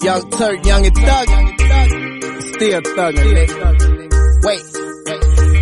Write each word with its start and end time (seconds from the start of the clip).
Young 0.00 0.30
Turk, 0.30 0.64
young 0.64 0.86
and 0.86 0.94
thug. 0.94 1.28
Still 2.54 2.80
thuggin', 2.82 3.32
nigga. 3.34 4.44
Wait. 4.44 4.62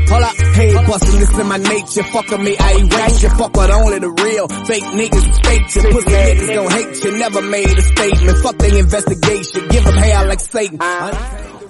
Hold 0.09 0.23
up, 0.23 0.37
hey, 0.55 0.73
bustin', 0.87 1.19
this 1.19 1.39
in 1.39 1.47
my 1.49 1.57
nature. 1.57 2.03
Fuck 2.05 2.29
with 2.29 2.41
me, 2.41 2.57
I 2.59 2.73
erase 2.75 3.23
you. 3.23 3.31
Fuck 3.31 3.57
with 3.57 3.71
only 3.71 3.99
the 3.99 4.11
real. 4.11 4.49
Fake 4.67 4.85
niggas, 4.85 5.47
fake 5.47 5.75
you. 5.75 5.83
Pussy 5.91 6.11
niggas 6.11 6.55
gon' 6.55 6.71
hate 6.71 7.05
you. 7.05 7.19
Never 7.19 7.43
made 7.43 7.79
a 7.79 7.83
statement. 7.83 8.39
Fuck 8.39 8.59
the 8.59 8.79
investigation. 8.79 9.69
Give 9.69 9.85
them 9.85 9.95
hell 9.97 10.27
like 10.27 10.41
Satan. 10.41 10.79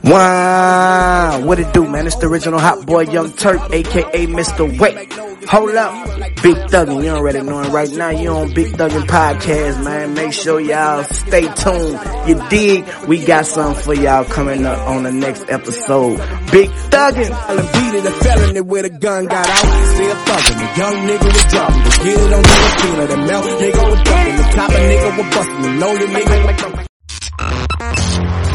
Wow, 0.02 1.40
what 1.44 1.58
it 1.58 1.72
do, 1.72 1.88
man? 1.88 2.06
It's 2.06 2.16
the 2.16 2.26
original 2.26 2.60
hot 2.60 2.86
boy, 2.86 3.02
Young 3.02 3.32
Turk, 3.32 3.60
aka 3.72 4.26
Mr. 4.26 4.78
Wait. 4.78 5.25
Hold 5.48 5.76
up, 5.76 6.18
Big 6.42 6.56
Thuggin', 6.56 7.04
you 7.04 7.10
already 7.10 7.40
know 7.40 7.60
it 7.60 7.68
right 7.68 7.90
now. 7.92 8.10
You 8.10 8.30
on 8.30 8.52
Big 8.52 8.72
Thuggin' 8.72 9.06
podcast, 9.06 9.84
man. 9.84 10.14
Make 10.14 10.32
sure 10.32 10.60
y'all 10.60 11.04
stay 11.04 11.42
tuned. 11.42 12.00
You 12.28 12.48
dig? 12.48 12.84
We 13.06 13.24
got 13.24 13.46
something 13.46 13.80
for 13.82 13.94
y'all 13.94 14.24
coming 14.24 14.66
up 14.66 14.88
on 14.88 15.04
the 15.04 15.12
next 15.12 15.44
episode. 15.48 16.16
Big 16.50 16.68
Thuggin'. 16.90 17.30
I 17.30 17.56
beat 17.56 17.94
it, 17.98 18.06
a 18.06 18.10
felony 18.10 18.60
with 18.60 18.86
a 18.86 18.90
gun 18.90 19.26
got 19.26 19.48
out. 19.48 19.58
Still 19.94 20.16
thuggin'. 20.16 20.58
The 20.58 20.80
young 20.80 20.94
nigga 21.06 21.26
was 21.26 21.44
dropping. 21.52 21.82
The 21.82 21.90
get 22.02 22.18
it 22.18 22.32
on 22.32 22.42
the 22.42 22.48
Tina. 22.80 23.06
The 23.06 23.16
melt 23.16 23.46
nigga 23.46 23.90
was 23.90 24.02
ducking. 24.02 24.36
The 24.36 24.42
top 24.42 24.70
of 24.70 24.76
nigga 24.76 25.16
was 25.16 25.26
bustin'. 25.34 25.62
The 25.62 25.70
know 25.78 25.92
your 25.92 26.08
nigga 26.08 26.86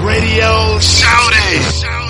Radio 0.04 0.80
Shouting. 0.80 2.01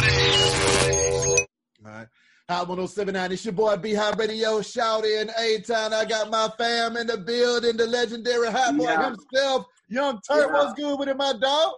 Hot 2.51 2.67
1079, 2.67 3.31
it's 3.31 3.45
your 3.45 3.53
boy 3.53 3.77
B 3.77 3.93
High 3.93 4.11
Radio 4.17 4.61
Shout 4.61 5.05
in 5.05 5.29
A 5.39 5.61
Town. 5.61 5.93
I 5.93 6.03
got 6.03 6.29
my 6.29 6.49
fam 6.57 6.97
in 6.97 7.07
the 7.07 7.17
building, 7.17 7.77
the 7.77 7.87
legendary 7.87 8.51
Hot 8.51 8.75
Boy 8.75 8.83
Yeah. 8.83 9.05
himself, 9.11 9.67
Young 9.87 10.19
Turk. 10.29 10.47
Yeah. 10.47 10.53
What's 10.53 10.73
good 10.73 10.99
with 10.99 11.07
it, 11.07 11.15
my 11.15 11.31
dog? 11.41 11.75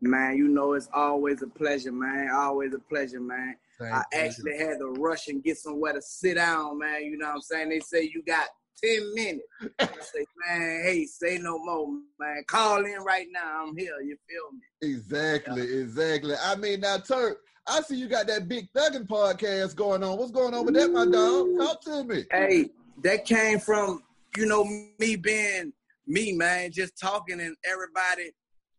Man, 0.00 0.36
you 0.36 0.48
know 0.48 0.72
it's 0.72 0.88
always 0.92 1.42
a 1.42 1.46
pleasure, 1.46 1.92
man. 1.92 2.28
Always 2.34 2.74
a 2.74 2.80
pleasure, 2.80 3.20
man. 3.20 3.54
I 3.80 4.02
actually 4.12 4.58
had 4.58 4.78
to 4.78 4.94
rush 4.98 5.28
and 5.28 5.44
get 5.44 5.58
somewhere 5.58 5.92
to 5.92 6.02
sit 6.02 6.34
down, 6.34 6.78
man. 6.78 7.04
You 7.04 7.18
know 7.18 7.26
what 7.28 7.34
I'm 7.36 7.40
saying? 7.42 7.68
They 7.68 7.78
say 7.78 8.10
you 8.12 8.20
got 8.26 8.48
10 8.82 9.14
minutes. 9.14 9.44
I 9.78 9.86
say, 10.00 10.26
man, 10.44 10.82
hey, 10.86 11.04
say 11.04 11.38
no 11.38 11.56
more, 11.58 11.86
man. 12.18 12.42
Call 12.48 12.84
in 12.84 12.98
right 13.02 13.28
now. 13.30 13.64
I'm 13.64 13.76
here. 13.76 13.94
You 14.04 14.16
feel 14.28 14.52
me? 14.52 14.92
Exactly, 14.94 15.62
exactly. 15.80 16.34
I 16.42 16.56
mean, 16.56 16.80
now 16.80 16.98
Turk, 16.98 17.38
I 17.68 17.80
see 17.82 17.96
you 17.96 18.08
got 18.08 18.26
that 18.28 18.48
big 18.48 18.68
thugging 18.72 19.06
podcast 19.06 19.74
going 19.74 20.02
on. 20.04 20.16
What's 20.18 20.30
going 20.30 20.54
on 20.54 20.64
with 20.64 20.74
that, 20.74 20.90
my 20.92 21.04
dog? 21.06 21.48
Talk 21.58 21.80
to 21.82 22.04
me. 22.04 22.24
Hey, 22.30 22.70
that 23.02 23.24
came 23.24 23.58
from, 23.58 24.02
you 24.36 24.46
know, 24.46 24.64
me 24.98 25.16
being 25.16 25.72
me, 26.06 26.32
man, 26.32 26.70
just 26.70 26.98
talking 26.98 27.40
and 27.40 27.56
everybody 27.64 28.30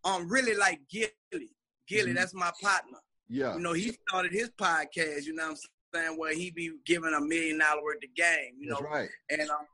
um 0.05 0.29
really 0.29 0.55
like 0.55 0.79
Gillie. 0.89 1.51
Gillie, 1.87 2.11
Mhm. 2.11 2.15
that's 2.15 2.33
my 2.33 2.51
partner. 2.61 2.99
Yeah. 3.27 3.55
You 3.55 3.59
know, 3.61 3.73
he 3.73 3.91
started 4.07 4.31
his 4.31 4.49
podcast, 4.51 5.23
you 5.25 5.33
know 5.35 5.49
what 5.49 5.57
I'm 5.93 6.01
saying, 6.01 6.17
where 6.17 6.33
he 6.33 6.49
be 6.51 6.71
giving 6.85 7.13
a 7.13 7.19
million 7.19 7.57
dollar 7.59 7.83
worth 7.83 7.97
of 8.03 8.13
game, 8.15 8.53
you 8.57 8.69
That's 8.69 8.81
know. 8.81 8.87
right. 8.87 9.09
And 9.29 9.41
um, 9.49 9.65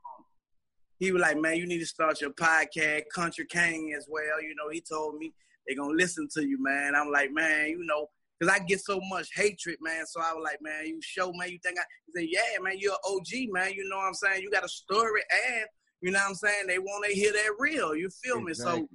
he 0.98 1.12
was 1.12 1.22
like, 1.22 1.38
man, 1.38 1.56
you 1.56 1.66
need 1.66 1.78
to 1.78 1.86
start 1.86 2.20
your 2.20 2.30
podcast, 2.30 3.04
Country 3.14 3.46
King 3.46 3.94
as 3.96 4.06
well. 4.08 4.42
You 4.42 4.54
know, 4.56 4.70
he 4.70 4.80
told 4.80 5.18
me 5.18 5.32
they're 5.66 5.76
gonna 5.76 5.94
listen 5.94 6.28
to 6.34 6.44
you, 6.44 6.60
man. 6.60 6.96
I'm 6.96 7.12
like, 7.12 7.30
man, 7.30 7.68
you 7.68 7.84
know, 7.84 8.08
because 8.44 8.60
I 8.60 8.64
get 8.64 8.80
so 8.80 9.00
much 9.08 9.28
hatred, 9.34 9.76
man. 9.80 10.06
So 10.06 10.20
I 10.20 10.32
was 10.32 10.42
like, 10.44 10.58
man, 10.60 10.86
you 10.86 10.98
show, 11.02 11.32
man, 11.32 11.50
you 11.50 11.58
think 11.62 11.78
I 11.78 11.82
he 12.06 12.12
said, 12.20 12.28
yeah, 12.30 12.62
man, 12.62 12.74
you're 12.78 12.92
an 12.92 12.98
OG, 13.04 13.52
man. 13.52 13.72
You 13.72 13.88
know 13.88 13.96
what 13.96 14.06
I'm 14.06 14.14
saying? 14.14 14.42
You 14.42 14.50
got 14.50 14.64
a 14.64 14.68
story 14.68 15.22
and 15.32 15.66
you 16.00 16.10
know 16.10 16.18
what 16.18 16.28
I'm 16.28 16.34
saying? 16.34 16.66
They 16.66 16.78
want 16.78 17.06
to 17.06 17.14
hear 17.14 17.32
that 17.32 17.52
real. 17.58 17.94
You 17.94 18.10
feel 18.22 18.40
me? 18.40 18.52
So 18.54 18.86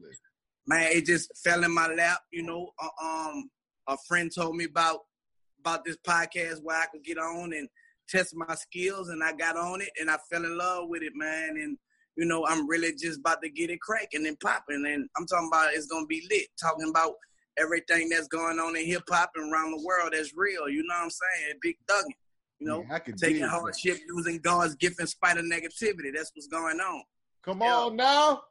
man, 0.68 0.92
it 0.92 1.06
just 1.06 1.32
fell 1.44 1.64
in 1.64 1.74
my 1.74 1.88
lap. 1.88 2.20
You 2.32 2.44
know, 2.44 2.70
uh, 2.80 3.06
um, 3.06 3.50
a 3.88 3.98
friend 4.08 4.32
told 4.34 4.56
me 4.56 4.66
about 4.66 5.00
about 5.60 5.84
this 5.84 5.98
podcast 6.08 6.62
where 6.62 6.78
I 6.78 6.86
could 6.92 7.04
get 7.04 7.18
on 7.18 7.54
and 7.54 7.68
test 8.08 8.36
my 8.36 8.54
skills, 8.56 9.10
and 9.10 9.24
I 9.24 9.34
got 9.34 9.58
on 9.58 9.82
it, 9.82 9.90
and 10.00 10.10
I 10.10 10.18
fell 10.32 10.46
in 10.46 10.58
love 10.58 10.88
with 10.88 11.02
it, 11.02 11.14
man. 11.16 11.58
And 11.58 11.78
you 12.16 12.26
know, 12.26 12.46
I'm 12.46 12.70
really 12.70 12.92
just 12.92 13.20
about 13.20 13.42
to 13.42 13.50
get 13.50 13.72
it 13.72 13.82
cracking 13.82 14.28
and 14.28 14.40
popping, 14.40 14.86
and 14.86 15.10
I'm 15.18 15.26
talking 15.26 15.50
about 15.52 15.74
it's 15.74 15.88
gonna 15.88 16.06
be 16.06 16.28
lit. 16.30 16.48
Talking 16.62 16.90
about 16.90 17.14
everything 17.60 18.10
that's 18.10 18.28
going 18.28 18.60
on 18.60 18.76
in 18.76 18.86
hip 18.86 19.04
hop 19.10 19.32
and 19.36 19.52
around 19.54 19.72
the 19.72 19.84
world 19.86 20.14
that's 20.14 20.32
real. 20.36 20.70
You 20.70 20.84
know 20.88 20.96
what 20.96 21.04
I'm 21.04 21.10
saying? 21.10 21.54
Big 21.62 21.78
thugging. 21.90 22.04
You 22.60 22.68
know, 22.68 22.86
Yeah, 22.88 22.96
I 22.96 23.00
can 23.00 23.16
taking 23.16 23.36
dig 23.36 23.44
that. 23.44 23.50
hardship, 23.50 23.98
using 24.08 24.40
God's 24.40 24.76
gift 24.76 25.00
in 25.00 25.08
spite 25.08 25.38
of 25.38 25.46
negativity. 25.46 26.12
That's 26.16 26.32
what's 26.34 26.48
going 26.48 26.80
on. 26.80 27.04
Come 27.44 27.62
Yeah. 27.62 27.76
on 27.76 27.96
now. 27.96 28.42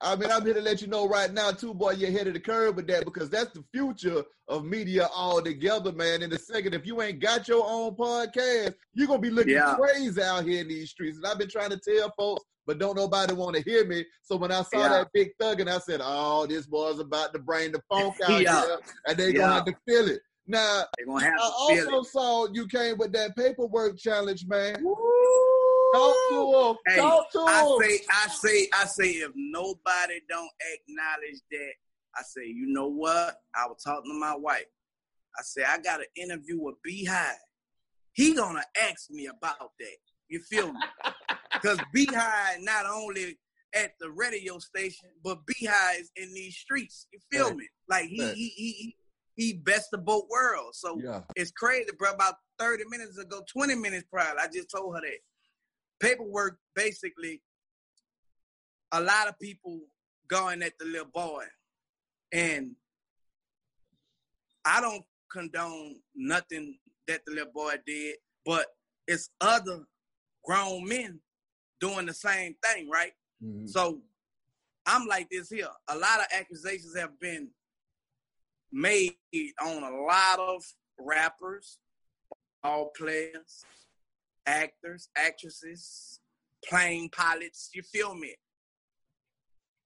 I 0.00 0.16
mean, 0.16 0.30
I'm 0.30 0.44
here 0.44 0.54
to 0.54 0.60
let 0.60 0.80
you 0.80 0.88
know 0.88 1.06
right 1.08 1.32
now, 1.32 1.50
too, 1.50 1.74
boy, 1.74 1.92
you're 1.92 2.08
ahead 2.08 2.26
of 2.26 2.34
the 2.34 2.40
curve 2.40 2.76
with 2.76 2.86
that 2.88 3.04
because 3.04 3.30
that's 3.30 3.52
the 3.52 3.64
future 3.72 4.24
of 4.48 4.64
media 4.64 5.08
altogether, 5.14 5.92
man. 5.92 6.22
In 6.22 6.32
a 6.32 6.38
second, 6.38 6.74
if 6.74 6.86
you 6.86 7.00
ain't 7.02 7.20
got 7.20 7.48
your 7.48 7.64
own 7.66 7.94
podcast, 7.94 8.74
you're 8.94 9.06
gonna 9.06 9.20
be 9.20 9.30
looking 9.30 9.52
Yeah. 9.54 9.74
crazy 9.76 10.22
out 10.22 10.44
here 10.44 10.60
in 10.60 10.68
these 10.68 10.90
streets. 10.90 11.16
And 11.18 11.26
I've 11.26 11.38
been 11.38 11.48
trying 11.48 11.70
to 11.70 11.78
tell 11.78 12.12
folks, 12.16 12.44
but 12.66 12.78
don't 12.78 12.96
nobody 12.96 13.32
want 13.34 13.56
to 13.56 13.62
hear 13.62 13.84
me. 13.86 14.04
So 14.22 14.36
when 14.36 14.50
I 14.52 14.62
saw 14.62 14.78
Yeah. 14.82 14.88
that 14.88 15.08
big 15.12 15.30
thug, 15.38 15.60
and 15.60 15.70
I 15.70 15.78
said, 15.78 16.00
"Oh, 16.02 16.46
this 16.46 16.66
boy's 16.66 16.98
about 16.98 17.32
to 17.34 17.38
bring 17.38 17.72
the 17.72 17.82
funk 17.88 18.14
out 18.24 18.42
Yeah. 18.42 18.60
here, 18.62 18.78
and 19.06 19.16
they 19.16 19.32
gonna 19.32 19.52
have 19.52 19.64
to 19.66 19.74
feel 19.86 20.08
it." 20.08 20.20
Now, 20.46 20.84
They're 20.98 21.06
gonna 21.06 21.24
have 21.24 21.34
I 21.40 21.46
to 21.70 21.74
feel 21.76 21.88
it. 21.88 21.94
also 21.94 22.10
saw 22.10 22.48
you 22.52 22.66
came 22.66 22.98
with 22.98 23.12
that 23.12 23.36
paperwork 23.36 23.96
challenge, 23.98 24.46
man. 24.46 24.84
Talk 25.92 26.16
to 26.30 26.68
him. 26.70 26.76
Hey, 26.86 27.00
Talk 27.00 27.30
to 27.32 27.38
I 27.40 27.62
him. 27.64 27.78
say, 27.80 28.00
I 28.10 28.28
say, 28.28 28.68
I 28.74 28.84
say, 28.86 29.08
if 29.10 29.32
nobody 29.34 30.20
don't 30.28 30.50
acknowledge 30.74 31.40
that, 31.50 31.72
I 32.16 32.22
say, 32.22 32.46
you 32.46 32.66
know 32.68 32.88
what? 32.88 33.36
I 33.54 33.66
was 33.66 33.82
talking 33.84 34.10
to 34.12 34.18
my 34.18 34.34
wife. 34.36 34.64
I 35.38 35.42
say, 35.42 35.62
I 35.64 35.78
got 35.78 36.00
an 36.00 36.06
interview 36.16 36.60
with 36.60 36.74
B 36.84 37.04
High. 37.04 37.34
He 38.12 38.34
gonna 38.34 38.62
ask 38.82 39.10
me 39.10 39.26
about 39.26 39.58
that. 39.78 39.96
You 40.28 40.40
feel 40.40 40.72
me? 40.72 40.80
Because 41.60 41.78
B 41.92 42.06
High 42.06 42.56
not 42.60 42.86
only 42.86 43.38
at 43.74 43.92
the 44.00 44.10
radio 44.10 44.58
station, 44.58 45.10
but 45.22 45.38
B 45.46 45.54
High 45.68 45.96
is 46.00 46.10
in 46.16 46.32
these 46.34 46.56
streets. 46.56 47.06
You 47.12 47.20
feel 47.30 47.48
Right. 47.48 47.56
me? 47.56 47.68
Like 47.88 48.08
he, 48.08 48.22
Right. 48.24 48.34
he, 48.34 48.48
he, 48.48 48.72
he, 48.72 48.96
he 49.36 49.52
best 49.52 49.92
of 49.92 50.04
both 50.04 50.24
worlds. 50.30 50.78
So 50.80 50.98
yeah. 51.04 51.20
it's 51.36 51.50
crazy, 51.52 51.90
bro. 51.98 52.12
About 52.12 52.34
30 52.58 52.84
minutes 52.90 53.18
ago, 53.18 53.42
20 53.52 53.74
minutes 53.76 54.06
prior, 54.10 54.34
I 54.40 54.48
just 54.52 54.70
told 54.70 54.94
her 54.96 55.02
that. 55.02 55.18
Paperwork, 56.02 56.58
basically, 56.74 57.40
a 58.90 59.00
lot 59.00 59.28
of 59.28 59.38
people 59.38 59.80
going 60.28 60.62
at 60.62 60.72
the 60.78 60.84
little 60.84 61.06
boy. 61.06 61.44
And 62.32 62.72
I 64.64 64.80
don't 64.80 65.04
condone 65.30 66.00
nothing 66.14 66.78
that 67.06 67.22
the 67.24 67.32
little 67.32 67.52
boy 67.52 67.74
did, 67.86 68.16
but 68.44 68.66
it's 69.06 69.30
other 69.40 69.84
grown 70.44 70.86
men 70.88 71.20
doing 71.80 72.06
the 72.06 72.14
same 72.14 72.54
thing, 72.64 72.88
right? 72.88 73.12
Mhm. 73.42 73.68
So 73.68 74.02
I'm 74.86 75.06
like 75.06 75.28
this 75.30 75.50
here. 75.50 75.70
A 75.88 75.96
lot 75.96 76.20
of 76.20 76.26
accusations 76.32 76.96
have 76.96 77.18
been 77.20 77.54
made 78.72 79.16
on 79.60 79.82
a 79.84 79.90
lot 79.90 80.38
of 80.40 80.64
rappers, 80.98 81.78
all 82.64 82.90
players, 82.90 83.64
actors, 84.46 85.08
actresses, 85.16 86.20
plane 86.64 87.08
pilots. 87.10 87.70
You 87.74 87.82
feel 87.82 88.14
me? 88.14 88.34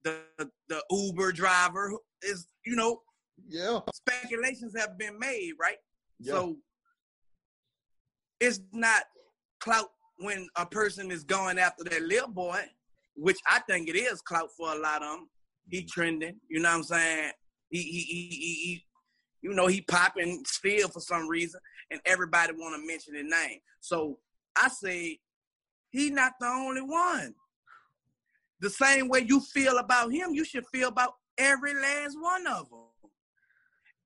The 0.03 0.21
the 0.69 0.83
Uber 0.91 1.31
driver 1.31 1.93
is, 2.21 2.47
you 2.65 2.75
know, 2.75 3.01
Yeah. 3.47 3.81
speculations 3.93 4.75
have 4.77 4.97
been 4.97 5.17
made, 5.19 5.53
right? 5.59 5.77
Yeah. 6.19 6.33
So 6.33 6.57
it's 8.39 8.59
not 8.71 9.03
clout 9.59 9.91
when 10.17 10.47
a 10.55 10.65
person 10.65 11.11
is 11.11 11.23
going 11.23 11.59
after 11.59 11.83
that 11.85 12.01
little 12.03 12.29
boy, 12.29 12.63
which 13.15 13.39
I 13.47 13.59
think 13.59 13.89
it 13.89 13.95
is 13.95 14.21
clout 14.21 14.49
for 14.55 14.71
a 14.73 14.77
lot 14.77 15.03
of 15.03 15.11
them. 15.11 15.29
He 15.69 15.79
mm-hmm. 15.79 15.87
trending, 15.87 16.39
you 16.49 16.59
know 16.59 16.69
what 16.69 16.77
I'm 16.77 16.83
saying? 16.83 17.31
He 17.69 17.81
he 17.81 17.99
he 17.99 18.27
he, 18.29 18.53
he 18.53 18.85
you 19.41 19.53
know 19.53 19.67
he 19.67 19.81
popping 19.81 20.43
still 20.45 20.87
for 20.89 21.01
some 21.01 21.27
reason, 21.27 21.59
and 21.91 21.99
everybody 22.05 22.53
want 22.53 22.79
to 22.79 22.87
mention 22.87 23.15
his 23.15 23.25
name. 23.25 23.59
So 23.81 24.19
I 24.61 24.69
say 24.69 25.19
he 25.89 26.09
not 26.09 26.33
the 26.39 26.47
only 26.47 26.81
one. 26.81 27.33
The 28.59 28.69
same 28.69 29.07
way 29.07 29.25
you 29.27 29.39
feel 29.39 29.77
about 29.77 30.11
him, 30.11 30.33
you 30.33 30.43
should 30.43 30.65
feel 30.73 30.89
about 30.89 31.13
every 31.37 31.73
last 31.73 32.17
one 32.19 32.47
of 32.47 32.69
them. 32.69 32.79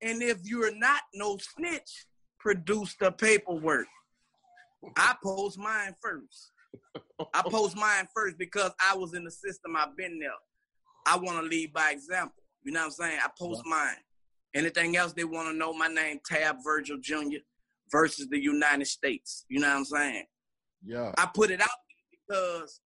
And 0.02 0.22
if 0.22 0.38
you're 0.44 0.76
not 0.76 1.00
no 1.14 1.38
snitch, 1.38 2.06
produce 2.38 2.94
the 3.00 3.12
paperwork. 3.12 3.86
I 4.96 5.14
post 5.22 5.58
mine 5.58 5.94
first. 6.02 6.52
I 7.32 7.42
post 7.42 7.76
mine 7.76 8.08
first 8.14 8.36
because 8.36 8.72
I 8.80 8.96
was 8.96 9.14
in 9.14 9.24
the 9.24 9.30
system. 9.30 9.76
I've 9.76 9.96
been 9.96 10.18
there. 10.18 10.30
I 11.06 11.16
want 11.16 11.38
to 11.38 11.48
lead 11.48 11.72
by 11.72 11.90
example. 11.90 12.42
You 12.64 12.72
know 12.72 12.80
what 12.80 12.86
I'm 12.86 12.90
saying? 12.92 13.18
I 13.24 13.28
post 13.38 13.62
mine. 13.64 13.96
Anything 14.54 14.96
else 14.96 15.12
they 15.12 15.24
want 15.24 15.48
to 15.48 15.54
know, 15.54 15.72
my 15.72 15.88
name 15.88 16.20
Tab 16.26 16.56
Virgil 16.62 16.98
Jr. 17.00 17.38
versus 17.90 18.28
the 18.28 18.40
United 18.40 18.86
States. 18.86 19.44
You 19.48 19.60
know 19.60 19.68
what 19.68 19.76
I'm 19.78 19.84
saying? 19.84 20.24
Yeah. 20.84 21.12
I 21.16 21.28
put 21.32 21.50
it 21.50 21.60
out 21.60 21.68
because 22.10 22.80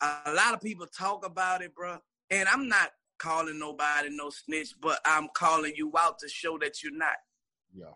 a 0.00 0.32
lot 0.32 0.54
of 0.54 0.60
people 0.60 0.86
talk 0.86 1.24
about 1.24 1.62
it, 1.62 1.74
bro. 1.74 1.98
And 2.30 2.48
I'm 2.48 2.68
not 2.68 2.90
calling 3.18 3.58
nobody 3.58 4.08
no 4.10 4.30
snitch, 4.30 4.74
but 4.80 4.98
I'm 5.04 5.28
calling 5.34 5.72
you 5.76 5.92
out 5.98 6.18
to 6.20 6.28
show 6.28 6.58
that 6.58 6.82
you're 6.82 6.96
not. 6.96 7.16
Yeah. 7.74 7.92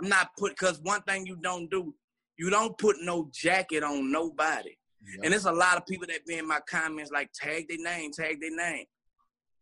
I'm 0.00 0.08
not 0.08 0.30
put 0.36 0.52
because 0.52 0.80
one 0.82 1.02
thing 1.02 1.26
you 1.26 1.36
don't 1.36 1.70
do, 1.70 1.94
you 2.38 2.50
don't 2.50 2.76
put 2.78 2.96
no 3.00 3.30
jacket 3.32 3.82
on 3.82 4.10
nobody. 4.10 4.76
Yeah. 5.04 5.20
And 5.24 5.32
there's 5.32 5.46
a 5.46 5.52
lot 5.52 5.76
of 5.76 5.86
people 5.86 6.06
that 6.08 6.26
be 6.26 6.38
in 6.38 6.48
my 6.48 6.60
comments 6.68 7.10
like 7.12 7.30
tag 7.32 7.66
their 7.68 7.78
name, 7.78 8.10
tag 8.12 8.40
their 8.40 8.54
name. 8.54 8.86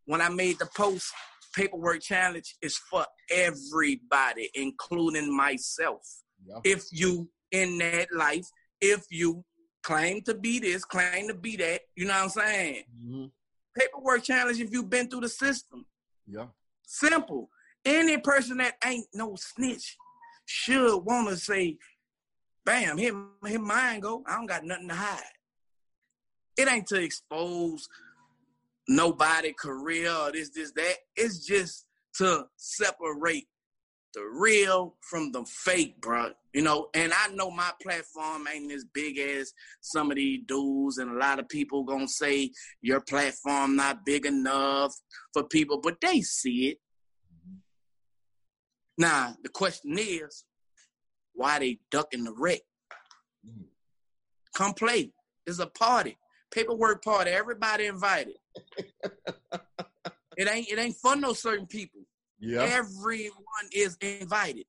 When 0.05 0.21
I 0.21 0.29
made 0.29 0.57
the 0.57 0.67
post, 0.75 1.11
paperwork 1.55 2.01
challenge 2.01 2.55
is 2.61 2.77
for 2.77 3.05
everybody, 3.31 4.49
including 4.55 5.35
myself. 5.35 6.01
yeah. 6.45 6.59
If 6.63 6.85
you 6.91 7.29
in 7.51 7.77
that 7.79 8.07
life, 8.13 8.45
if 8.81 9.05
you 9.09 9.43
claim 9.83 10.21
to 10.23 10.33
be 10.33 10.59
this, 10.59 10.83
claim 10.83 11.27
to 11.27 11.33
be 11.33 11.55
that, 11.57 11.81
you 11.95 12.05
know 12.05 12.13
what 12.13 12.23
I'm 12.23 12.29
saying? 12.29 12.83
Mhm. 13.01 13.31
Paperwork 13.77 14.23
challenge 14.23 14.59
if 14.59 14.71
you've 14.71 14.89
been 14.89 15.09
through 15.09 15.21
the 15.21 15.29
system. 15.29 15.85
Yeah. 16.25 16.47
Simple. 16.85 17.49
Any 17.85 18.17
person 18.17 18.57
that 18.57 18.75
ain't 18.85 19.07
no 19.13 19.35
snitch 19.35 19.95
should 20.45 20.99
want 20.99 21.29
to 21.29 21.37
say, 21.37 21.77
bam, 22.65 22.97
here, 22.97 23.15
here 23.45 23.59
mine 23.59 24.01
go. 24.01 24.23
I 24.27 24.35
don't 24.35 24.45
got 24.45 24.63
nothing 24.63 24.89
to 24.89 24.95
hide. 24.95 25.21
It 26.57 26.67
ain't 26.67 26.87
to 26.87 27.01
expose 27.01 27.87
nobody 28.87 29.53
career 29.53 30.11
or 30.11 30.31
this, 30.31 30.49
this, 30.49 30.71
that. 30.73 30.95
It's 31.15 31.45
just 31.45 31.85
to 32.15 32.47
separate 32.57 33.47
the 34.17 34.25
real 34.25 34.95
from 35.01 35.31
the 35.31 35.45
fake, 35.45 36.01
bro. 36.01 36.31
You 36.51 36.63
know, 36.63 36.87
and 36.95 37.13
I 37.13 37.27
know 37.35 37.51
my 37.51 37.71
platform 37.81 38.47
ain't 38.51 38.71
as 38.71 38.83
big 38.83 39.19
as 39.19 39.53
some 39.81 40.09
of 40.09 40.17
these 40.17 40.41
dudes, 40.47 40.97
and 40.97 41.11
a 41.11 41.19
lot 41.19 41.37
of 41.37 41.47
people 41.47 41.83
gonna 41.83 42.07
say 42.07 42.51
your 42.81 42.99
platform 42.99 43.75
not 43.75 44.05
big 44.05 44.25
enough 44.25 44.95
for 45.33 45.43
people, 45.43 45.79
but 45.79 46.01
they 46.01 46.21
see 46.21 46.69
it. 46.69 46.77
Now 48.97 49.35
the 49.43 49.49
question 49.49 49.95
is, 49.99 50.45
why 51.33 51.59
they 51.59 51.79
ducking 51.91 52.23
the 52.23 52.33
wreck? 52.33 52.61
Mhm. 53.47 53.65
Come 54.55 54.73
play. 54.73 55.13
It's 55.45 55.59
a 55.59 55.67
party, 55.67 56.17
paperwork 56.49 57.03
party. 57.03 57.29
Everybody 57.29 57.85
invited. 57.85 58.37
it 60.37 60.49
ain't 60.49 60.71
it 60.71 60.79
ain't 60.79 60.97
for 60.97 61.15
no 61.15 61.33
certain 61.33 61.67
people. 61.67 61.96
Yeah. 62.39 62.63
Everyone 62.63 63.67
is 63.71 63.97
invited. 64.01 64.65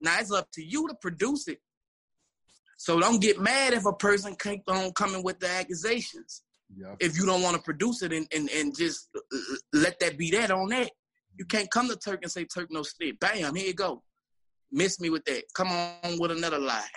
Now 0.00 0.18
it's 0.20 0.32
up 0.32 0.48
to 0.52 0.64
you 0.64 0.88
to 0.88 0.94
produce 0.94 1.48
it. 1.48 1.58
So 2.78 3.00
don't 3.00 3.20
get 3.20 3.40
mad 3.40 3.72
if 3.72 3.86
a 3.86 3.92
person 3.92 4.36
keep 4.38 4.62
on 4.68 4.92
coming 4.92 5.22
with 5.22 5.40
the 5.40 5.48
accusations. 5.48 6.42
Yeah. 6.74 6.94
If 7.00 7.16
you 7.16 7.24
don't 7.24 7.42
want 7.42 7.56
to 7.56 7.62
produce 7.62 8.02
it 8.02 8.12
and, 8.12 8.26
and, 8.34 8.50
and 8.50 8.76
just 8.76 9.08
uh, 9.16 9.20
uh, 9.32 9.56
let 9.72 9.98
that 10.00 10.18
be 10.18 10.30
that 10.32 10.50
on 10.50 10.68
that. 10.70 10.90
You 11.38 11.44
can't 11.44 11.70
come 11.70 11.88
to 11.88 11.96
Turk 11.96 12.20
and 12.22 12.30
say 12.30 12.44
Turk 12.44 12.68
no 12.70 12.82
snitch. 12.82 13.18
Bam, 13.20 13.54
here 13.54 13.66
you 13.66 13.74
go. 13.74 14.02
Miss 14.72 15.00
me 15.00 15.10
with 15.10 15.24
that. 15.26 15.44
Come 15.54 15.68
on 15.68 16.18
with 16.18 16.32
another 16.32 16.58
lie. 16.58 16.88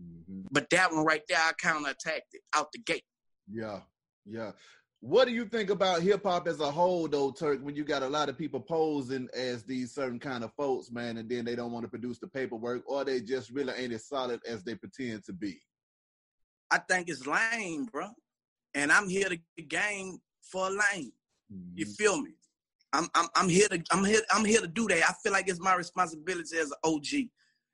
Mhm. 0.00 0.46
But 0.50 0.68
that 0.70 0.92
one 0.92 1.04
right 1.04 1.22
there, 1.28 1.38
I 1.38 1.52
counterattacked 1.60 2.32
it 2.32 2.42
out 2.54 2.72
the 2.72 2.78
gate. 2.78 3.04
Yeah, 3.50 3.80
yeah. 4.24 4.52
What 5.00 5.26
do 5.26 5.32
you 5.32 5.46
think 5.46 5.70
about 5.70 6.02
hip 6.02 6.24
hop 6.24 6.46
as 6.46 6.60
a 6.60 6.70
whole, 6.70 7.08
though, 7.08 7.30
Turk? 7.30 7.60
When 7.62 7.74
you 7.74 7.84
got 7.84 8.02
a 8.02 8.08
lot 8.08 8.28
of 8.28 8.36
people 8.36 8.60
posing 8.60 9.28
as 9.32 9.64
these 9.64 9.92
certain 9.94 10.18
kind 10.18 10.44
of 10.44 10.52
folks, 10.52 10.90
man, 10.90 11.16
and 11.16 11.28
then 11.28 11.46
they 11.46 11.56
don't 11.56 11.72
want 11.72 11.84
to 11.84 11.88
produce 11.88 12.18
the 12.18 12.26
paperwork, 12.28 12.82
or 12.86 13.02
they 13.04 13.22
just 13.22 13.50
really 13.50 13.72
ain't 13.74 13.94
as 13.94 14.06
solid 14.06 14.40
as 14.46 14.62
they 14.62 14.74
pretend 14.74 15.24
to 15.24 15.32
be. 15.32 15.58
I 16.70 16.78
think 16.78 17.08
it's 17.08 17.26
lame, 17.26 17.86
bro. 17.86 18.08
And 18.74 18.92
I'm 18.92 19.08
here 19.08 19.30
to 19.30 19.38
get 19.56 19.68
game 19.68 20.18
for 20.42 20.66
a 20.66 20.70
lane. 20.70 21.12
You 21.74 21.86
Mhm. 21.86 21.96
feel 21.96 22.20
me? 22.20 22.34
I'm 22.92 23.08
I'm 23.14 23.28
I'm 23.34 23.48
here 23.48 23.68
to 23.68 23.82
I'm 23.90 24.04
here 24.04 24.20
I'm 24.30 24.44
here 24.44 24.60
to 24.60 24.66
do 24.68 24.86
that. 24.88 25.08
I 25.08 25.14
feel 25.22 25.32
like 25.32 25.48
it's 25.48 25.60
my 25.60 25.74
responsibility 25.74 26.58
as 26.58 26.70
an 26.70 26.76
OG, 26.84 27.30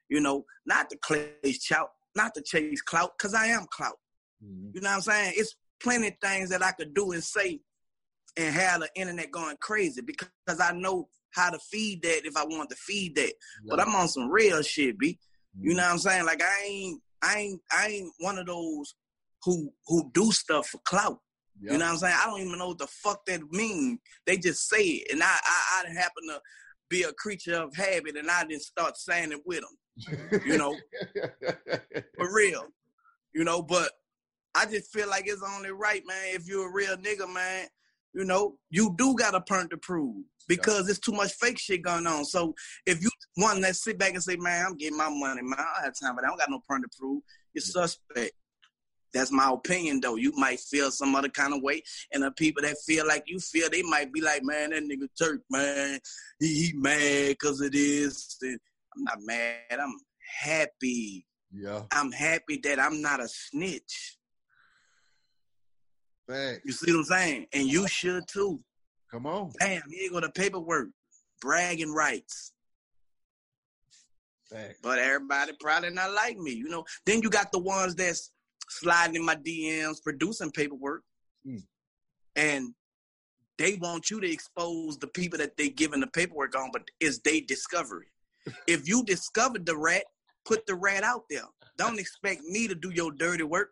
you 0.09 0.21
know, 0.21 0.47
not 0.65 0.89
to 0.91 0.99
chase 1.43 1.67
clout, 1.67 1.91
not 2.15 2.35
to 2.35 2.43
chase 2.43 2.83
clout, 2.83 3.19
cause 3.19 3.35
I 3.35 3.47
am 3.47 3.67
clout. 3.71 3.99
Mhm. 4.43 4.75
You 4.75 4.81
know 4.81 4.91
what 4.91 4.97
I'm 4.97 5.01
saying? 5.03 5.35
It's 5.37 5.57
plenty 5.83 6.09
of 6.09 6.15
things 6.23 6.51
that 6.51 6.63
I 6.63 6.73
could 6.73 6.95
do 6.95 7.13
and 7.13 7.23
say 7.23 7.61
and 8.37 8.55
have 8.55 8.81
the 8.81 8.89
internet 8.97 9.31
going 9.31 9.57
crazy 9.61 10.03
because 10.03 10.61
I 10.61 10.73
know 10.73 11.09
how 11.31 11.51
to 11.51 11.59
feed 11.59 12.03
that 12.03 12.23
if 12.25 12.37
I 12.37 12.45
want 12.45 12.71
to 12.71 12.77
feed 12.77 13.15
that. 13.17 13.33
But 13.69 13.81
I'm 13.81 13.95
on 13.95 14.09
some 14.09 14.31
real 14.31 14.63
shit, 14.63 14.99
B. 14.99 15.19
You 15.59 15.75
know 15.75 15.83
what 15.83 15.93
I'm 15.93 15.99
saying? 15.99 16.27
Like 16.27 16.43
I 16.43 16.65
ain't 16.67 17.01
I 17.23 17.39
ain't 17.39 17.61
I 17.73 17.87
ain't 17.89 18.13
one 18.19 18.39
of 18.39 18.47
those 18.47 18.95
who 19.45 19.73
who 19.87 20.11
do 20.13 20.33
stuff 20.33 20.69
for 20.69 20.79
clout. 20.85 21.19
Yeah. 21.61 21.73
You 21.73 21.79
know 21.79 21.87
what 21.87 21.93
I'm 21.93 21.99
saying? 21.99 22.15
I 22.17 22.27
don't 22.27 22.41
even 22.41 22.59
know 22.59 22.69
what 22.69 22.79
the 22.79 22.87
fuck 22.87 23.25
that 23.27 23.41
mean. 23.51 23.99
They 24.27 24.37
just 24.37 24.69
say 24.69 24.83
it, 24.83 25.13
and 25.13 25.23
I 25.23 25.27
I, 25.27 25.85
I 25.87 25.93
happen 25.93 26.29
to 26.29 26.41
be 26.91 27.03
a 27.03 27.13
creature 27.13 27.55
of 27.55 27.75
habit, 27.75 28.17
and 28.17 28.31
I 28.31 28.45
didn't 28.45 28.63
start 28.63 28.97
saying 28.97 29.33
it 29.33 29.41
with 29.47 29.61
them. 29.61 30.43
You 30.45 30.59
know, 30.59 30.77
for 32.17 32.35
real. 32.35 32.67
You 33.35 33.45
know, 33.45 33.63
but 33.63 33.91
I 34.57 34.65
just 34.65 34.91
feel 34.93 35.09
like 35.09 35.25
it's 35.27 35.43
only 35.43 35.71
right, 35.71 36.03
man. 36.07 36.17
If 36.29 36.49
you're 36.49 36.69
a 36.69 36.73
real 36.73 36.97
nigga, 36.97 37.33
man, 37.33 37.67
you 38.15 38.25
know, 38.25 38.57
you 38.71 38.95
do 38.97 39.15
got 39.15 39.35
a 39.35 39.41
point 39.43 39.71
to 39.71 39.77
prove 39.77 40.25
because 40.49 40.89
it's 40.89 40.99
too 40.99 41.13
much 41.13 41.33
fake 41.35 41.59
shit 41.59 41.83
going 41.83 42.07
on. 42.07 42.25
So 42.25 42.55
if 42.87 43.03
you 43.03 43.11
one 43.35 43.61
that 43.61 43.77
sit 43.77 43.99
back 43.99 44.15
and 44.15 44.23
say, 44.23 44.37
man, 44.37 44.65
I'm 44.67 44.77
getting 44.77 44.97
my 44.97 45.11
money, 45.11 45.43
man, 45.43 45.59
I 45.59 45.65
don't 45.65 45.85
have 45.85 45.95
time, 46.01 46.17
but 46.17 46.25
I 46.25 46.29
don't 46.29 46.39
got 46.39 46.51
no 46.51 46.63
point 46.69 46.85
to 46.85 46.99
prove. 46.99 47.23
You're 47.53 47.63
suspect. 47.63 48.33
That's 49.13 49.31
my 49.31 49.51
opinion, 49.51 50.01
though. 50.01 50.17
You 50.17 50.33
might 50.37 50.61
feel 50.61 50.91
some 50.91 51.15
other 51.15 51.29
kind 51.29 51.55
of 51.55 51.63
way, 51.63 51.83
and 52.13 52.23
the 52.23 52.31
people 52.33 52.63
that 52.63 52.77
feel 52.87 53.07
like 53.07 53.25
you 53.27 53.39
feel, 53.39 53.71
they 53.71 53.83
might 53.83 54.13
be 54.13 54.21
like, 54.21 54.43
"Man, 54.43 54.71
that 54.71 54.83
nigga 54.83 55.09
Turk, 55.19 55.41
man, 55.51 56.01
he, 56.39 56.67
he 56.67 56.73
mad 56.75 57.29
because 57.29 57.63
it 57.63 57.75
is." 57.75 58.37
And 58.43 58.59
I'm 58.95 59.05
not 59.05 59.19
mad. 59.21 59.81
I'm 59.81 59.95
happy. 60.41 61.27
yeah. 61.53 61.83
I'm 61.93 62.13
happy 62.13 62.61
that 62.65 62.79
I'm 62.79 63.01
not 63.01 63.21
a 63.21 63.29
snitch. 63.29 64.19
Facts. 66.29 66.61
You 66.65 66.73
see 66.73 66.93
what 66.93 66.99
I'm 66.99 67.05
saying? 67.05 67.47
And 67.53 67.69
you 67.69 67.87
should 67.89 68.27
too. 68.27 68.61
Come 69.11 69.27
on. 69.27 69.53
Damn, 69.61 69.83
here 69.89 70.03
you 70.03 70.11
go 70.11 70.21
the 70.21 70.31
paperwork, 70.31 70.89
bragging 71.41 71.93
rights. 71.93 72.53
Facts. 74.51 74.79
But 74.83 74.99
everybody 74.99 75.53
probably 75.61 75.91
not 75.91 76.13
like 76.13 76.37
me, 76.39 76.53
you 76.53 76.69
know. 76.69 76.85
Then 77.05 77.23
you 77.23 77.31
got 77.31 77.53
the 77.53 77.59
ones 77.59 77.95
that's 77.95 78.31
sliding 78.69 79.17
in 79.17 79.25
my 79.25 79.37
DMs, 79.37 80.03
producing 80.03 80.51
paperwork, 80.51 81.03
Mm. 81.47 81.63
and 82.35 82.75
they 83.57 83.75
want 83.77 84.11
you 84.11 84.21
to 84.21 84.29
expose 84.29 84.99
the 84.99 85.07
people 85.07 85.39
that 85.39 85.57
they 85.57 85.69
giving 85.69 86.01
the 86.01 86.09
paperwork 86.09 86.57
on, 86.57 86.71
but 86.73 86.83
it's 86.99 87.21
they 87.21 87.41
discovery. 87.41 88.09
if 88.67 88.89
you 88.89 89.05
discovered 89.05 89.65
the 89.65 89.77
rat, 89.77 90.05
put 90.45 90.67
the 90.67 90.75
rat 90.75 91.05
out 91.05 91.25
there. 91.31 91.45
Don't 91.79 92.01
expect 92.01 92.43
me 92.43 92.67
to 92.67 92.75
do 92.75 92.91
your 92.91 93.13
dirty 93.13 93.45
work, 93.45 93.71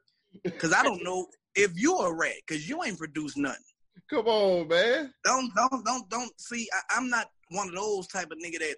cause 0.58 0.72
I 0.72 0.82
don't 0.84 1.02
know 1.02 1.26
if 1.54 1.72
you're 1.76 2.08
a 2.08 2.14
rat, 2.14 2.36
cause 2.48 2.68
you 2.68 2.82
ain't 2.84 2.98
produced 2.98 3.36
nothing. 3.36 3.62
Come 4.10 4.26
on, 4.26 4.68
man. 4.68 5.12
Don't 5.24 5.50
don't 5.54 5.84
don't 5.84 6.10
don't 6.10 6.40
see. 6.40 6.68
I, 6.72 6.98
I'm 6.98 7.08
not 7.08 7.28
one 7.50 7.68
of 7.68 7.74
those 7.74 8.06
type 8.08 8.30
of 8.30 8.38
nigga 8.38 8.58
that 8.58 8.76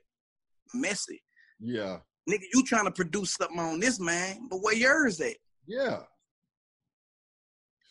messy. 0.74 1.22
Yeah. 1.58 1.98
Nigga, 2.28 2.42
you 2.52 2.64
trying 2.64 2.84
to 2.84 2.90
produce 2.90 3.34
something 3.34 3.58
on 3.58 3.80
this 3.80 4.00
man, 4.00 4.48
but 4.50 4.58
where 4.58 4.74
yours 4.74 5.20
at? 5.20 5.36
Yeah. 5.66 6.00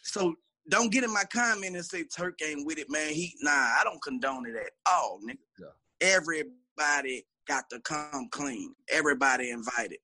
So 0.03 0.35
don't 0.69 0.91
get 0.91 1.03
in 1.03 1.13
my 1.13 1.23
comment 1.31 1.75
and 1.75 1.85
say 1.85 2.03
Turk 2.03 2.39
ain't 2.43 2.65
with 2.65 2.77
it, 2.77 2.89
man. 2.89 3.09
He 3.09 3.33
nah, 3.41 3.51
I 3.51 3.81
don't 3.83 4.01
condone 4.01 4.45
it 4.45 4.55
at 4.55 4.71
all, 4.85 5.19
nigga. 5.27 5.37
Yeah. 5.59 5.67
Everybody 6.01 7.25
got 7.47 7.69
to 7.69 7.79
come 7.81 8.27
clean. 8.31 8.73
Everybody 8.89 9.51
invited, 9.51 9.99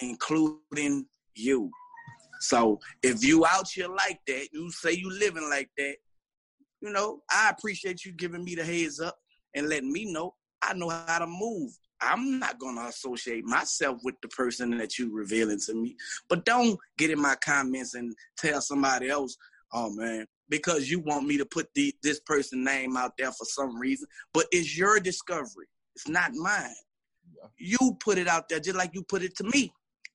including 0.00 1.06
you. 1.34 1.70
So 2.42 2.80
if 3.02 3.24
you 3.24 3.46
out 3.46 3.68
here 3.72 3.88
like 3.88 4.20
that, 4.26 4.48
you 4.52 4.70
say 4.70 4.92
you 4.92 5.10
living 5.10 5.48
like 5.48 5.70
that, 5.78 5.96
you 6.80 6.90
know, 6.92 7.20
I 7.30 7.50
appreciate 7.50 8.04
you 8.04 8.12
giving 8.12 8.44
me 8.44 8.54
the 8.54 8.64
heads 8.64 9.00
up 9.00 9.16
and 9.54 9.68
letting 9.68 9.92
me 9.92 10.12
know 10.12 10.34
I 10.62 10.74
know 10.74 10.90
how 10.90 11.18
to 11.18 11.26
move. 11.26 11.72
I'm 12.00 12.38
not 12.38 12.58
gonna 12.58 12.86
associate 12.86 13.44
myself 13.44 13.98
with 14.02 14.14
the 14.22 14.28
person 14.28 14.76
that 14.78 14.98
you 14.98 15.12
revealing 15.12 15.60
to 15.66 15.74
me. 15.74 15.96
But 16.28 16.44
don't 16.44 16.78
get 16.98 17.10
in 17.10 17.20
my 17.20 17.36
comments 17.44 17.94
and 17.94 18.14
tell 18.36 18.60
somebody 18.60 19.08
else, 19.08 19.36
oh 19.72 19.90
man, 19.90 20.26
because 20.48 20.90
you 20.90 21.00
want 21.00 21.26
me 21.26 21.36
to 21.38 21.46
put 21.46 21.68
the, 21.74 21.94
this 22.02 22.20
person 22.20 22.64
name 22.64 22.96
out 22.96 23.12
there 23.18 23.32
for 23.32 23.44
some 23.44 23.78
reason. 23.78 24.06
But 24.32 24.46
it's 24.50 24.76
your 24.76 24.98
discovery. 25.00 25.66
It's 25.94 26.08
not 26.08 26.32
mine. 26.34 26.74
Yeah. 27.32 27.48
You 27.58 27.96
put 28.00 28.18
it 28.18 28.28
out 28.28 28.48
there 28.48 28.60
just 28.60 28.76
like 28.76 28.94
you 28.94 29.02
put 29.04 29.22
it 29.22 29.36
to 29.36 29.44
me. 29.44 29.72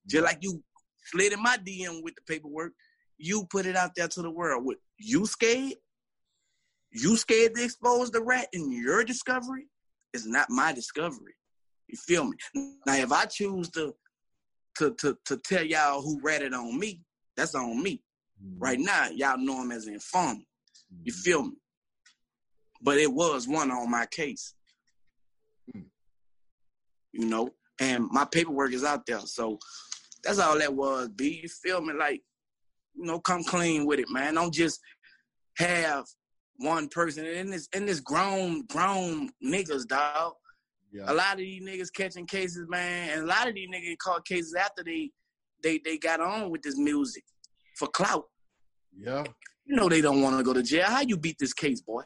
Just 0.07 0.23
like 0.23 0.39
you 0.41 0.61
slid 1.11 1.33
in 1.33 1.41
my 1.41 1.57
DM 1.57 2.03
with 2.03 2.15
the 2.15 2.21
paperwork. 2.27 2.73
You 3.17 3.45
put 3.49 3.65
it 3.65 3.75
out 3.75 3.91
there 3.95 4.07
to 4.07 4.21
the 4.21 4.29
world. 4.31 4.65
What 4.65 4.77
you 4.97 5.25
scared? 5.25 5.73
You 6.91 7.17
scared 7.17 7.55
to 7.55 7.63
expose 7.63 8.11
the 8.11 8.21
rat 8.21 8.47
in 8.53 8.71
your 8.71 9.03
discovery? 9.03 9.67
It's 10.13 10.25
not 10.25 10.49
my 10.49 10.71
discovery. 10.73 11.33
You 11.87 11.97
feel 11.97 12.25
me? 12.25 12.37
Now 12.85 12.95
if 12.95 13.11
I 13.11 13.25
choose 13.25 13.69
to 13.71 13.93
to 14.77 14.93
to, 14.99 15.17
to 15.25 15.37
tell 15.37 15.63
y'all 15.63 16.01
who 16.01 16.19
ratted 16.21 16.53
on 16.53 16.77
me, 16.79 17.01
that's 17.35 17.55
on 17.55 17.81
me. 17.81 18.03
Mhm. 18.43 18.55
Right 18.59 18.79
now, 18.79 19.07
y'all 19.09 19.37
know 19.37 19.61
him 19.61 19.71
as 19.71 19.87
an 19.87 19.93
informer. 19.93 20.41
You 21.03 21.11
Mhm. 21.13 21.15
feel 21.23 21.43
me? 21.43 21.55
but 22.81 22.99
it 22.99 23.11
was 23.11 23.47
one 23.47 23.71
on 23.71 23.89
my 23.89 24.05
case. 24.05 24.53
Hmm. 25.73 25.81
You 27.11 27.25
know, 27.25 27.49
and 27.79 28.07
my 28.11 28.25
paperwork 28.25 28.73
is 28.73 28.83
out 28.83 29.05
there. 29.05 29.19
So 29.21 29.59
that's 30.23 30.39
all 30.39 30.57
that 30.59 30.73
was, 30.73 31.09
B. 31.09 31.41
You 31.43 31.49
feel 31.49 31.81
me? 31.81 31.93
Like, 31.93 32.21
you 32.95 33.05
know, 33.05 33.19
come 33.19 33.43
clean 33.43 33.85
with 33.85 33.99
it, 33.99 34.09
man. 34.09 34.35
Don't 34.35 34.53
just 34.53 34.79
have 35.57 36.05
one 36.57 36.87
person 36.89 37.25
in 37.25 37.51
this 37.51 37.67
in 37.73 37.85
this 37.85 37.99
grown, 37.99 38.65
grown 38.67 39.29
niggas, 39.43 39.87
dog. 39.87 40.33
Yeah. 40.91 41.03
A 41.07 41.13
lot 41.13 41.33
of 41.33 41.39
these 41.39 41.61
niggas 41.61 41.93
catching 41.93 42.25
cases, 42.25 42.65
man, 42.69 43.09
and 43.11 43.23
a 43.23 43.25
lot 43.25 43.47
of 43.47 43.55
these 43.55 43.69
niggas 43.69 43.97
caught 43.99 44.25
cases 44.25 44.55
after 44.55 44.83
they 44.83 45.11
they 45.63 45.79
they 45.83 45.97
got 45.97 46.21
on 46.21 46.49
with 46.49 46.61
this 46.61 46.77
music 46.77 47.23
for 47.75 47.87
clout. 47.87 48.25
Yeah. 48.97 49.23
You 49.65 49.75
know 49.75 49.89
they 49.89 50.01
don't 50.01 50.21
want 50.21 50.37
to 50.37 50.43
go 50.43 50.53
to 50.53 50.63
jail. 50.63 50.85
How 50.85 51.01
you 51.01 51.17
beat 51.17 51.37
this 51.39 51.53
case, 51.53 51.81
boy? 51.81 52.03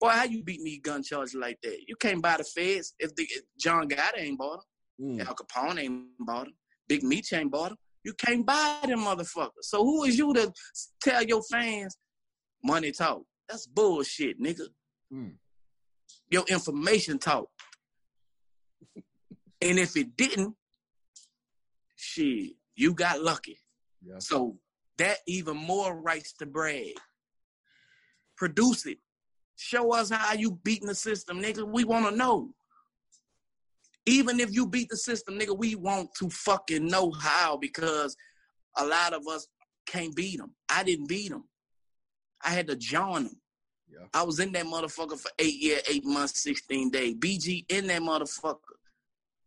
Boy, 0.00 0.08
how 0.08 0.24
you 0.24 0.42
beat 0.42 0.60
me 0.60 0.78
gun 0.78 1.02
charges 1.02 1.34
like 1.34 1.58
that? 1.62 1.78
You 1.86 1.96
can't 1.96 2.20
buy 2.20 2.36
the 2.36 2.44
feds 2.44 2.94
if 2.98 3.14
the 3.14 3.22
if 3.22 3.42
John 3.58 3.88
Gotti 3.88 4.18
ain't 4.18 4.38
bought 4.38 4.58
them, 4.58 4.62
Mm. 5.00 5.26
Al 5.26 5.34
Capone 5.34 5.78
ain't 5.78 6.04
bought 6.20 6.44
them, 6.44 6.54
Big 6.88 7.02
Meech 7.02 7.32
ain't 7.32 7.50
bought 7.50 7.70
them. 7.70 7.78
You 8.04 8.14
can't 8.14 8.46
buy 8.46 8.78
them 8.86 9.00
motherfuckers. 9.00 9.62
So 9.62 9.82
who 9.82 10.04
is 10.04 10.16
you 10.16 10.32
to 10.34 10.52
tell 11.02 11.24
your 11.24 11.42
fans 11.50 11.96
money 12.62 12.92
talk? 12.92 13.22
That's 13.48 13.66
bullshit, 13.66 14.40
nigga. 14.40 14.66
Mm. 15.12 15.32
Your 16.30 16.44
information 16.48 17.18
talk. 17.18 17.48
and 18.94 19.78
if 19.78 19.96
it 19.96 20.16
didn't, 20.16 20.54
shit, 21.96 22.52
you 22.76 22.94
got 22.94 23.22
lucky. 23.22 23.58
Yeah. 24.04 24.18
So 24.18 24.56
that 24.98 25.18
even 25.26 25.56
more 25.56 26.00
rights 26.00 26.32
to 26.34 26.46
brag. 26.46 26.94
Produce 28.36 28.86
it. 28.86 28.98
Show 29.56 29.92
us 29.94 30.10
how 30.10 30.34
you 30.34 30.60
beating 30.62 30.88
the 30.88 30.94
system, 30.94 31.40
nigga. 31.42 31.66
We 31.66 31.84
want 31.84 32.08
to 32.08 32.14
know. 32.14 32.50
Even 34.06 34.38
if 34.40 34.54
you 34.54 34.66
beat 34.66 34.88
the 34.88 34.96
system, 34.96 35.38
nigga, 35.38 35.56
we 35.56 35.74
want 35.74 36.14
to 36.14 36.30
fucking 36.30 36.86
know 36.86 37.10
how 37.10 37.56
because 37.56 38.16
a 38.76 38.86
lot 38.86 39.12
of 39.12 39.26
us 39.26 39.48
can't 39.86 40.14
beat 40.14 40.38
them. 40.38 40.54
I 40.68 40.84
didn't 40.84 41.08
beat 41.08 41.30
them. 41.30 41.44
I 42.44 42.50
had 42.50 42.68
to 42.68 42.76
join 42.76 43.24
them. 43.24 43.40
Yeah. 43.88 44.06
I 44.14 44.22
was 44.22 44.40
in 44.40 44.52
that 44.52 44.66
motherfucker 44.66 45.18
for 45.18 45.30
eight 45.38 45.56
years, 45.56 45.82
eight 45.88 46.04
months, 46.04 46.42
16 46.42 46.90
days. 46.90 47.14
BG 47.14 47.64
in 47.68 47.86
that 47.88 48.02
motherfucker. 48.02 48.58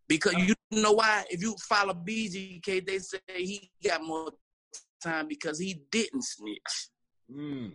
Because 0.08 0.34
you 0.34 0.56
know 0.72 0.94
why? 0.94 1.24
If 1.30 1.42
you 1.42 1.56
follow 1.62 1.94
BGK, 1.94 2.86
they 2.86 3.00
say 3.00 3.20
he 3.28 3.70
got 3.86 4.04
more 4.04 4.32
time 5.01 5.28
because 5.28 5.60
he 5.60 5.82
didn't 5.92 6.24
snitch. 6.24 6.89
Mm. 7.32 7.74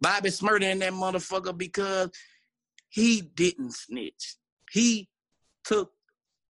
Bobby 0.00 0.28
Shmurda 0.28 0.70
in 0.70 0.78
that 0.80 0.92
motherfucker 0.92 1.56
because 1.56 2.10
he 2.88 3.20
didn't 3.20 3.74
snitch. 3.74 4.36
He 4.70 5.08
took 5.66 5.92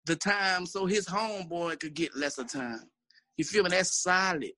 the 0.05 0.15
time 0.15 0.65
so 0.65 0.85
his 0.85 1.05
homeboy 1.05 1.79
could 1.79 1.93
get 1.93 2.15
lesser 2.15 2.43
time. 2.43 2.89
You 3.37 3.45
feel 3.45 3.63
me? 3.63 3.69
That's 3.69 4.01
solid. 4.01 4.51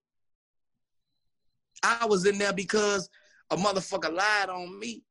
I 1.84 2.06
was 2.06 2.26
in 2.26 2.38
there 2.38 2.54
because 2.54 3.10
a 3.50 3.58
motherfucker 3.58 4.14
lied 4.14 4.50
on 4.50 4.80
me. 4.80 5.04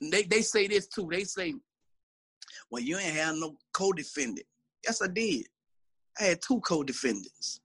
They 0.00 0.22
they 0.22 0.40
say 0.40 0.66
this 0.66 0.86
too. 0.86 1.08
They 1.10 1.24
say, 1.24 1.54
well, 2.70 2.82
you 2.82 2.96
ain't 2.96 3.16
have 3.16 3.36
no 3.36 3.56
co-defendant. 3.72 4.46
Yes, 4.84 5.02
I 5.02 5.08
did. 5.08 5.46
I 6.18 6.24
had 6.24 6.40
two 6.40 6.60
co-defendants. 6.60 7.60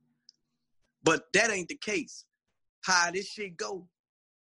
But 1.03 1.24
that 1.33 1.51
ain't 1.51 1.69
the 1.69 1.77
case. 1.77 2.25
How 2.81 3.12
this 3.12 3.29
shit 3.29 3.55
go, 3.57 3.88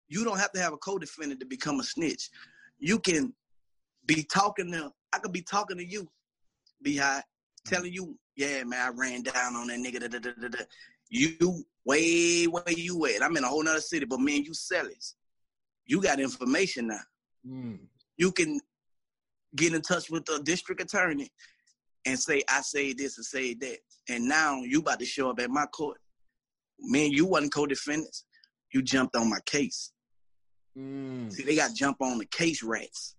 you 0.07 0.23
don't 0.23 0.39
have 0.39 0.51
to 0.53 0.61
have 0.61 0.73
a 0.73 0.77
co-defendant 0.77 1.39
to 1.41 1.45
become 1.45 1.79
a 1.79 1.83
snitch. 1.83 2.29
You 2.79 2.99
can 2.99 3.33
be 4.05 4.23
talking 4.23 4.71
to, 4.71 4.91
I 5.13 5.19
could 5.19 5.31
be 5.31 5.41
talking 5.41 5.77
to 5.77 5.85
you, 5.85 6.09
be 6.83 6.97
high, 6.97 7.23
telling 7.65 7.93
you, 7.93 8.17
yeah, 8.35 8.63
man, 8.63 8.81
I 8.81 8.89
ran 8.89 9.23
down 9.23 9.55
on 9.55 9.67
that 9.67 9.79
nigga. 9.79 9.99
Da, 10.01 10.07
da, 10.07 10.19
da, 10.19 10.31
da, 10.41 10.47
da. 10.47 10.63
You 11.09 11.63
way 11.85 12.45
where 12.45 12.63
you 12.67 13.05
at? 13.05 13.21
I'm 13.21 13.37
in 13.37 13.43
a 13.43 13.47
whole 13.47 13.63
nother 13.63 13.81
city, 13.81 14.05
but 14.05 14.19
man, 14.19 14.43
you 14.43 14.53
sellers. 14.53 15.15
You 15.85 16.01
got 16.01 16.19
information 16.19 16.87
now. 16.87 16.99
Mm. 17.47 17.79
You 18.17 18.31
can 18.31 18.59
get 19.55 19.73
in 19.73 19.81
touch 19.81 20.09
with 20.09 20.25
the 20.25 20.41
district 20.43 20.81
attorney 20.81 21.31
and 22.05 22.17
say, 22.17 22.41
I 22.49 22.61
say 22.61 22.93
this 22.93 23.17
and 23.17 23.25
say 23.25 23.53
that. 23.55 23.77
And 24.09 24.27
now 24.27 24.61
you 24.61 24.79
about 24.79 24.99
to 24.99 25.05
show 25.05 25.29
up 25.29 25.39
at 25.39 25.49
my 25.49 25.65
court. 25.67 25.99
Man, 26.79 27.11
you 27.11 27.25
wasn't 27.25 27.53
co-defendants. 27.53 28.25
You 28.73 28.81
jumped 28.81 29.15
on 29.15 29.29
my 29.29 29.39
case. 29.45 29.91
Mm. 30.77 31.31
See, 31.31 31.43
they 31.43 31.55
got 31.55 31.75
jump 31.75 31.97
on 32.01 32.17
the 32.17 32.25
case 32.25 32.63
rats. 32.63 33.15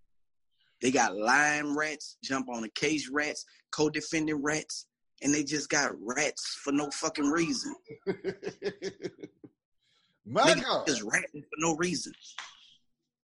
They 0.83 0.91
got 0.91 1.17
lime 1.17 1.77
rats, 1.77 2.17
jump 2.23 2.49
on 2.49 2.63
the 2.63 2.69
case 2.71 3.09
rats, 3.11 3.45
co-defending 3.71 4.43
rats, 4.43 4.87
and 5.23 5.33
they 5.35 5.45
just 5.45 5.69
got 5.69 5.93
rats 6.01 6.59
for 6.63 6.73
no 6.73 6.91
fucking 6.91 7.31
reason. 7.31 7.75
My 10.27 10.43
Niggas 10.43 10.63
God. 10.63 10.87
just 10.87 11.03
ratting 11.03 11.43
for 11.43 11.59
no 11.59 11.77
reason. 11.77 12.13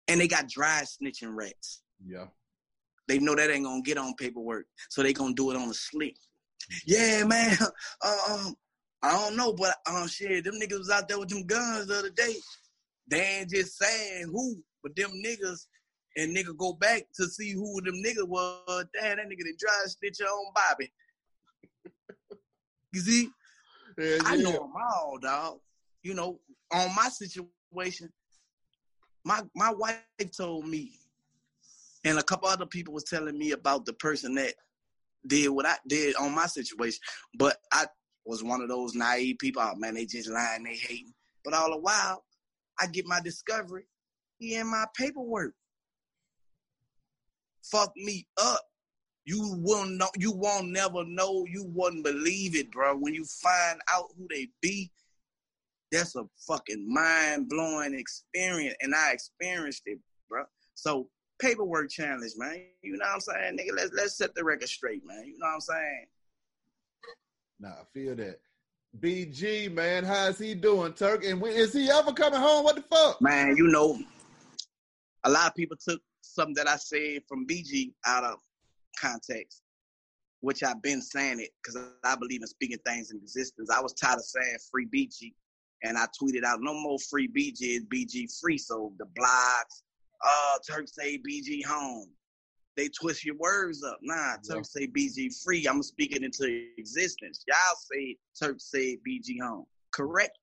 And 0.08 0.20
they 0.20 0.28
got 0.28 0.48
dry 0.48 0.82
snitching 0.82 1.34
rats. 1.34 1.82
Yeah. 2.04 2.26
They 3.08 3.18
know 3.18 3.34
that 3.34 3.50
ain't 3.50 3.64
gonna 3.64 3.82
get 3.82 3.98
on 3.98 4.14
paperwork, 4.14 4.66
so 4.88 5.02
they 5.02 5.12
gonna 5.12 5.34
do 5.34 5.50
it 5.50 5.56
on 5.56 5.68
the 5.68 5.74
slick. 5.74 6.16
Yeah, 6.86 7.24
man. 7.24 7.56
Uh, 8.02 8.16
um, 8.30 8.54
I 9.02 9.12
don't 9.12 9.36
know, 9.36 9.52
but 9.52 9.74
um, 9.86 10.06
shit, 10.08 10.44
them 10.44 10.54
niggas 10.60 10.78
was 10.78 10.90
out 10.90 11.08
there 11.08 11.18
with 11.18 11.28
them 11.28 11.46
guns 11.46 11.86
the 11.86 11.98
other 11.98 12.10
day. 12.10 12.34
They 13.08 13.20
ain't 13.20 13.50
just 13.50 13.78
saying 13.78 14.30
who, 14.32 14.62
but 14.82 14.94
them 14.94 15.10
niggas, 15.24 15.66
and 16.20 16.36
nigga 16.36 16.56
go 16.56 16.72
back 16.74 17.04
to 17.14 17.26
see 17.26 17.52
who 17.52 17.80
them 17.82 18.02
nigga 18.04 18.26
was. 18.26 18.84
Damn, 18.94 19.16
that 19.16 19.26
nigga 19.26 19.44
done 19.44 19.56
dry 19.58 19.82
snitch 19.86 20.20
on 20.20 20.52
Bobby. 20.54 20.92
You 22.92 23.00
see, 23.00 23.30
Yeah, 23.96 24.18
I 24.26 24.34
yeah. 24.34 24.42
know 24.42 24.52
them 24.52 24.72
all, 24.76 25.16
dog. 25.22 25.60
You 26.02 26.14
know, 26.14 26.40
on 26.72 26.92
my 26.96 27.08
situation, 27.08 28.10
my 29.24 29.42
my 29.54 29.72
wife 29.72 30.00
told 30.36 30.66
me, 30.66 30.98
and 32.04 32.18
a 32.18 32.22
couple 32.22 32.48
other 32.48 32.66
people 32.66 32.92
was 32.92 33.04
telling 33.04 33.38
me 33.38 33.52
about 33.52 33.86
the 33.86 33.92
person 33.92 34.34
that 34.34 34.54
did 35.26 35.50
what 35.50 35.66
I 35.66 35.76
did 35.86 36.16
on 36.16 36.34
my 36.34 36.46
situation. 36.46 36.98
But 37.38 37.58
I 37.72 37.86
was 38.24 38.42
one 38.42 38.60
of 38.60 38.68
those 38.68 38.94
naive 38.96 39.38
people. 39.38 39.62
Oh, 39.62 39.76
man, 39.76 39.94
they 39.94 40.04
just 40.06 40.28
lying, 40.28 40.64
they 40.64 40.74
hating. 40.74 41.14
But 41.44 41.54
all 41.54 41.70
the 41.70 41.78
while, 41.78 42.24
I 42.80 42.86
get 42.88 43.06
my 43.06 43.20
discovery. 43.20 43.84
He 44.38 44.56
in 44.56 44.66
my 44.66 44.86
paperwork. 44.96 45.54
Fuck 47.62 47.92
me 47.96 48.26
up. 48.40 48.62
You 49.24 49.56
will 49.60 49.86
know. 49.86 50.08
You 50.16 50.32
won't 50.32 50.68
never 50.68 51.04
know. 51.04 51.44
You 51.48 51.64
wouldn't 51.74 52.04
believe 52.04 52.56
it, 52.56 52.70
bro. 52.72 52.96
When 52.96 53.14
you 53.14 53.24
find 53.24 53.80
out 53.92 54.06
who 54.16 54.26
they 54.30 54.48
be, 54.60 54.90
that's 55.92 56.16
a 56.16 56.24
fucking 56.46 56.86
mind 56.92 57.48
blowing 57.48 57.94
experience, 57.94 58.76
and 58.80 58.94
I 58.94 59.12
experienced 59.12 59.82
it, 59.86 59.98
bro. 60.28 60.44
So 60.74 61.08
paperwork 61.40 61.90
challenge, 61.90 62.32
man. 62.36 62.62
You 62.82 62.96
know 62.96 63.06
what 63.06 63.14
I'm 63.14 63.20
saying, 63.20 63.58
nigga? 63.58 63.76
Let's 63.76 63.92
let's 63.92 64.16
set 64.16 64.34
the 64.34 64.44
record 64.44 64.68
straight, 64.68 65.02
man. 65.04 65.24
You 65.26 65.38
know 65.38 65.46
what 65.46 65.54
I'm 65.54 65.60
saying? 65.60 66.06
Nah, 67.60 67.68
I 67.68 67.84
feel 67.92 68.16
that. 68.16 68.40
BG, 68.98 69.72
man, 69.72 70.02
how's 70.04 70.38
he 70.38 70.54
doing, 70.54 70.92
Turk? 70.94 71.24
And 71.24 71.40
when, 71.40 71.52
is 71.52 71.72
he 71.72 71.88
ever 71.90 72.12
coming 72.12 72.40
home? 72.40 72.64
What 72.64 72.74
the 72.74 72.82
fuck? 72.82 73.22
Man, 73.22 73.56
you 73.56 73.68
know, 73.68 73.96
a 75.22 75.30
lot 75.30 75.46
of 75.46 75.54
people 75.54 75.76
took 75.76 76.00
something 76.22 76.54
that 76.54 76.68
I 76.68 76.76
said 76.76 77.22
from 77.28 77.46
BG 77.46 77.92
out 78.06 78.24
of 78.24 78.38
context, 79.00 79.62
which 80.40 80.62
I've 80.62 80.82
been 80.82 81.02
saying 81.02 81.40
it 81.40 81.50
because 81.62 81.80
I 82.04 82.16
believe 82.16 82.40
in 82.40 82.46
speaking 82.46 82.78
things 82.86 83.10
in 83.10 83.18
existence. 83.18 83.70
I 83.70 83.80
was 83.80 83.92
tired 83.94 84.18
of 84.18 84.24
saying 84.24 84.58
free 84.70 84.86
BG, 84.86 85.32
and 85.82 85.96
I 85.96 86.06
tweeted 86.20 86.44
out 86.44 86.60
no 86.60 86.74
more 86.74 86.98
free 87.10 87.28
BG 87.28 87.76
is 87.76 87.84
BG 87.84 88.28
free. 88.40 88.58
So 88.58 88.92
the 88.98 89.06
blogs, 89.18 89.82
uh, 90.24 90.58
Turk 90.68 90.86
say 90.88 91.18
BG 91.18 91.64
home. 91.64 92.08
They 92.76 92.88
twist 92.88 93.24
your 93.24 93.36
words 93.36 93.82
up. 93.82 93.98
Nah, 94.00 94.36
Turk 94.48 94.64
say 94.64 94.86
BG 94.86 95.42
free. 95.44 95.66
I'm 95.66 95.82
speaking 95.82 96.22
into 96.22 96.66
existence. 96.78 97.44
Y'all 97.46 97.76
say 97.92 98.16
Turk 98.40 98.56
say 98.58 98.96
BG 99.06 99.40
home. 99.42 99.66
Correct. 99.92 100.38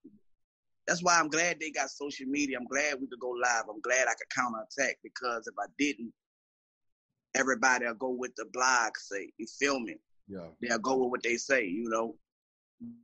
That's 0.88 1.04
why 1.04 1.20
I'm 1.20 1.28
glad 1.28 1.60
they 1.60 1.70
got 1.70 1.90
social 1.90 2.26
media. 2.28 2.58
I'm 2.58 2.66
glad 2.68 2.96
we 3.00 3.08
could 3.08 3.20
go 3.20 3.30
live. 3.32 3.66
I'm 3.70 3.82
glad 3.82 4.08
I 4.08 4.14
could 4.14 4.30
counterattack 4.34 4.98
because 5.04 5.46
if 5.48 5.54
I 5.60 5.66
didn't, 5.78 6.14
everybody 7.36 7.86
will 7.86 7.94
go 7.96 8.10
with 8.10 8.36
the 8.36 8.46
blog 8.54 8.98
say. 8.98 9.30
You 9.38 9.46
feel 9.60 9.80
me? 9.80 9.98
Yeah. 10.30 10.48
They'll 10.62 10.80
go 10.80 10.96
with 10.98 11.12
what 11.12 11.24
they 11.24 11.36
say. 11.36 11.66
You 11.66 11.90
know, 11.90 12.16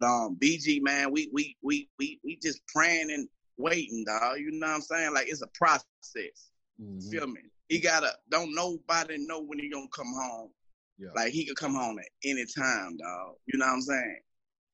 um, 0.02 0.38
BG 0.42 0.82
man, 0.82 1.12
we 1.12 1.30
we 1.34 1.58
we 1.62 1.90
we 2.00 2.20
we 2.24 2.38
just 2.42 2.62
praying 2.68 3.12
and 3.12 3.28
waiting, 3.58 4.06
dog. 4.06 4.40
You 4.40 4.52
know 4.52 4.68
what 4.68 4.76
I'm 4.76 4.82
saying? 4.82 5.14
Like 5.14 5.28
it's 5.28 5.42
a 5.42 5.48
process. 5.48 5.86
Mhm. 6.82 7.12
Feel 7.12 7.28
me? 7.28 7.42
He 7.70 7.80
gotta 7.80 8.14
don't 8.30 8.54
nobody 8.54 9.18
know 9.18 9.42
when 9.42 9.60
he 9.60 9.70
gonna 9.70 9.88
come 9.94 10.14
home. 10.14 10.50
Yeah. 10.98 11.10
Like 11.16 11.34
he 11.34 11.46
could 11.46 11.58
come 11.58 11.74
home 11.76 12.00
at 12.00 12.10
any 12.24 12.46
time, 12.46 12.98
dog. 12.98 13.36
You 13.48 13.60
know 13.60 13.66
what 13.66 13.74
I'm 13.74 13.82
saying? 13.82 14.20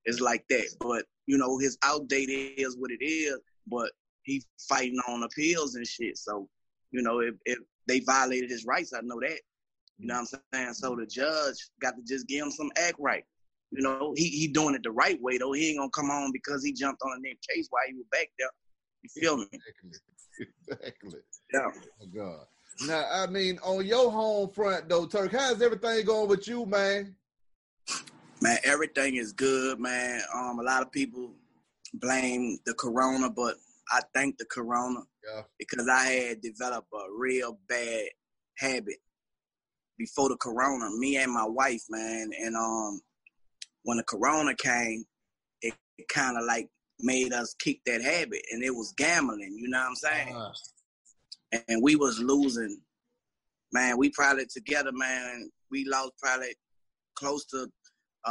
It's 0.05 0.19
like 0.19 0.45
that. 0.49 0.69
But 0.79 1.05
you 1.27 1.37
know, 1.37 1.57
his 1.57 1.77
outdate 1.83 2.55
is 2.57 2.77
what 2.77 2.91
it 2.91 3.03
is, 3.03 3.39
but 3.67 3.91
he 4.23 4.43
fighting 4.67 4.99
on 5.07 5.23
appeals 5.23 5.75
and 5.75 5.85
shit. 5.87 6.17
So 6.17 6.49
You 6.91 7.01
know, 7.01 7.19
if, 7.19 7.35
if 7.45 7.59
they 7.87 7.99
violated 8.01 8.49
his 8.49 8.65
rights, 8.65 8.93
I 8.93 8.99
know 9.03 9.19
that. 9.21 9.39
You 9.97 10.07
know 10.07 10.21
what 10.21 10.39
I'm 10.53 10.53
saying? 10.53 10.73
So 10.73 10.95
the 10.95 11.05
judge 11.05 11.55
got 11.81 11.95
to 11.97 12.03
just 12.07 12.27
give 12.27 12.45
him 12.45 12.51
some 12.51 12.71
act 12.77 12.95
right. 12.99 13.23
You 13.71 13.83
know, 13.83 14.13
he 14.15 14.29
he 14.29 14.47
doing 14.47 14.73
it 14.75 14.81
the 14.83 14.91
right 14.91 15.21
way 15.21 15.37
though. 15.37 15.51
He 15.51 15.69
ain't 15.69 15.79
gonna 15.79 15.89
come 15.91 16.09
on 16.09 16.31
because 16.31 16.63
he 16.63 16.73
jumped 16.73 17.01
on 17.03 17.11
a 17.17 17.21
name 17.21 17.37
case 17.47 17.67
while 17.69 17.83
he 17.87 17.93
was 17.93 18.05
back 18.11 18.29
there. 18.39 18.49
You 19.03 19.09
feel 19.21 19.37
me? 19.37 19.45
Exactly. 19.53 19.99
Exactly. 20.69 21.19
Yeah. 21.53 21.67
Oh 22.01 22.05
God. 22.15 22.45
Now, 22.87 23.05
I 23.11 23.27
mean, 23.27 23.59
on 23.61 23.85
your 23.85 24.09
home 24.09 24.49
front 24.49 24.87
though, 24.87 25.05
Turk, 25.05 25.33
how's 25.33 25.61
everything 25.61 26.05
going 26.05 26.29
with 26.29 26.47
you, 26.47 26.65
man? 26.65 27.13
Man, 28.41 28.57
everything 28.63 29.17
is 29.17 29.33
good, 29.33 29.79
man. 29.79 30.21
Um, 30.33 30.59
a 30.59 30.63
lot 30.63 30.81
of 30.81 30.91
people 30.91 31.31
blame 31.95 32.57
the 32.65 32.73
corona, 32.73 33.29
but 33.29 33.55
I 33.91 33.99
thank 34.13 34.37
the 34.37 34.45
corona 34.45 35.01
Yeah. 35.25 35.41
because 35.57 35.87
I 35.89 36.05
had 36.05 36.41
developed 36.41 36.87
a 36.93 37.11
real 37.17 37.59
bad 37.67 38.05
habit 38.57 38.97
before 39.97 40.29
the 40.29 40.37
corona. 40.37 40.89
Me 40.97 41.17
and 41.17 41.31
my 41.33 41.45
wife, 41.45 41.83
man, 41.89 42.29
and 42.39 42.55
um, 42.55 43.01
when 43.83 43.97
the 43.97 44.03
corona 44.03 44.55
came, 44.55 45.03
it, 45.61 45.73
it 45.97 46.07
kind 46.07 46.37
of 46.37 46.45
like 46.45 46.69
made 47.01 47.33
us 47.33 47.53
kick 47.59 47.81
that 47.85 48.01
habit, 48.01 48.41
and 48.51 48.63
it 48.63 48.71
was 48.73 48.93
gambling. 48.97 49.55
You 49.59 49.67
know 49.69 49.79
what 49.79 49.87
I'm 49.87 49.95
saying? 49.95 50.35
Uh, 50.35 51.59
and 51.67 51.81
we 51.83 51.95
was 51.97 52.19
losing. 52.19 52.79
Man, 53.73 53.97
we 53.97 54.09
probably 54.11 54.45
together, 54.45 54.91
man. 54.93 55.49
We 55.71 55.85
lost 55.85 56.13
probably 56.21 56.55
close 57.15 57.45
to 57.47 57.67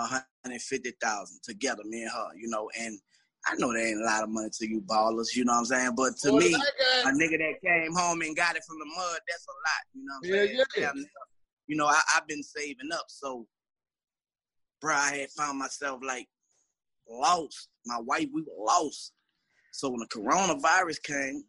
a 0.04 0.22
hundred 0.44 0.60
fifty 0.62 0.92
thousand 1.00 1.40
together, 1.42 1.82
me 1.84 2.02
and 2.02 2.10
her. 2.10 2.28
You 2.36 2.48
know, 2.48 2.70
and 2.78 2.98
I 3.46 3.54
know 3.56 3.72
that 3.72 3.80
ain't 3.80 4.00
a 4.00 4.04
lot 4.04 4.22
of 4.22 4.30
money 4.30 4.48
to 4.52 4.68
you 4.68 4.80
ballers. 4.82 5.34
You 5.34 5.44
know 5.44 5.52
what 5.52 5.58
I'm 5.60 5.64
saying? 5.66 5.94
But 5.96 6.16
to 6.18 6.32
me, 6.32 6.54
a 6.54 7.08
nigga 7.08 7.38
that 7.38 7.54
came 7.64 7.92
home 7.94 8.20
and 8.22 8.36
got 8.36 8.56
it 8.56 8.64
from 8.66 8.78
the 8.78 8.86
mud, 8.96 9.20
that's 9.28 9.46
a 9.46 9.52
lot. 9.52 9.84
You 9.94 10.04
know 10.04 10.14
what 10.20 10.28
I'm 10.28 10.48
Yeah, 10.48 10.64
saying? 10.76 10.94
yeah. 10.96 11.02
You 11.66 11.76
know, 11.76 11.86
I, 11.86 12.00
I've 12.16 12.26
been 12.26 12.42
saving 12.42 12.90
up, 12.94 13.04
so, 13.08 13.46
bro, 14.80 14.94
I 14.94 15.16
had 15.16 15.30
found 15.30 15.58
myself 15.58 16.00
like 16.04 16.26
lost. 17.08 17.68
My 17.86 17.98
wife, 18.00 18.28
we 18.32 18.42
were 18.42 18.64
lost. 18.64 19.12
So 19.72 19.90
when 19.90 20.00
the 20.00 20.06
coronavirus 20.06 21.02
came, 21.02 21.44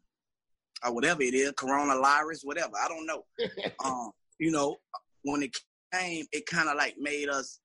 or 0.85 0.93
whatever 0.93 1.21
it 1.21 1.33
is, 1.33 1.51
coronavirus, 1.53 2.41
whatever, 2.43 2.73
I 2.81 2.87
don't 2.87 3.05
know. 3.05 3.23
um, 3.85 4.11
you 4.39 4.51
know, 4.51 4.77
when 5.23 5.43
it 5.43 5.55
came, 5.93 6.25
it 6.31 6.45
kind 6.45 6.69
of 6.69 6.75
like 6.75 6.95
made 6.99 7.29
us 7.29 7.59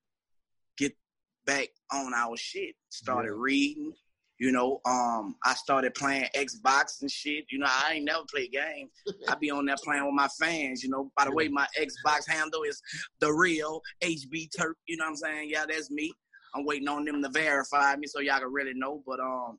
back 1.45 1.69
on 1.91 2.13
our 2.13 2.35
shit. 2.37 2.75
Started 2.89 3.29
Yeah. 3.29 3.37
reading. 3.39 3.93
You 4.37 4.51
know, 4.51 4.81
um, 4.85 5.37
I 5.45 5.53
started 5.53 5.93
playing 5.95 6.27
Xbox 6.35 7.01
and 7.01 7.09
shit. 7.09 7.45
You 7.49 7.59
know, 7.59 7.67
I 7.69 7.93
ain't 7.93 8.05
never 8.05 8.25
played 8.29 8.51
games. 8.51 8.91
I 9.29 9.35
be 9.35 9.49
on 9.49 9.65
there 9.65 9.77
playing 9.81 10.05
with 10.05 10.13
my 10.13 10.27
fans. 10.39 10.83
You 10.83 10.89
know, 10.89 11.09
by 11.17 11.23
the 11.23 11.31
way, 11.31 11.47
my 11.47 11.65
Xbox 11.79 12.27
handle 12.27 12.63
is 12.63 12.81
the 13.21 13.31
real 13.31 13.81
HB 14.03 14.49
Turk. 14.57 14.75
You 14.87 14.97
know 14.97 15.05
what 15.05 15.11
I'm 15.11 15.15
saying? 15.15 15.49
Yeah, 15.51 15.65
that's 15.65 15.89
me. 15.89 16.11
I'm 16.53 16.65
waiting 16.65 16.87
on 16.89 17.05
them 17.05 17.21
to 17.23 17.29
verify 17.29 17.95
me 17.95 18.07
so 18.07 18.19
y'all 18.19 18.39
can 18.39 18.51
really 18.51 18.73
know. 18.73 19.01
But 19.07 19.21
um, 19.21 19.57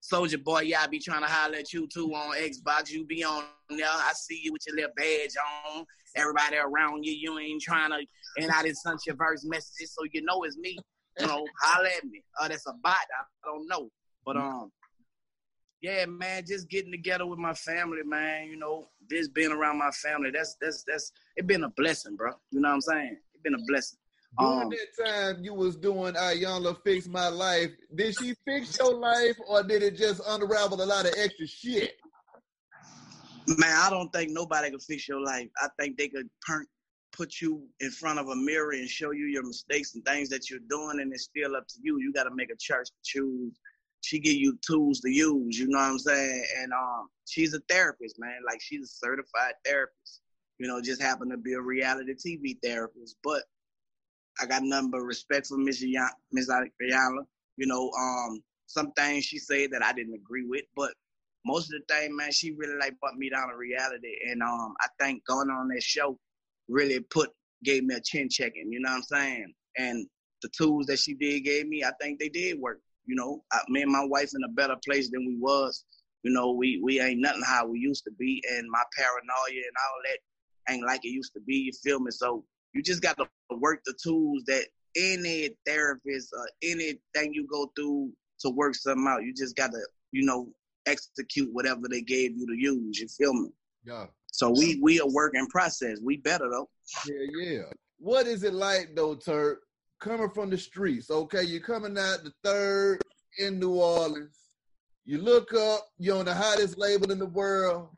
Soldier 0.00 0.38
Boy, 0.38 0.60
yeah, 0.60 0.82
I 0.82 0.86
be 0.86 1.00
trying 1.00 1.22
to 1.22 1.28
holler 1.28 1.56
at 1.56 1.72
you 1.72 1.88
too 1.92 2.12
on 2.14 2.36
Xbox. 2.36 2.90
You 2.90 3.04
be 3.04 3.24
on 3.24 3.42
there. 3.70 3.88
I 3.90 4.12
see 4.14 4.40
you 4.40 4.52
with 4.52 4.62
your 4.68 4.76
little 4.76 4.92
badge 4.96 5.34
on. 5.74 5.84
Everybody 6.14 6.56
around 6.58 7.04
you, 7.04 7.12
you 7.12 7.38
ain't 7.40 7.60
trying 7.60 7.90
to. 7.90 7.98
And 8.38 8.52
I 8.52 8.62
didn't 8.62 8.78
send 8.78 9.00
your 9.04 9.16
verse 9.16 9.44
messages, 9.44 9.94
so 9.94 10.04
you 10.12 10.22
know 10.22 10.44
it's 10.44 10.56
me. 10.56 10.78
You 11.18 11.26
know, 11.26 11.46
holler 11.62 11.88
at 11.96 12.04
me. 12.04 12.22
Uh, 12.40 12.48
that's 12.48 12.66
a 12.66 12.72
bot. 12.82 12.94
I 12.94 13.24
don't 13.46 13.66
know. 13.68 13.90
But 14.24 14.36
um, 14.36 14.70
yeah, 15.80 16.04
man, 16.06 16.44
just 16.46 16.68
getting 16.68 16.90
together 16.90 17.26
with 17.26 17.38
my 17.38 17.54
family, 17.54 18.02
man. 18.04 18.48
You 18.48 18.56
know, 18.56 18.88
just 19.10 19.32
being 19.34 19.52
around 19.52 19.78
my 19.78 19.90
family. 19.90 20.30
That's 20.30 20.56
that's 20.60 20.84
that's 20.86 21.12
it 21.36 21.46
been 21.46 21.64
a 21.64 21.70
blessing, 21.70 22.16
bro. 22.16 22.32
You 22.50 22.60
know 22.60 22.68
what 22.68 22.74
I'm 22.74 22.80
saying? 22.80 23.16
It 23.34 23.42
been 23.42 23.54
a 23.54 23.64
blessing. 23.66 23.98
During 24.38 24.62
Um, 24.62 24.70
that 24.70 25.06
time 25.06 25.44
you 25.44 25.54
was 25.54 25.76
doing 25.76 26.14
Iyanla 26.14 26.76
Fix 26.84 27.06
My 27.06 27.28
Life, 27.28 27.70
did 27.94 28.14
she 28.18 28.34
fix 28.44 28.78
your 28.78 28.94
life 28.94 29.36
or 29.48 29.62
did 29.62 29.82
it 29.82 29.96
just 29.96 30.20
unravel 30.26 30.82
a 30.82 30.84
lot 30.84 31.06
of 31.06 31.14
extra 31.16 31.46
shit? 31.46 31.96
Man, 33.48 33.74
I 33.74 33.88
don't 33.88 34.12
think 34.12 34.32
nobody 34.32 34.70
can 34.70 34.80
fix 34.80 35.08
your 35.08 35.22
life. 35.22 35.48
I 35.62 35.68
think 35.78 35.96
they 35.96 36.08
could 36.08 36.28
per- 36.46 36.66
put 37.16 37.40
you 37.40 37.62
in 37.80 37.90
front 37.90 38.18
of 38.18 38.28
a 38.28 38.36
mirror 38.36 38.72
and 38.72 38.88
show 38.88 39.12
you 39.12 39.26
your 39.26 39.46
mistakes 39.46 39.94
and 39.94 40.04
things 40.04 40.28
that 40.28 40.50
you're 40.50 40.60
doing, 40.68 41.00
and 41.00 41.12
it's 41.12 41.24
still 41.24 41.56
up 41.56 41.66
to 41.68 41.74
you. 41.82 41.98
You 41.98 42.12
got 42.12 42.24
to 42.24 42.34
make 42.34 42.50
a 42.50 42.56
church 42.58 42.88
to 42.88 42.94
choose. 43.02 43.54
She 44.02 44.20
give 44.20 44.34
you 44.34 44.58
tools 44.66 45.00
to 45.00 45.10
use. 45.10 45.58
You 45.58 45.68
know 45.68 45.78
what 45.78 45.90
I'm 45.90 45.98
saying? 45.98 46.44
And 46.58 46.72
um, 46.72 47.08
she's 47.26 47.54
a 47.54 47.60
therapist, 47.68 48.16
man. 48.18 48.38
Like 48.46 48.60
she's 48.60 48.84
a 48.84 49.06
certified 49.06 49.54
therapist. 49.64 50.20
You 50.58 50.68
know, 50.68 50.80
just 50.80 51.02
happen 51.02 51.30
to 51.30 51.36
be 51.36 51.54
a 51.54 51.60
reality 51.60 52.14
TV 52.14 52.56
therapist. 52.62 53.16
But 53.24 53.42
I 54.40 54.46
got 54.46 54.62
nothing 54.62 54.90
but 54.90 55.00
respect 55.00 55.46
for 55.46 55.58
Miss 55.58 55.82
Yan- 55.82 56.08
Miss 56.32 56.48
Iyanla. 56.48 57.24
You 57.56 57.66
know, 57.66 57.90
um, 57.98 58.42
some 58.66 58.92
things 58.92 59.24
she 59.24 59.38
said 59.38 59.70
that 59.72 59.84
I 59.84 59.92
didn't 59.92 60.14
agree 60.14 60.44
with, 60.46 60.64
but 60.76 60.92
most 61.46 61.72
of 61.72 61.80
the 61.80 61.94
time, 61.94 62.16
man, 62.16 62.32
she 62.32 62.52
really 62.52 62.76
like 62.78 62.94
put 63.02 63.16
me 63.16 63.30
down 63.30 63.48
to 63.48 63.56
reality. 63.56 64.12
And 64.28 64.42
um, 64.42 64.74
I 64.80 64.88
think 65.00 65.24
going 65.26 65.48
on 65.48 65.68
that 65.68 65.82
show 65.82 66.18
really 66.68 67.00
put 67.00 67.30
gave 67.64 67.84
me 67.84 67.94
a 67.94 68.00
chin 68.00 68.28
checking. 68.28 68.70
You 68.70 68.80
know 68.80 68.90
what 68.90 68.96
I'm 68.96 69.02
saying? 69.02 69.54
And 69.78 70.06
the 70.42 70.48
tools 70.56 70.86
that 70.86 70.98
she 70.98 71.14
did 71.14 71.40
gave 71.40 71.66
me, 71.66 71.84
I 71.84 71.90
think 72.00 72.18
they 72.18 72.28
did 72.28 72.60
work. 72.60 72.80
You 73.06 73.14
know, 73.14 73.42
I, 73.52 73.60
me 73.68 73.82
and 73.82 73.92
my 73.92 74.04
wife 74.04 74.30
in 74.34 74.44
a 74.44 74.52
better 74.52 74.76
place 74.84 75.10
than 75.10 75.26
we 75.26 75.36
was. 75.38 75.84
You 76.22 76.32
know, 76.32 76.52
we 76.52 76.80
we 76.82 77.00
ain't 77.00 77.20
nothing 77.20 77.42
how 77.46 77.66
we 77.66 77.78
used 77.78 78.04
to 78.04 78.10
be, 78.18 78.42
and 78.50 78.68
my 78.68 78.82
paranoia 78.96 79.62
and 79.62 79.76
all 79.84 80.00
that 80.04 80.72
ain't 80.72 80.86
like 80.86 81.04
it 81.04 81.10
used 81.10 81.32
to 81.34 81.40
be. 81.40 81.56
You 81.56 81.72
feel 81.84 82.00
me? 82.00 82.10
So 82.10 82.44
you 82.74 82.82
just 82.82 83.02
got 83.02 83.16
to 83.18 83.28
work 83.58 83.80
the 83.84 83.94
tools 84.02 84.42
that 84.46 84.66
any 84.96 85.50
therapist 85.64 86.32
or 86.36 86.48
anything 86.62 87.32
you 87.32 87.46
go 87.50 87.70
through 87.76 88.10
to 88.40 88.50
work 88.50 88.74
something 88.74 89.06
out. 89.06 89.22
You 89.22 89.32
just 89.34 89.56
got 89.56 89.70
to, 89.70 89.80
you 90.12 90.24
know, 90.24 90.48
execute 90.86 91.48
whatever 91.52 91.82
they 91.88 92.02
gave 92.02 92.36
you 92.36 92.46
to 92.46 92.54
use. 92.54 92.98
You 92.98 93.08
feel 93.08 93.34
me? 93.34 93.50
Yeah. 93.84 94.06
So 94.36 94.50
we 94.50 94.78
we 94.82 94.98
a 94.98 95.06
work 95.06 95.32
in 95.34 95.46
process. 95.46 95.98
We 96.02 96.18
better 96.18 96.50
though. 96.50 96.68
Yeah, 97.08 97.42
yeah. 97.42 97.62
What 97.98 98.26
is 98.26 98.44
it 98.44 98.52
like 98.52 98.90
though, 98.94 99.14
Turk? 99.14 99.62
Coming 99.98 100.28
from 100.28 100.50
the 100.50 100.58
streets, 100.58 101.10
okay? 101.10 101.42
You're 101.42 101.62
coming 101.62 101.96
out 101.96 102.22
the 102.22 102.32
third 102.44 103.00
in 103.38 103.58
New 103.58 103.76
Orleans. 103.76 104.36
You 105.06 105.22
look 105.22 105.54
up, 105.54 105.88
you're 105.98 106.18
on 106.18 106.26
the 106.26 106.34
hottest 106.34 106.76
label 106.76 107.10
in 107.10 107.18
the 107.18 107.26
world. 107.26 107.88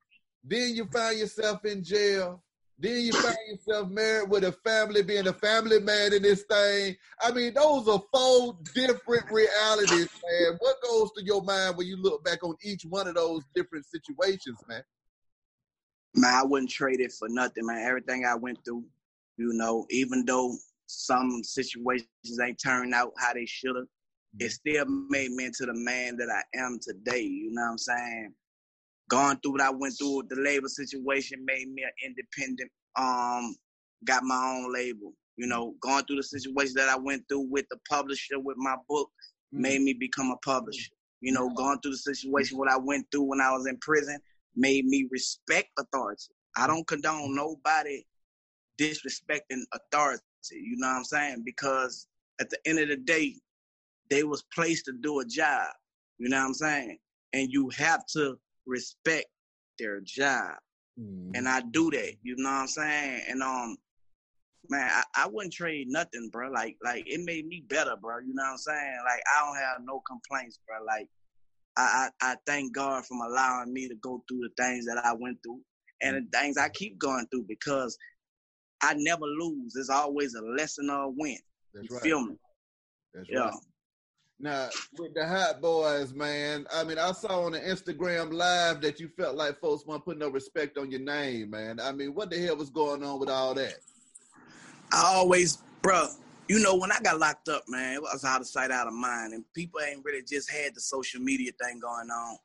Then 0.45 0.77
you 0.77 0.85
find 0.93 1.19
yourself 1.19 1.65
in 1.65 1.83
jail. 1.83 2.41
Then 2.79 3.01
you 3.01 3.13
find 3.15 3.37
yourself 3.51 3.91
married 3.91 4.31
with 4.31 4.45
a 4.45 4.53
family, 4.53 5.03
being 5.03 5.27
a 5.27 5.33
family 5.33 5.81
man 5.81 6.13
in 6.13 6.23
this 6.23 6.45
thing. 6.49 6.95
I 7.21 7.33
mean, 7.33 7.53
those 7.55 7.89
are 7.89 8.01
four 8.15 8.57
different 8.77 9.29
realities, 9.29 10.09
man. 10.23 10.57
What 10.61 10.77
goes 10.85 11.11
through 11.17 11.27
your 11.27 11.43
mind 11.43 11.77
when 11.77 11.89
you 11.89 12.01
look 12.01 12.23
back 12.25 12.45
on 12.45 12.55
each 12.63 12.85
one 12.85 13.09
of 13.09 13.17
those 13.17 13.43
different 13.57 13.87
situations, 13.87 14.61
man? 14.69 14.85
Man, 16.19 16.35
I 16.35 16.43
wouldn't 16.43 16.71
trade 16.71 17.01
it 17.01 17.13
for 17.13 17.29
nothing, 17.29 17.65
man. 17.67 17.87
Everything 17.87 18.25
I 18.25 18.35
went 18.35 18.59
through, 18.65 18.85
you 19.37 19.53
know, 19.53 19.87
even 19.91 20.25
though 20.25 20.53
some 20.87 21.43
situations 21.45 22.09
ain't 22.43 22.61
turned 22.61 22.93
out 22.93 23.13
how 23.19 23.33
they 23.35 23.47
should 23.47 23.77
have, 23.77 23.85
mm-hmm. 23.85 24.45
it 24.47 24.51
still 24.51 24.85
made 25.09 25.31
me 25.31 25.45
into 25.45 25.65
the 25.65 25.75
man 25.75 26.17
that 26.17 26.29
I 26.29 26.59
am 26.59 26.81
today. 26.83 27.23
You 27.23 27.53
know 27.53 27.63
what 27.63 27.71
I'm 27.71 27.79
saying? 27.79 28.35
Going 29.09 29.37
through 29.37 29.53
what 29.53 29.61
I 29.61 29.71
went 29.71 29.95
through 29.97 30.17
with 30.17 30.29
the 30.29 30.41
label 30.43 30.69
situation 30.69 31.45
made 31.45 31.69
me 31.73 31.85
an 31.85 31.93
independent. 32.05 32.71
Um, 32.97 33.55
got 34.05 34.25
my 34.25 34.57
own 34.57 34.75
label. 34.75 35.13
You 35.37 35.45
mm-hmm. 35.45 35.51
know, 35.51 35.75
going 35.81 36.05
through 36.05 36.17
the 36.17 36.25
situation 36.25 36.75
that 36.79 36.89
I 36.89 36.99
went 36.99 37.29
through 37.29 37.47
with 37.49 37.67
the 37.71 37.79
publisher 37.89 38.41
with 38.41 38.57
my 38.57 38.75
book 38.89 39.09
mm-hmm. 39.55 39.63
made 39.63 39.83
me 39.83 39.93
become 39.93 40.33
a 40.33 40.37
publisher. 40.39 40.91
You 41.21 41.33
know, 41.33 41.49
going 41.51 41.79
through 41.81 41.93
the 41.93 41.99
situation 41.99 42.59
what 42.59 42.71
I 42.71 42.77
went 42.77 43.07
through 43.13 43.23
when 43.23 43.41
I 43.41 43.53
was 43.53 43.69
in 43.69 43.77
prison 43.79 44.19
made 44.59 44.85
me 44.85 45.09
respect 45.11 45.69
authority. 45.79 46.35
I 46.57 46.67
don't 46.67 46.87
condone 46.87 47.35
nobody 47.35 48.03
disrespecting 48.79 49.63
authority. 49.73 50.23
You 50.51 50.77
know 50.79 50.89
what 50.89 50.97
I'm 50.97 51.05
saying? 51.05 51.43
Because 51.45 52.07
at 52.41 52.51
the 52.51 52.59
end 52.67 52.79
of 52.79 52.89
the 52.89 52.97
day, 52.97 53.37
they 54.11 54.25
was 54.25 54.45
placed 54.55 54.87
to 54.87 54.93
do 54.93 55.21
a 55.21 55.25
job. 55.25 55.69
You 56.19 56.29
know 56.29 56.39
what 56.39 56.47
I'm 56.47 56.55
saying? 56.55 56.99
And 57.33 57.51
you 57.51 57.71
have 57.77 58.07
to 58.15 58.39
respect 58.67 59.27
their 59.79 60.01
job. 60.01 60.57
And 61.35 61.49
I 61.49 61.61
do 61.61 61.91
that. 61.91 62.15
You 62.23 62.35
know 62.39 62.51
what 62.51 62.63
I'm 62.63 62.67
saying? 62.67 63.23
And 63.29 63.43
um, 63.43 63.77
man, 64.69 64.91
I, 64.93 65.25
I 65.25 65.29
wouldn't 65.29 65.53
trade 65.53 65.89
nothing, 65.89 66.31
bro. 66.33 66.51
Like 66.51 66.77
like 66.83 67.05
it 67.07 67.21
made 67.25 67.47
me 67.47 67.65
better, 67.69 67.95
bro. 68.01 68.19
You 68.19 68.35
know 68.35 68.43
what 68.43 68.53
I'm 68.53 68.59
saying? 68.59 68.99
Like 69.05 69.23
I 69.37 69.47
don't 69.47 69.57
have 69.57 69.79
no 69.85 70.01
complaints, 70.07 70.59
bro. 70.67 70.85
Like 70.85 71.09
I, 71.79 72.09
I, 72.21 72.33
I 72.33 72.37
thank 72.45 72.75
God 72.75 73.07
from 73.07 73.21
allowing 73.21 73.73
me 73.73 73.89
to 73.89 73.95
go 74.03 74.23
through 74.29 74.41
the 74.41 74.63
things 74.63 74.85
that 74.87 75.01
I 75.05 75.13
went 75.13 75.39
through 75.45 75.61
and 76.03 76.17
the 76.17 76.39
things 76.39 76.59
I 76.59 76.69
keep 76.71 76.99
going 76.99 77.27
through 77.31 77.45
because 77.49 77.97
I 78.83 78.95
never 78.97 79.25
lose. 79.25 79.75
There's 79.75 79.89
always 79.89 80.35
a 80.35 80.43
lesson 80.43 80.91
or 80.91 81.05
a 81.05 81.09
win. 81.09 81.39
That's 81.73 81.89
You 81.89 81.97
right. 81.97 82.03
feel 82.03 82.25
me? 82.27 82.35
That's 83.15 83.29
Yeah. 83.31 83.47
right. 83.47 83.55
Now, 84.41 84.69
with 84.99 85.15
the 85.15 85.27
Hot 85.27 85.61
Boys, 85.61 86.13
man, 86.15 86.67
I 86.73 86.85
mean, 86.85 86.99
I 86.99 87.13
saw 87.13 87.43
on 87.43 87.53
the 87.53 87.61
Instagram 87.61 88.33
live 88.33 88.81
that 88.83 89.01
you 89.01 89.09
felt 89.17 89.37
like 89.37 89.61
folks 89.61 89.85
weren't 89.85 90.05
putting 90.05 90.21
no 90.21 90.29
respect 90.29 90.79
on 90.79 90.91
your 90.91 91.01
name, 91.01 91.51
man. 91.51 91.81
I 91.81 91.93
mean, 91.93 92.15
what 92.15 92.31
the 92.31 92.39
hell 92.39 92.57
was 92.57 92.71
going 92.71 93.03
on 93.03 93.19
with 93.19 93.31
all 93.31 93.55
that? 93.55 93.79
I 94.93 95.03
always, 95.15 95.63
bro, 95.83 96.09
you 96.49 96.61
know, 96.61 96.75
when 96.75 96.91
I 96.91 96.99
got 97.01 97.19
locked 97.19 97.49
up, 97.49 97.65
man, 97.69 97.95
it 97.95 98.03
was 98.03 98.25
out 98.25 98.41
of 98.41 98.47
sight, 98.47 98.71
out 98.71 98.87
of 98.87 98.95
mind, 98.95 99.35
and 99.35 99.45
people 99.55 99.81
ain't 99.81 100.05
really 100.05 100.23
just 100.23 100.51
had 100.51 100.75
the 100.75 100.81
social 100.81 101.21
media 101.21 101.53
thing 101.63 101.79
going 101.79 102.11
on. 102.11 102.37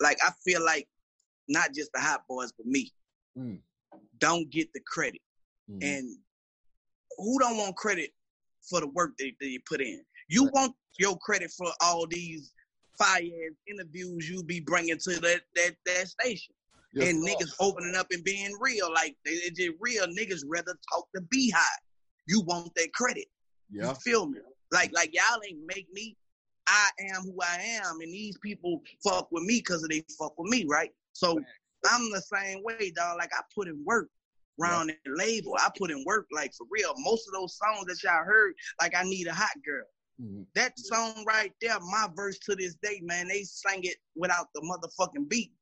Like, 0.00 0.18
I 0.24 0.30
feel 0.44 0.64
like 0.64 0.88
not 1.48 1.74
just 1.74 1.90
the 1.92 2.00
Hot 2.00 2.22
Boys, 2.28 2.52
but 2.52 2.66
me, 2.66 2.92
Mm. 3.36 3.60
don't 4.18 4.48
get 4.50 4.72
the 4.72 4.80
credit. 4.80 5.20
Mhm. 5.68 5.82
And 5.82 6.18
who 7.18 7.38
don't 7.38 7.56
want 7.58 7.76
credit 7.76 8.14
for 8.68 8.80
the 8.80 8.86
work 8.88 9.16
that, 9.18 9.32
that 9.40 9.48
you 9.48 9.60
put 9.68 9.80
in? 9.80 10.04
You 10.28 10.44
Right. 10.44 10.52
want 10.54 10.76
your 10.98 11.18
credit 11.18 11.50
for 11.52 11.72
all 11.80 12.06
these 12.06 12.52
fire 12.98 13.22
interviews 13.66 14.28
you 14.28 14.42
be 14.42 14.60
bringing 14.60 14.98
to 14.98 15.20
that 15.20 15.42
that 15.54 15.76
that 15.86 16.08
station, 16.08 16.54
Yes, 16.92 17.08
and 17.08 17.26
niggas 17.26 17.54
opening 17.60 17.94
up 17.94 18.10
and 18.10 18.22
being 18.24 18.52
real. 18.60 18.92
Like 18.92 19.16
they, 19.24 19.38
they 19.40 19.50
just 19.50 19.76
real 19.80 20.06
niggas 20.06 20.42
rather 20.46 20.78
talk 20.92 21.08
to 21.14 21.20
B 21.22 21.50
High. 21.50 21.78
You 22.30 22.42
want 22.42 22.72
that 22.76 22.92
credit. 22.92 23.26
Yeah. 23.70 23.88
You 23.88 23.94
feel 23.94 24.26
me? 24.26 24.38
Like 24.70 24.92
like 24.94 25.10
y'all 25.12 25.40
ain't 25.48 25.58
make 25.66 25.88
me. 25.92 26.16
I 26.68 26.88
am 27.12 27.22
who 27.22 27.36
I 27.42 27.60
am, 27.82 28.00
and 28.00 28.12
these 28.14 28.38
people 28.38 28.80
fuck 29.02 29.32
with 29.32 29.42
me 29.42 29.58
because 29.58 29.84
they 29.90 30.04
fuck 30.16 30.38
with 30.38 30.48
me, 30.50 30.64
right? 30.68 30.90
So 31.12 31.40
I'm 31.90 32.10
the 32.12 32.22
same 32.22 32.62
way, 32.62 32.92
dog. 32.94 33.18
Like 33.18 33.30
I 33.36 33.40
put 33.52 33.66
in 33.66 33.82
work 33.84 34.08
around 34.60 34.88
the 34.88 34.96
label. 35.16 35.56
I 35.58 35.70
put 35.76 35.90
in 35.90 36.04
work, 36.06 36.26
like 36.30 36.52
for 36.54 36.66
real. 36.70 36.92
Most 36.98 37.26
of 37.26 37.34
those 37.34 37.58
songs 37.58 37.86
that 37.86 38.00
y'all 38.04 38.24
heard, 38.24 38.54
like 38.80 38.94
I 38.94 39.02
need 39.02 39.26
a 39.26 39.34
hot 39.34 39.56
girl. 39.66 39.86
Mhm. 40.22 40.46
That 40.54 40.78
song 40.78 41.24
right 41.26 41.52
there, 41.60 41.80
my 41.80 42.08
verse 42.14 42.38
to 42.40 42.54
this 42.54 42.76
day, 42.80 43.00
man, 43.02 43.26
they 43.26 43.42
sang 43.42 43.82
it 43.82 43.96
without 44.14 44.48
the 44.54 44.60
motherfucking 44.60 45.28
beat. 45.28 45.52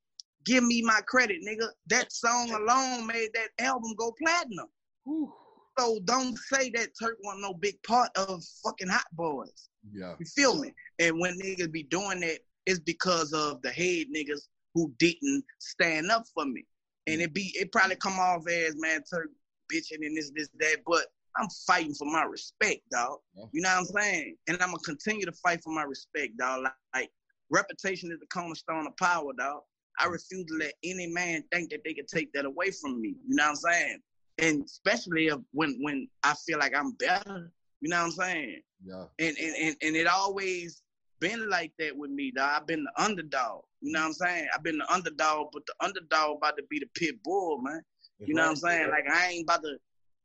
Give 0.45 0.65
me 0.65 0.83
my 0.83 1.01
credit, 1.07 1.39
nigga. 1.47 1.69
That 1.87 2.13
song 2.13 2.51
alone 2.51 3.07
made 3.07 3.31
that 3.35 3.51
album 3.59 3.95
go 3.97 4.13
platinum. 4.19 4.69
Whew. 5.05 5.33
So 5.79 6.01
don't 6.05 6.37
say 6.37 6.71
that 6.71 6.89
Turk 7.01 7.19
wasn't 7.23 7.43
no 7.43 7.55
big 7.55 7.81
part 7.83 8.11
of 8.17 8.43
fucking 8.65 8.89
Hot 8.89 9.07
Boys. 9.13 9.69
Yeah. 9.93 10.15
You 10.19 10.27
feel 10.27 10.59
me? 10.59 10.73
And 10.99 11.19
when 11.21 11.39
niggas 11.39 11.71
be 11.71 11.85
doing 11.85 12.21
that, 12.21 12.39
it's 12.67 12.81
because 12.81 13.33
of 13.33 13.63
the 13.63 13.71
head 13.71 14.07
niggas 14.15 14.49
who 14.75 14.93
didn't 14.99 15.45
stand 15.59 16.11
up 16.11 16.25
for 16.35 16.45
me. 16.45 16.65
And 17.07 17.23
it 17.23 17.33
be 17.33 17.53
it 17.55 17.73
probably 17.73 17.97
come 17.97 18.19
off 18.19 18.47
as 18.49 18.77
man 18.77 19.03
Turk 19.11 19.29
bitching 19.73 20.05
and 20.05 20.17
this, 20.17 20.31
this, 20.35 20.49
that, 20.59 20.79
but 20.87 21.07
I'm 21.37 21.49
fighting 21.67 21.95
for 21.95 22.07
my 22.07 22.25
respect, 22.25 22.81
dog. 22.91 23.19
Yeah. 23.37 23.45
You 23.53 23.63
know 23.63 23.71
what 23.71 23.79
I'm 23.79 23.85
saying? 23.85 24.37
And 24.49 24.59
I'm 24.61 24.71
gonna 24.71 24.79
continue 24.79 25.27
to 25.27 25.33
fight 25.33 25.63
for 25.63 25.73
my 25.73 25.85
respect, 25.85 26.37
dog. 26.39 26.65
Like, 26.65 26.73
like 26.95 27.11
reputation 27.51 28.11
is 28.11 28.19
the 28.19 28.27
cornerstone 28.27 28.87
of 28.87 28.97
power, 28.97 29.33
dog. 29.39 29.63
I 30.01 30.07
refuse 30.07 30.47
to 30.47 30.55
let 30.59 30.75
any 30.85 31.07
man 31.07 31.45
think 31.53 31.71
that 31.71 31.81
they 31.85 31.95
can 31.95 32.07
take 32.07 32.33
that 32.33 32.45
away 32.45 32.71
from 32.71 33.01
me. 33.01 33.15
You 33.27 33.37
know 33.37 33.45
what 33.45 33.51
I'm 33.51 33.57
saying? 33.57 33.99
And 34.39 34.65
especially 34.65 35.31
when 35.53 35.79
when 35.81 36.09
I 36.23 36.35
feel 36.47 36.59
like 36.59 36.75
I'm 36.77 36.93
better. 36.93 37.53
You 37.81 37.91
know 37.91 37.99
what 37.99 38.07
I'm 38.07 38.11
saying? 38.13 38.61
Yeah. 38.85 39.05
and 39.19 39.37
and 39.39 39.57
and, 39.57 39.77
and 39.83 39.97
it 39.97 40.07
always 40.07 40.83
been 41.21 41.49
like 41.49 41.73
that 41.79 41.97
with 41.97 42.11
me. 42.11 42.31
Dog. 42.31 42.51
I've 42.61 42.67
been 42.67 42.85
the 42.85 43.03
underdog. 43.03 43.63
You 43.81 43.93
know 43.93 44.01
what 44.01 44.07
I'm 44.07 44.13
saying? 44.15 44.49
I've 44.55 44.63
been 44.63 44.79
the 44.79 44.93
underdog, 44.93 45.49
but 45.53 45.63
the 45.67 45.75
underdog 45.85 46.39
about 46.39 46.57
to 46.57 46.65
be 46.71 46.79
the 46.79 46.89
pit 46.95 47.17
bull, 47.25 47.61
man. 47.63 47.83
You 48.21 48.35
know 48.35 48.43
what 48.43 48.51
I'm 48.51 48.57
saying? 48.57 48.91
Like 48.91 49.05
I 49.13 49.29
ain't 49.29 49.45
about 49.45 49.63
to 49.63 49.77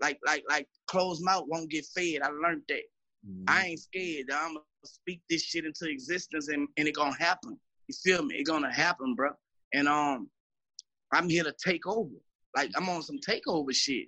like 0.02 0.20
like 0.26 0.44
like 0.50 0.68
closed 0.88 1.24
mouth 1.24 1.46
won't 1.48 1.70
get 1.70 1.86
fed. 1.96 2.22
I 2.24 2.30
learned 2.30 2.64
that. 2.70 2.82
Mhm. 3.28 3.44
I 3.48 3.66
ain't 3.68 3.80
scared. 3.80 4.32
I'm 4.32 4.56
gonna 4.56 4.60
speak 4.86 5.22
this 5.30 5.44
shit 5.44 5.66
into 5.66 5.88
existence 5.90 6.48
and, 6.50 6.68
and 6.78 6.88
it 6.88 6.96
gonna 6.96 7.16
happen. 7.18 7.60
You 7.88 7.96
feel 8.04 8.24
me? 8.24 8.36
It 8.36 8.46
gonna 8.46 8.74
happen, 8.74 9.16
bro. 9.16 9.32
And 9.74 9.88
um 9.88 10.30
I'm 11.12 11.30
here 11.30 11.44
to 11.44 11.54
take 11.64 11.86
over. 11.86 12.16
Like 12.56 12.72
I'm 12.76 12.90
on 12.90 13.02
some 13.02 13.18
takeover 13.20 13.74
shit. 13.74 14.08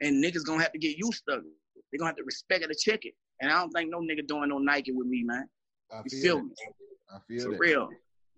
And 0.00 0.22
niggas 0.22 0.44
gonna 0.46 0.62
have 0.62 0.72
to 0.72 0.78
get 0.78 0.96
used 0.96 1.22
to 1.28 1.36
it. 1.36 1.42
They 1.92 1.98
gonna 1.98 2.08
have 2.10 2.16
to 2.16 2.24
respect 2.24 2.64
it 2.64 2.68
to 2.68 2.74
check 2.90 3.04
it. 3.04 3.14
And 3.40 3.50
I 3.50 3.58
don't 3.60 3.70
think 3.70 3.90
no 3.90 4.00
nigga 4.00 4.26
doing 4.26 4.48
no 4.48 4.58
Nike 4.58 4.92
with 4.92 5.06
me, 5.06 5.22
man. 5.24 5.48
I 5.92 6.02
You 6.04 6.10
feel, 6.10 6.20
feel 6.20 6.38
it. 6.38 6.44
me? 6.44 6.54
I 7.14 7.18
feel 7.26 7.46
For 7.46 7.54
it. 7.54 7.58
real. 7.60 7.88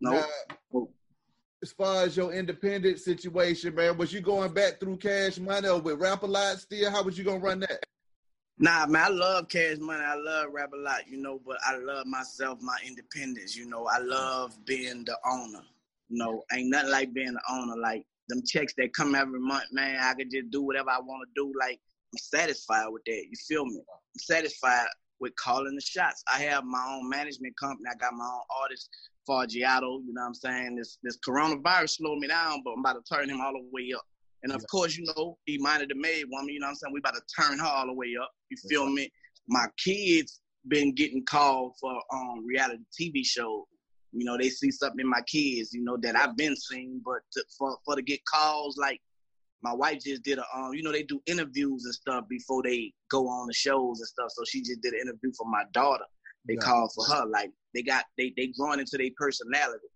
No. 0.01 0.11
Now, 0.73 0.89
as 1.63 1.71
far 1.73 2.03
as 2.05 2.17
your 2.17 2.33
independent 2.33 2.99
situation, 2.99 3.75
man, 3.75 3.97
was 3.97 4.13
you 4.13 4.21
going 4.21 4.53
back 4.53 4.81
through 4.81 4.97
cash 4.97 5.39
money 5.39 5.69
or 5.69 5.81
with 5.81 6.01
rap 6.01 6.23
a 6.25 6.27
lot 6.27 6.59
still? 6.59 6.91
How 6.91 7.03
was 7.05 7.17
you 7.17 7.25
gonna 7.25 7.39
run 7.39 7.61
that? 7.61 7.85
Nah, 8.59 8.87
man, 8.87 9.05
I 9.05 9.09
love 9.09 9.49
cash 9.49 9.79
money. 9.79 10.03
I 10.03 10.15
love 10.15 10.49
rap 10.53 10.71
a 10.75 10.77
lot, 10.77 11.09
you 11.09 11.19
know, 11.19 11.41
but 11.47 11.59
I 11.65 11.77
love 11.77 12.07
myself, 12.07 12.61
my 12.61 12.77
independence, 12.85 13.57
you 13.57 13.67
know. 13.67 13.87
I 13.87 13.99
love 13.99 14.57
being 14.65 15.05
the 15.05 15.17
owner. 15.25 15.63
You 16.09 16.19
know, 16.19 16.43
ain't 16.53 16.69
nothing 16.71 16.91
like 16.91 17.13
being 17.15 17.33
the 17.33 17.43
owner. 17.51 17.77
Like 17.77 18.05
them 18.29 18.43
checks 18.47 18.75
that 18.79 18.95
come 18.95 19.15
every 19.15 19.41
month, 19.41 19.65
man, 19.73 19.99
I 20.01 20.15
could 20.15 20.31
just 20.31 20.51
do 20.51 20.63
whatever 20.63 20.91
I 20.91 21.01
want 21.01 21.27
to 21.29 21.33
do. 21.41 21.53
Like, 21.59 21.81
I'm 22.13 22.19
satisfied 22.19 22.87
with 22.89 23.03
that. 23.07 23.25
You 23.31 23.37
feel 23.49 23.65
me? 23.65 23.79
I'm 23.79 24.19
satisfied 24.19 24.87
with 25.21 25.35
calling 25.37 25.75
the 25.75 25.81
shots. 25.81 26.23
I 26.33 26.41
have 26.43 26.65
my 26.65 26.85
own 26.97 27.09
management 27.09 27.57
company. 27.57 27.89
I 27.91 27.97
got 27.97 28.13
my 28.13 28.25
own 28.25 28.41
artist, 28.63 28.89
Fargiato. 29.29 30.01
You 30.05 30.13
know 30.13 30.23
what 30.23 30.27
I'm 30.29 30.35
saying? 30.35 30.77
This 30.77 30.99
this 31.03 31.19
coronavirus 31.27 31.97
slowed 31.99 32.19
me 32.19 32.29
down, 32.29 32.63
but 32.65 32.73
I'm 32.73 32.81
about 32.81 33.05
to 33.05 33.15
turn 33.15 33.31
him 33.31 33.41
all 33.41 33.53
the 33.53 33.65
way 33.73 33.93
up. 33.97 34.03
And 34.43 34.53
of 34.53 34.61
Yeah. 34.61 34.67
course, 34.71 34.97
you 34.97 35.05
know, 35.17 35.39
he 35.47 35.59
minded 35.59 35.91
the 35.91 35.95
maid 35.95 36.25
woman, 36.29 36.53
you 36.53 36.61
know 36.61 36.67
what 36.67 36.71
I'm 36.71 36.77
saying? 36.77 36.93
We 36.95 36.99
about 37.01 37.15
to 37.15 37.23
turn 37.41 37.59
her 37.59 37.67
all 37.67 37.87
the 37.87 37.93
way 37.95 38.15
up. 38.21 38.31
You 38.51 38.57
feel 38.69 38.87
right. 38.87 38.95
me? 38.95 39.13
My 39.49 39.67
kids 39.83 40.41
been 40.69 40.93
getting 40.95 41.25
called 41.25 41.75
for 41.81 41.95
um 42.13 42.45
reality 42.45 42.83
TV 43.01 43.25
shows. 43.25 43.65
You 44.13 44.25
know, 44.25 44.37
they 44.39 44.51
see 44.51 44.71
something 44.71 45.01
in 45.01 45.09
my 45.09 45.23
kids, 45.23 45.73
you 45.73 45.83
know, 45.83 45.97
that 46.03 46.17
I've 46.17 46.37
been 46.37 46.57
seeing, 46.57 47.01
but 47.05 47.21
to, 47.33 47.45
for 47.59 47.79
for 47.85 47.97
to 47.97 48.03
get 48.03 48.25
calls 48.27 48.77
like 48.77 49.01
my 49.63 49.73
wife 49.73 50.01
just 50.05 50.23
did 50.25 50.39
a 50.39 50.45
um, 50.55 50.75
you 50.75 50.83
know, 50.83 50.93
they 50.93 51.05
do 51.05 51.23
interviews 51.27 51.85
and 51.85 51.95
stuff 51.95 52.25
before 52.29 52.63
they 52.63 52.93
go 53.11 53.29
on 53.29 53.47
the 53.47 53.55
shows 53.55 54.01
and 54.01 54.09
stuff. 54.09 54.31
So 54.31 54.43
she 54.45 54.61
just 54.61 54.83
did 54.83 54.95
an 54.95 55.01
interview 55.01 55.33
for 55.37 55.49
my 55.49 55.65
daughter. 55.73 56.05
They 56.47 56.55
Yeah. 56.55 56.63
called 56.63 56.93
for 56.95 57.05
her. 57.07 57.25
Like 57.27 57.51
they 57.75 57.83
got 57.83 58.07
they 58.19 58.33
they 58.37 58.49
growing 58.49 58.81
into 58.81 58.99
their 58.99 59.11
personality. 59.17 59.87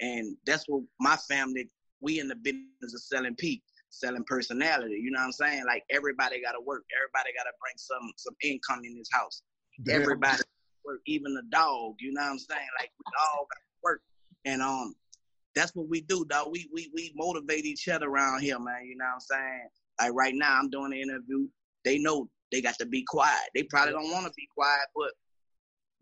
And 0.00 0.36
that's 0.44 0.64
what 0.66 0.82
my 0.98 1.16
family, 1.28 1.70
we 2.00 2.18
in 2.18 2.26
the 2.28 2.34
business 2.34 2.94
of 2.94 3.00
selling 3.02 3.36
people, 3.36 3.64
selling 3.90 4.24
personality. 4.26 4.96
You 5.00 5.12
know 5.12 5.20
what 5.20 5.26
I'm 5.26 5.32
saying? 5.32 5.64
Like 5.66 5.84
everybody 5.90 6.42
gotta 6.42 6.60
work. 6.60 6.82
Everybody 6.98 7.30
gotta 7.36 7.52
bring 7.60 7.74
some 7.76 8.12
some 8.16 8.34
income 8.42 8.80
in 8.84 8.98
this 8.98 9.08
house. 9.12 9.42
Damn. 9.84 10.02
Everybody 10.02 10.42
work, 10.84 11.00
even 11.06 11.36
a 11.36 11.50
dog. 11.54 11.94
You 11.98 12.12
know 12.12 12.22
what 12.22 12.30
I'm 12.30 12.38
saying? 12.38 12.68
Like 12.78 12.90
we 12.98 13.04
all 13.20 13.46
got 13.46 13.56
to 13.56 13.78
work, 13.82 14.02
and 14.44 14.62
um, 14.62 14.94
that's 15.54 15.74
what 15.74 15.88
we 15.88 16.00
do, 16.02 16.24
dog. 16.24 16.48
We 16.50 16.68
we 16.72 16.90
we 16.94 17.12
motivate 17.16 17.64
each 17.64 17.88
other 17.88 18.08
around 18.08 18.42
here, 18.42 18.58
man. 18.58 18.86
You 18.86 18.96
know 18.96 19.04
what 19.04 19.14
I'm 19.14 19.20
saying? 19.20 19.68
Like 20.00 20.12
right 20.14 20.34
now, 20.34 20.58
I'm 20.58 20.70
doing 20.70 20.92
an 20.92 20.98
interview. 20.98 21.46
They 21.84 21.98
know 21.98 22.28
they 22.50 22.60
got 22.60 22.78
to 22.78 22.86
be 22.86 23.04
quiet. 23.08 23.50
They 23.54 23.64
probably 23.64 23.92
don't 23.92 24.10
want 24.10 24.26
to 24.26 24.32
be 24.36 24.48
quiet, 24.54 24.86
but 24.94 25.10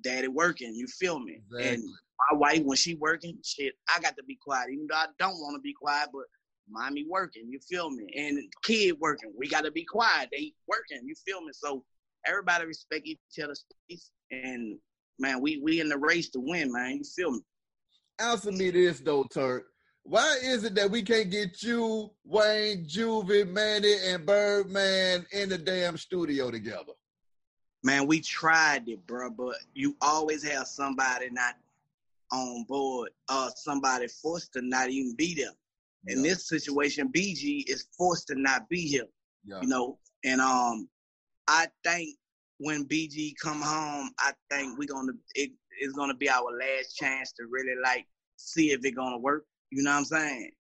daddy 0.03 0.29
working. 0.29 0.75
You 0.75 0.87
feel 0.87 1.19
me? 1.21 1.40
And 1.61 1.83
my 2.31 2.38
wife, 2.38 2.62
when 2.64 2.77
she 2.77 2.95
working, 2.95 3.38
shit, 3.45 3.75
I 3.95 4.01
got 4.01 4.16
to 4.16 4.25
be 4.25 4.37
quiet, 4.40 4.71
even 4.73 4.87
though 4.88 4.97
I 4.97 5.07
don't 5.19 5.38
want 5.38 5.57
to 5.57 5.61
be 5.61 5.73
quiet, 5.73 6.09
but 6.12 6.25
mommy 6.69 7.07
working. 7.09 7.49
You 7.49 7.59
feel 7.69 7.90
me? 7.90 8.05
And 8.16 8.38
kid 8.62 8.97
working. 9.01 9.33
We 9.37 9.49
got 9.49 9.64
to 9.64 9.71
be 9.71 9.85
quiet. 9.85 10.29
They 10.33 10.53
working. 10.69 11.07
You 11.07 11.14
feel 11.27 11.40
me? 11.40 11.53
So 11.53 11.85
everybody 12.27 12.67
respect 12.67 13.07
each 13.07 13.19
other's 13.43 13.65
space, 13.89 14.11
and 14.31 14.79
man, 15.19 15.41
we 15.41 15.61
we 15.63 15.81
in 15.81 15.89
the 15.89 15.99
race 15.99 16.31
to 16.31 16.41
win, 16.41 16.73
man. 16.73 16.97
You 16.97 17.05
feel 17.05 17.33
me? 17.33 17.41
Answer 18.19 18.53
me 18.53 18.71
this 18.71 19.01
though, 19.01 19.25
Turk. 19.25 19.67
Why 20.03 20.39
is 20.43 20.65
it 20.65 20.75
that 20.77 20.91
we 20.91 21.03
can't 21.03 21.31
get 21.31 21.63
you, 21.63 22.11
Wayne, 22.25 22.87
Juvie, 22.87 23.49
Mannie, 23.49 23.97
and 24.07 24.25
Birdman 24.25 25.27
in 25.33 25.49
the 25.51 25.59
damn 25.59 25.97
studio 25.99 26.51
together? 26.51 26.93
Man, 27.83 28.07
we 28.07 28.21
tried 28.21 28.89
it, 28.89 29.07
bro, 29.07 29.31
but 29.31 29.57
you 29.75 29.97
always 30.01 30.43
have 30.43 30.67
somebody 30.67 31.29
not 31.31 31.55
on 32.33 32.65
board, 32.65 33.11
or 33.31 33.51
somebody 33.57 34.07
forced 34.09 34.53
to 34.55 34.63
not 34.63 34.91
even 34.91 35.15
be 35.17 35.35
there. 35.35 35.53
In 36.07 36.23
this 36.23 36.49
situation, 36.49 37.09
BG 37.09 37.69
is 37.69 37.87
forced 37.97 38.29
to 38.29 38.35
not 38.35 38.69
be 38.69 38.81
here. 38.81 39.07
Yeah. 39.45 39.61
you 39.61 39.69
know. 39.69 39.99
And 40.25 40.41
um, 40.41 40.89
I 41.51 41.67
think 41.85 42.17
when 42.59 42.85
BG 42.85 43.35
come 43.43 43.61
home, 43.61 44.11
I 44.21 44.33
think 44.51 44.79
we're 44.79 44.87
gonna 44.87 45.13
it 45.35 45.51
is 45.81 45.93
gonna 45.95 46.15
be 46.15 46.31
our 46.31 46.45
last 46.59 46.97
chance 46.97 47.33
to 47.33 47.47
really 47.51 47.75
like 47.83 48.07
see 48.37 48.71
if 48.71 48.85
it 48.85 48.93
gonna 48.93 49.19
work. 49.19 49.45
You 49.71 49.83
know 49.83 49.91
what 49.91 49.99
I'm 49.99 50.05
saying? 50.05 50.51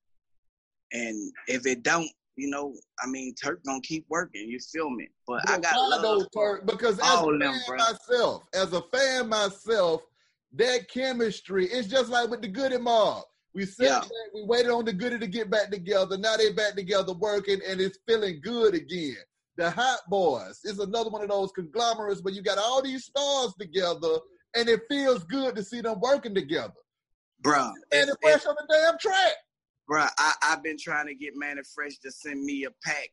And 0.92 1.32
if 1.46 1.64
it 1.64 1.84
don't, 1.84 2.10
you 2.34 2.50
know, 2.50 2.74
I 3.00 3.06
mean, 3.06 3.34
Turk 3.36 3.62
gonna 3.64 3.80
keep 3.82 4.04
working. 4.08 4.48
You 4.48 4.58
feel 4.58 4.90
me? 4.90 5.06
But 5.28 5.48
I 5.48 5.58
got 5.60 5.76
love 5.76 6.26
for 6.32 6.56
Turk? 6.56 6.66
Because 6.66 6.98
as 6.98 7.20
a 7.20 7.28
of 7.28 7.38
them, 7.38 7.54
fan 7.68 7.76
myself, 7.76 8.42
as 8.52 8.72
a 8.72 8.82
fan 8.92 9.28
myself, 9.28 10.02
that 10.54 10.88
chemistry, 10.88 11.66
it's 11.66 11.86
just 11.86 12.10
like 12.10 12.30
with 12.30 12.42
the 12.42 12.48
Goodie 12.48 12.78
Mob. 12.78 13.22
We 13.54 13.64
said 13.64 13.86
Yeah. 13.86 14.04
we 14.34 14.42
waited 14.42 14.72
on 14.72 14.84
the 14.84 14.92
Goodie 14.92 15.20
to 15.20 15.26
get 15.28 15.50
back 15.50 15.70
together. 15.70 16.18
Now 16.18 16.36
they 16.36 16.52
back 16.52 16.74
together 16.74 17.12
working, 17.12 17.60
and 17.64 17.80
it's 17.80 17.98
feeling 18.08 18.40
good 18.42 18.74
again. 18.74 19.16
The 19.56 19.70
Hot 19.70 19.98
Boys 20.08 20.60
is 20.64 20.78
another 20.78 21.10
one 21.10 21.22
of 21.22 21.28
those 21.28 21.52
conglomerates 21.52 22.22
where 22.22 22.32
you 22.32 22.42
got 22.42 22.58
all 22.58 22.82
these 22.82 23.04
stars 23.04 23.52
together, 23.58 24.18
and 24.54 24.68
it 24.68 24.80
feels 24.88 25.24
good 25.24 25.54
to 25.56 25.62
see 25.62 25.80
them 25.80 26.00
working 26.00 26.34
together. 26.34 26.72
Bruh, 27.42 27.72
Mannie 27.92 28.12
Fresh 28.22 28.46
on 28.46 28.54
the 28.56 28.66
damn 28.72 28.98
track. 28.98 29.32
Bro, 29.88 30.06
I, 30.18 30.32
I've 30.44 30.62
been 30.62 30.76
trying 30.78 31.06
to 31.08 31.14
get 31.14 31.32
Mannie 31.36 31.62
Fresh 31.74 31.98
to 31.98 32.10
send 32.10 32.44
me 32.44 32.64
a 32.64 32.70
pack 32.84 33.08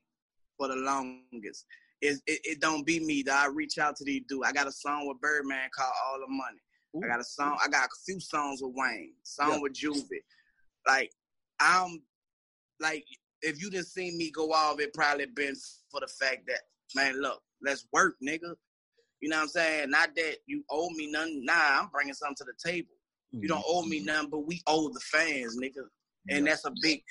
for 0.58 0.68
the 0.68 0.76
longest. 0.76 1.66
It, 2.02 2.20
it, 2.28 2.40
it 2.44 2.62
don't 2.62 2.86
be 2.86 3.00
me 3.00 3.24
that 3.24 3.46
I 3.46 3.48
reach 3.48 3.78
out 3.80 3.96
to 3.98 4.04
these 4.04 4.22
dudes. 4.30 4.48
I 4.48 4.52
got 4.52 4.68
a 4.68 4.72
song 4.72 5.08
with 5.08 5.20
Birdman 5.20 5.70
called 5.76 5.92
All 6.06 6.20
the 6.20 6.28
Money. 6.28 6.60
Ooh. 6.96 7.02
I 7.04 7.08
got 7.12 7.20
a 7.20 7.24
song. 7.24 7.58
I 7.64 7.68
got 7.68 7.86
a 7.86 7.90
few 8.06 8.20
songs 8.20 8.62
with 8.62 8.74
Wayne. 8.76 9.14
Song 9.24 9.54
Yeah. 9.54 9.60
with 9.62 9.74
Juvie. 9.74 10.24
Like 10.86 11.12
I'm 11.60 12.02
like 12.80 13.06
if 13.42 13.62
you 13.62 13.70
didn't 13.70 13.88
see 13.88 14.12
me 14.18 14.32
go 14.32 14.52
off, 14.52 14.80
it 14.80 14.94
probably 14.94 15.26
been 15.28 15.56
for 15.92 16.00
the 16.00 16.08
fact 16.08 16.48
that 16.48 16.62
man, 16.96 17.22
look, 17.22 17.42
let's 17.62 17.88
work, 17.92 18.16
nigga. 18.26 18.56
You 19.20 19.30
know 19.30 19.38
what 19.38 19.44
I'm 19.44 19.48
saying? 19.50 19.90
Not 19.90 20.16
that 20.16 20.38
you 20.46 20.64
owe 20.70 20.90
me 20.92 21.12
nothing. 21.12 21.44
Nah, 21.44 21.80
I'm 21.80 21.90
bringing 21.90 22.14
something 22.14 22.36
to 22.38 22.46
the 22.46 22.70
table. 22.70 22.90
You 23.32 23.48
don't 23.48 23.64
owe 23.68 23.84
me 23.84 23.98
mm-hmm. 23.98 24.06
nothing, 24.06 24.30
but 24.30 24.48
we 24.48 24.62
owe 24.68 24.90
the 24.90 25.00
fans, 25.00 25.58
nigga. 25.62 25.84
And 26.30 26.48
that's 26.48 26.66
a 26.66 26.72
big 26.82 27.04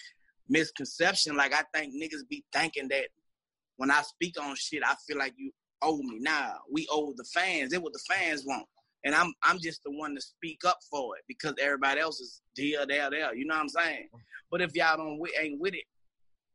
misconception. 0.48 1.36
Like 1.36 1.52
I 1.52 1.62
think 1.74 1.94
niggas 1.94 2.28
be 2.28 2.44
thinking 2.52 2.88
that 2.88 3.08
when 3.76 3.90
I 3.90 4.02
speak 4.02 4.40
on 4.40 4.54
shit, 4.56 4.82
I 4.84 4.94
feel 5.06 5.18
like 5.18 5.34
you 5.36 5.52
owe 5.82 5.98
me. 5.98 6.18
Nah, 6.20 6.52
we 6.70 6.86
owe 6.90 7.12
the 7.16 7.24
fans. 7.24 7.72
It 7.72 7.82
what 7.82 7.92
the 7.92 8.00
fans 8.08 8.44
want. 8.46 8.66
And 9.04 9.14
I'm 9.14 9.32
I'm 9.42 9.58
just 9.60 9.82
the 9.84 9.92
one 9.92 10.14
to 10.14 10.20
speak 10.20 10.64
up 10.66 10.78
for 10.90 11.16
it 11.16 11.24
because 11.28 11.54
everybody 11.60 12.00
else 12.00 12.20
is 12.20 12.40
here, 12.54 12.86
there, 12.86 13.10
there. 13.10 13.34
You 13.34 13.46
know 13.46 13.54
what 13.54 13.62
I'm 13.62 13.68
saying? 13.68 14.08
But 14.50 14.62
if 14.62 14.74
y'all 14.74 14.96
don't 14.96 15.20
ain't 15.40 15.60
with 15.60 15.74
it, 15.74 15.84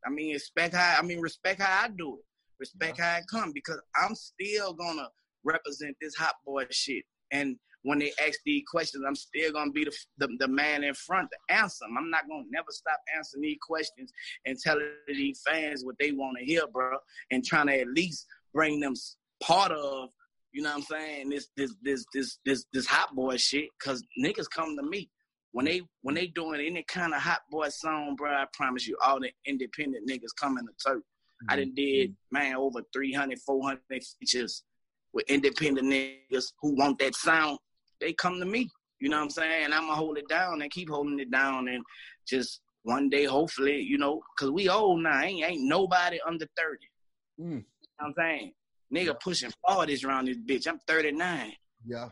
I 0.06 0.10
mean 0.10 0.32
respect 0.32 0.74
how 0.74 0.96
I 0.98 1.02
mean 1.02 1.20
respect 1.20 1.60
how 1.60 1.84
I 1.84 1.88
do 1.88 2.18
it. 2.18 2.24
Respect 2.58 3.00
how 3.00 3.10
I 3.10 3.22
come 3.30 3.52
because 3.52 3.80
I'm 3.96 4.14
still 4.14 4.72
gonna 4.74 5.08
represent 5.44 5.96
this 6.00 6.14
hot 6.14 6.34
boy 6.44 6.64
shit. 6.70 7.04
And 7.30 7.56
when 7.84 7.98
they 7.98 8.12
ask 8.24 8.38
these 8.46 8.62
questions, 8.70 9.04
I'm 9.06 9.16
still 9.16 9.52
gonna 9.52 9.72
be 9.72 9.84
the, 9.84 9.92
the, 10.18 10.28
the 10.38 10.48
man 10.48 10.84
in 10.84 10.94
front 10.94 11.28
to 11.30 11.54
answer 11.54 11.84
them. 11.84 11.96
I'm 11.98 12.10
not 12.10 12.28
gonna 12.28 12.44
never 12.50 12.70
stop 12.70 13.00
answering 13.16 13.42
these 13.42 13.58
questions 13.60 14.12
and 14.46 14.58
telling 14.58 14.86
these 15.08 15.42
fans 15.46 15.84
what 15.84 15.96
they 15.98 16.12
want 16.12 16.38
to 16.38 16.44
hear, 16.44 16.62
bro, 16.72 16.96
and 17.30 17.44
trying 17.44 17.66
to 17.66 17.80
at 17.80 17.88
least 17.88 18.26
bring 18.54 18.80
them 18.80 18.94
part 19.42 19.72
of, 19.72 20.10
you 20.52 20.62
know 20.62 20.70
what 20.70 20.76
I'm 20.76 20.82
saying, 20.82 21.30
this 21.30 21.48
this 21.56 21.74
this 21.82 22.04
this 22.14 22.38
this 22.44 22.64
this 22.72 22.86
hot 22.86 23.14
boy 23.14 23.36
shit. 23.36 23.68
Cause 23.82 24.02
niggas 24.22 24.50
come 24.54 24.76
to 24.76 24.82
me 24.82 25.10
when 25.52 25.66
they 25.66 25.82
when 26.02 26.14
they 26.14 26.26
doing 26.26 26.60
any 26.60 26.82
kind 26.82 27.14
of 27.14 27.20
hot 27.20 27.42
boy 27.50 27.68
song, 27.68 28.16
bro. 28.16 28.30
I 28.30 28.46
promise 28.52 28.86
you, 28.86 28.96
all 29.04 29.20
the 29.20 29.30
independent 29.46 30.08
niggas 30.08 30.34
coming 30.38 30.66
to 30.66 30.72
Turk. 30.84 31.02
I 31.48 31.56
done 31.56 31.74
did 31.74 32.14
man 32.30 32.54
over 32.54 32.82
300, 32.92 33.38
400 33.40 33.80
features 34.20 34.62
with 35.12 35.28
independent 35.28 35.88
niggas 35.88 36.52
who 36.60 36.74
want 36.76 36.98
that 37.00 37.14
sound. 37.14 37.58
They 38.00 38.12
come 38.12 38.38
to 38.38 38.46
me. 38.46 38.68
You 39.00 39.08
know 39.08 39.16
what 39.16 39.24
I'm 39.24 39.30
saying? 39.30 39.64
And 39.64 39.74
I'm 39.74 39.82
gonna 39.82 39.94
hold 39.94 40.18
it 40.18 40.28
down 40.28 40.62
and 40.62 40.70
keep 40.70 40.88
holding 40.88 41.18
it 41.18 41.30
down 41.30 41.68
and 41.68 41.84
just 42.26 42.60
one 42.84 43.10
day, 43.10 43.24
hopefully, 43.24 43.80
you 43.80 43.98
know, 43.98 44.22
cause 44.38 44.50
we 44.50 44.68
old 44.68 45.02
now. 45.02 45.20
Ain't 45.20 45.44
ain't 45.44 45.62
nobody 45.62 46.18
under 46.26 46.46
30. 46.56 46.78
Mm. 47.40 47.44
You 47.44 47.50
know 47.50 47.62
what 47.98 48.06
I'm 48.06 48.14
saying? 48.16 48.52
Nigga 48.94 49.20
pushing 49.20 49.52
40s 49.68 50.04
around 50.04 50.26
this 50.26 50.38
bitch. 50.38 50.66
I'm 50.68 50.78
39. 50.86 51.52
Yeah. 51.86 52.04
I'm 52.04 52.10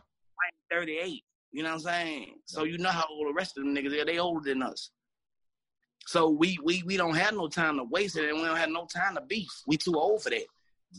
38. 0.71 1.23
You 1.51 1.63
know 1.63 1.69
what 1.69 1.75
I'm 1.75 1.81
saying? 1.81 2.35
So 2.45 2.63
you 2.63 2.77
know 2.77 2.89
how 2.89 3.05
old 3.09 3.27
the 3.27 3.33
rest 3.33 3.57
of 3.57 3.63
them 3.63 3.75
niggas 3.75 4.01
are. 4.01 4.05
They 4.05 4.19
older 4.19 4.49
than 4.49 4.63
us. 4.63 4.91
So 6.07 6.29
we 6.29 6.57
we 6.63 6.83
we 6.83 6.97
don't 6.97 7.15
have 7.15 7.33
no 7.33 7.47
time 7.47 7.77
to 7.77 7.83
waste 7.83 8.17
it, 8.17 8.29
and 8.29 8.39
we 8.39 8.45
don't 8.45 8.57
have 8.57 8.69
no 8.69 8.85
time 8.85 9.15
to 9.15 9.21
beef. 9.21 9.51
We 9.67 9.77
too 9.77 9.95
old 9.95 10.23
for 10.23 10.29
that. 10.29 10.45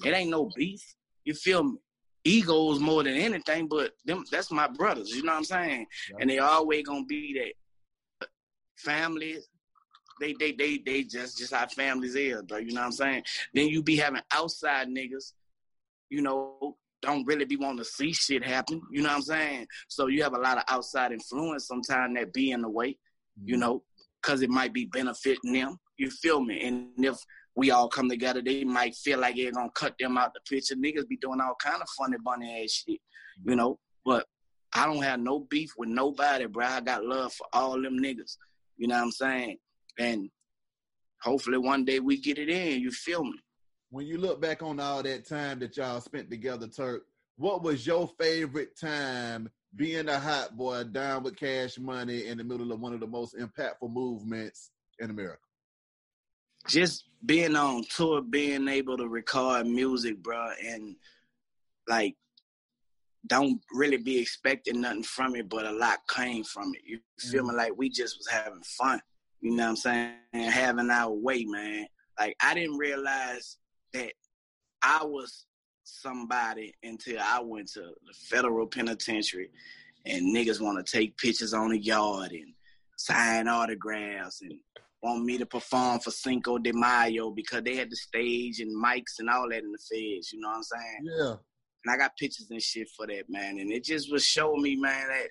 It 0.05 0.15
ain't 0.15 0.31
no 0.31 0.51
beef. 0.57 0.83
You 1.25 1.35
feel 1.35 1.65
me? 1.65 1.79
Egos 2.25 2.79
more 2.79 3.03
than 3.03 3.15
anything, 3.15 3.67
but 3.67 3.93
them 4.05 4.25
that's 4.31 4.53
my 4.53 4.69
brothers. 4.69 5.11
You 5.11 5.25
know 5.25 5.33
what 5.33 5.38
I'm 5.38 5.45
saying? 5.45 5.87
Yeah. 6.11 6.17
And 6.21 6.31
they 6.31 6.38
always 6.38 6.87
gonna 6.87 7.05
be 7.05 7.35
that. 8.21 8.29
family. 8.77 9.38
they 10.21 10.35
they 10.38 10.53
they 10.53 10.79
they 10.79 11.03
just 11.03 11.38
just 11.38 11.53
how 11.53 11.67
families 11.67 12.15
is, 12.15 12.43
bro. 12.43 12.59
You 12.59 12.73
know 12.75 12.81
what 12.83 12.87
I'm 12.87 12.93
saying? 12.93 13.25
Then 13.55 13.69
you 13.69 13.83
be 13.83 13.97
having 13.97 14.23
outside 14.33 14.88
niggas, 14.88 15.33
you 16.11 16.23
know, 16.23 16.77
don't 17.03 17.27
really 17.27 17.45
be 17.45 17.57
wanting 17.57 17.79
to 17.79 17.85
see 17.85 18.12
shit 18.12 18.45
happen. 18.45 18.81
You 18.91 19.03
know 19.03 19.09
what 19.09 19.17
I'm 19.17 19.23
saying? 19.23 19.67
So 19.88 20.07
you 20.07 20.23
have 20.23 20.35
a 20.35 20.41
lot 20.41 20.59
of 20.59 20.65
outside 20.69 21.12
influence 21.12 21.67
sometimes 21.67 22.17
that 22.17 22.33
be 22.33 22.53
in 22.53 22.62
the 22.62 22.71
way, 22.71 22.97
you 23.45 23.55
mm-hmm. 23.55 23.61
know, 23.61 23.83
because 24.23 24.43
it 24.43 24.51
might 24.51 24.73
be 24.73 24.87
benefiting 24.87 25.53
them. 25.53 25.77
You 25.99 26.11
feel 26.11 26.41
me? 26.41 26.67
And 26.67 26.88
if 26.99 27.19
we 27.55 27.71
all 27.71 27.88
come 27.88 28.09
together, 28.09 28.41
they 28.41 28.65
might 28.65 28.95
feel 28.95 29.19
like 29.19 29.37
they're 29.37 29.53
gonna 29.53 29.71
cut 29.75 29.95
them 29.99 30.17
out 30.17 30.33
the 30.33 30.41
picture. 30.49 30.75
Niggas 30.75 31.09
be 31.09 31.19
doing 31.19 31.41
all 31.41 31.57
kind 31.62 31.83
of 31.83 31.88
funny 31.99 32.17
bunny 32.25 32.62
ass 32.62 32.71
shit, 32.71 33.01
you 33.45 33.57
know. 33.57 33.79
But 34.05 34.27
I 34.75 34.87
don't 34.87 35.03
have 35.03 35.21
no 35.21 35.41
beef 35.51 35.73
with 35.77 35.91
nobody, 35.91 36.47
bro. 36.47 36.67
I 36.67 36.81
got 36.81 37.05
love 37.05 37.33
for 37.33 37.47
all 37.53 37.81
them 37.81 37.99
niggas. 37.99 38.37
You 38.79 38.88
know 38.88 38.97
what 38.97 39.05
I'm 39.05 39.11
saying? 39.11 39.57
And 39.99 40.31
hopefully 41.21 41.59
one 41.59 41.85
day 41.85 42.01
we 42.01 42.21
get 42.21 42.38
it 42.38 42.49
in. 42.49 42.81
You 42.81 42.91
feel 42.91 43.23
me? 43.23 43.38
When 43.92 44.07
you 44.07 44.16
look 44.16 44.40
back 44.40 44.62
on 44.62 44.81
all 44.81 45.02
that 45.02 45.28
time 45.28 45.59
that 45.59 45.76
y'all 45.76 46.00
spent 46.00 46.31
together, 46.31 46.66
Turk, 46.66 47.05
what 47.37 47.62
was 47.62 47.87
your 47.87 48.09
favorite 48.18 48.74
time 48.74 49.50
being 49.76 50.09
a 50.09 50.18
hot 50.18 50.57
boy 50.57 50.85
down 50.85 51.22
with 51.22 51.37
cash 51.37 51.78
money 51.78 52.26
in 52.26 52.38
the 52.38 52.44
middle 52.44 52.72
of 52.72 52.81
one 52.81 52.94
of 52.94 53.00
the 53.00 53.07
most 53.07 53.37
impactful 53.37 53.92
movements 53.92 54.70
in 54.98 55.11
America? 55.11 55.42
just 56.68 57.05
being 57.24 57.57
on 57.57 57.85
tour, 57.94 58.22
being 58.22 58.68
able 58.68 58.96
to 58.96 59.09
record 59.09 59.66
music, 59.66 60.22
bro, 60.22 60.50
and 60.64 60.96
like 61.88 62.16
don't 63.26 63.61
really 63.72 63.98
be 63.98 64.18
expecting 64.18 64.81
nothing 64.81 65.02
from 65.02 65.37
it, 65.37 65.48
but 65.48 65.66
a 65.66 65.72
lot 65.72 66.00
came 66.09 66.42
from 66.42 66.72
it. 66.74 66.81
You 66.85 66.98
feel 67.18 67.44
me? 67.44 67.50
Mm-hmm. 67.50 67.59
Like 67.59 67.72
we 67.76 67.88
just 67.88 68.18
was 68.18 68.28
having 68.28 68.62
fun. 68.62 69.00
You 69.40 69.52
know 69.52 69.64
what 69.64 69.70
I'm 69.70 69.76
saying? 69.76 70.14
And 70.33 70.52
having 70.52 70.90
our 70.90 71.12
way, 71.12 71.44
man. 71.44 71.87
Like 72.18 72.37
I 72.40 72.55
didn't 72.55 72.78
realize 72.78 73.59
that 73.94 74.12
I 74.83 75.05
was 75.05 75.46
somebody 75.85 76.74
until 76.83 77.20
I 77.20 77.40
went 77.40 77.68
to 77.72 77.81
the 77.81 78.14
federal 78.31 78.66
penitentiary 78.66 79.50
and 80.07 80.35
niggas 80.35 80.61
want 80.61 80.85
to 80.85 80.90
take 80.98 81.16
pictures 81.18 81.55
on 81.55 81.70
the 81.70 81.78
yard 81.78 82.33
and 82.33 82.52
sign 82.96 83.48
autographs 83.48 84.42
and 84.42 84.52
want 85.02 85.24
me 85.24 85.38
to 85.38 85.46
perform 85.46 85.98
for 85.98 86.11
Cinco 86.11 86.59
de 86.59 86.72
Mayo 86.72 87.31
because 87.31 87.62
they 87.64 87.76
had 87.76 87.90
the 87.90 87.96
stage 87.96 88.61
and 88.61 88.83
mics 88.83 89.18
and 89.18 89.28
all 89.28 89.48
that 89.50 89.62
in 89.62 89.72
the 89.72 89.78
feds. 89.78 90.33
You 90.33 90.40
know 90.40 90.48
what 90.48 90.57
I'm 90.57 90.62
saying? 90.62 91.00
Yeah. 91.02 91.35
And 91.85 91.92
I 91.92 91.96
got 91.96 92.16
pictures 92.16 92.48
and 92.50 92.62
shit 92.62 92.88
for 92.96 93.07
that, 93.09 93.24
man. 93.28 93.59
And 93.59 93.72
it 93.72 93.85
just 93.85 94.12
was 94.12 94.24
showing 94.24 94.62
me, 94.62 94.76
man, 94.76 95.09
that 95.09 95.28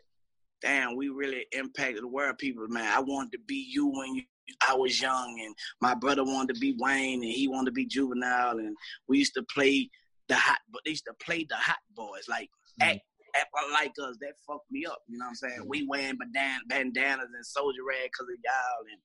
damn, 0.61 0.95
we 0.95 1.09
really 1.09 1.45
impacted 1.53 2.03
the 2.03 2.07
world, 2.07 2.37
people, 2.37 2.67
man. 2.67 2.91
I 2.93 2.99
wanted 2.99 3.31
to 3.33 3.39
be 3.39 3.65
you 3.69 3.87
when 3.87 4.15
you, 4.15 4.23
I 4.67 4.75
was 4.75 5.01
young, 5.01 5.39
and 5.43 5.55
my 5.81 5.93
brother 5.93 6.23
wanted 6.23 6.55
to 6.55 6.59
be 6.59 6.75
Wayne, 6.77 7.23
and 7.23 7.31
he 7.31 7.47
wanted 7.47 7.67
to 7.67 7.71
be 7.71 7.85
Juvenile, 7.85 8.59
and 8.59 8.75
we 9.07 9.19
used 9.19 9.33
to 9.35 9.43
play 9.43 9.89
the 10.27 10.35
hot, 10.35 10.59
but 10.71 10.81
they 10.85 10.91
used 10.91 11.05
to 11.05 11.13
play 11.23 11.45
the 11.49 11.55
hot 11.55 11.79
boys, 11.95 12.27
like 12.29 12.49
mm-hmm. 12.81 12.91
act, 12.91 13.01
act 13.35 13.49
like 13.73 13.91
us. 14.01 14.17
That 14.21 14.33
fucked 14.47 14.71
me 14.71 14.85
up. 14.85 14.99
You 15.07 15.17
know 15.17 15.25
what 15.25 15.29
I'm 15.29 15.35
saying? 15.35 15.65
We 15.67 15.81
mm-hmm. 15.81 15.89
wearing 15.89 16.17
bandan- 16.17 16.67
bandanas 16.67 17.29
and 17.33 17.45
soldier 17.45 17.83
rag 17.87 18.09
because 18.11 18.27
of 18.29 18.39
y'all, 18.43 18.85
and 18.91 18.99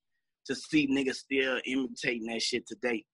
to 0.46 0.54
see 0.54 0.86
niggas 0.86 1.16
still 1.16 1.60
imitating 1.64 2.26
that 2.26 2.42
shit 2.42 2.66
today, 2.66 3.04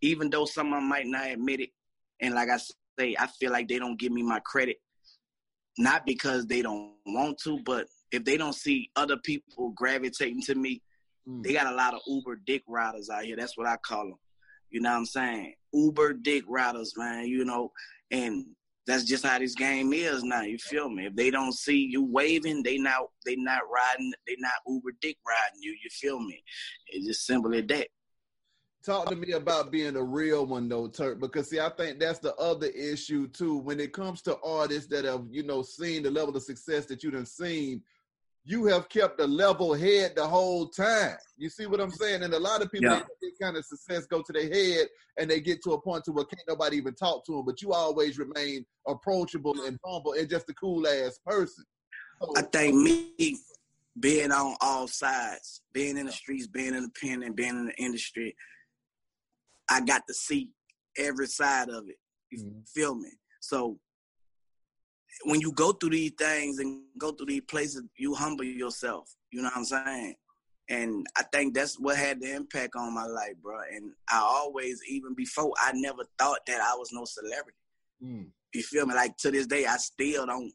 even 0.00 0.30
though 0.30 0.44
some 0.44 0.68
of 0.68 0.80
them 0.80 0.88
might 0.88 1.06
not 1.06 1.30
admit 1.30 1.60
it, 1.60 1.70
and 2.20 2.34
like 2.34 2.48
I 2.50 2.58
say, 2.98 3.16
I 3.18 3.26
feel 3.26 3.52
like 3.52 3.68
they 3.68 3.78
don't 3.78 3.98
give 3.98 4.12
me 4.12 4.22
my 4.22 4.40
credit, 4.40 4.76
not 5.78 6.04
because 6.06 6.46
they 6.46 6.62
don't 6.62 6.92
want 7.06 7.38
to, 7.44 7.60
but 7.64 7.86
if 8.12 8.24
they 8.24 8.36
don't 8.36 8.54
see 8.54 8.90
other 8.96 9.16
people 9.16 9.70
gravitating 9.70 10.42
to 10.42 10.54
me, 10.54 10.82
Mm. 11.28 11.42
they 11.42 11.52
got 11.52 11.72
a 11.72 11.76
lot 11.76 11.94
of 11.94 12.00
Uber 12.06 12.40
dick 12.46 12.62
riders 12.66 13.10
out 13.10 13.24
here. 13.24 13.36
That's 13.36 13.56
what 13.56 13.66
I 13.66 13.76
call 13.76 14.04
them. 14.04 14.18
You 14.70 14.80
know 14.80 14.90
what 14.90 14.98
I'm 14.98 15.06
saying? 15.06 15.54
Uber 15.72 16.14
dick 16.14 16.44
riders, 16.48 16.94
man. 16.96 17.26
You 17.26 17.44
know, 17.44 17.72
and 18.10 18.46
that's 18.86 19.04
just 19.04 19.24
how 19.24 19.38
this 19.38 19.54
game 19.54 19.92
is 19.92 20.22
now. 20.22 20.42
You 20.42 20.58
feel 20.58 20.88
me? 20.88 21.06
If 21.06 21.14
they 21.14 21.30
don't 21.30 21.52
see 21.52 21.88
you 21.90 22.04
waving, 22.04 22.62
they 22.62 22.78
not 22.78 23.06
they 23.24 23.36
not 23.36 23.62
riding. 23.72 24.12
They 24.26 24.36
not 24.38 24.52
Uber 24.66 24.92
dick 25.00 25.16
riding 25.26 25.62
you. 25.62 25.72
You 25.72 25.90
feel 25.90 26.20
me? 26.20 26.42
It's 26.88 27.06
just 27.06 27.26
simple 27.26 27.54
as 27.54 27.66
that. 27.68 27.88
Talk 28.82 29.10
to 29.10 29.16
me 29.16 29.32
about 29.32 29.70
being 29.70 29.96
a 29.96 30.02
real 30.02 30.46
one 30.46 30.66
though, 30.66 30.88
Turk, 30.88 31.20
because 31.20 31.50
see, 31.50 31.60
I 31.60 31.68
think 31.68 32.00
that's 32.00 32.18
the 32.18 32.34
other 32.36 32.68
issue 32.68 33.28
too. 33.28 33.58
When 33.58 33.78
it 33.78 33.92
comes 33.92 34.22
to 34.22 34.38
artists 34.42 34.88
that 34.88 35.04
have, 35.04 35.26
you 35.30 35.42
know, 35.42 35.60
seen 35.60 36.02
the 36.02 36.10
level 36.10 36.34
of 36.34 36.42
success 36.42 36.86
that 36.86 37.02
you 37.02 37.10
done 37.10 37.26
seen, 37.26 37.82
you 38.44 38.64
have 38.66 38.88
kept 38.88 39.20
a 39.20 39.26
level 39.26 39.74
head 39.74 40.12
the 40.16 40.26
whole 40.26 40.68
time. 40.68 41.16
You 41.36 41.48
see 41.50 41.66
what 41.66 41.80
I'm 41.80 41.90
saying? 41.90 42.22
And 42.22 42.32
a 42.32 42.38
lot 42.38 42.62
of 42.62 42.70
people, 42.70 42.88
Yeah. 42.90 42.96
they 42.96 43.00
let 43.02 43.20
this 43.20 43.38
kind 43.40 43.56
of 43.56 43.64
success 43.64 44.06
go 44.06 44.22
to 44.22 44.32
their 44.32 44.48
head 44.48 44.88
and 45.18 45.30
they 45.30 45.40
get 45.40 45.62
to 45.64 45.72
a 45.72 45.80
point 45.80 46.04
to 46.04 46.12
where 46.12 46.24
can't 46.24 46.40
nobody 46.48 46.76
even 46.78 46.94
talk 46.94 47.24
to 47.26 47.32
them, 47.32 47.44
but 47.44 47.60
you 47.60 47.72
always 47.72 48.18
remain 48.18 48.64
approachable 48.86 49.54
and 49.66 49.78
humble 49.84 50.14
and 50.14 50.28
just 50.28 50.48
a 50.48 50.54
cool 50.54 50.86
ass 50.86 51.18
person. 51.24 51.64
So, 52.22 52.32
I 52.36 52.42
think 52.42 52.76
me 52.76 53.36
being 53.98 54.32
on 54.32 54.56
all 54.60 54.88
sides, 54.88 55.62
being 55.72 55.98
in 55.98 56.06
the 56.06 56.12
streets, 56.12 56.46
being 56.46 56.74
in 56.74 56.82
the 56.84 56.92
pen, 57.00 57.22
and 57.22 57.36
being 57.36 57.50
in 57.50 57.66
the 57.66 57.76
industry, 57.82 58.34
I 59.68 59.80
got 59.80 60.06
to 60.06 60.14
see 60.14 60.50
every 60.96 61.26
side 61.26 61.68
of 61.68 61.88
it. 61.88 61.98
You 62.30 62.38
Mhm. 62.44 62.68
feel 62.68 62.94
me? 62.94 63.10
So 63.40 63.78
when 65.24 65.40
you 65.40 65.52
go 65.52 65.72
through 65.72 65.90
these 65.90 66.12
things 66.18 66.58
and 66.58 66.82
go 66.98 67.12
through 67.12 67.26
these 67.26 67.42
places, 67.42 67.82
you 67.96 68.14
humble 68.14 68.44
yourself. 68.44 69.14
You 69.30 69.42
know 69.42 69.48
what 69.48 69.56
I'm 69.56 69.64
saying? 69.64 70.14
And 70.68 71.06
I 71.16 71.24
think 71.32 71.54
that's 71.54 71.78
what 71.78 71.96
had 71.96 72.20
the 72.20 72.32
impact 72.34 72.74
on 72.76 72.94
my 72.94 73.04
life, 73.06 73.34
bro. 73.42 73.58
And 73.74 73.92
I 74.08 74.20
always, 74.20 74.80
even 74.88 75.14
before, 75.14 75.52
I 75.60 75.72
never 75.74 76.04
thought 76.18 76.38
that 76.46 76.60
I 76.60 76.76
was 76.76 76.90
no 76.92 77.04
celebrity. 77.04 77.58
Mm. 78.02 78.28
You 78.54 78.62
feel 78.62 78.86
me? 78.86 78.94
Like 78.94 79.16
to 79.18 79.30
this 79.30 79.46
day, 79.46 79.66
I 79.66 79.76
still 79.76 80.26
don't. 80.26 80.52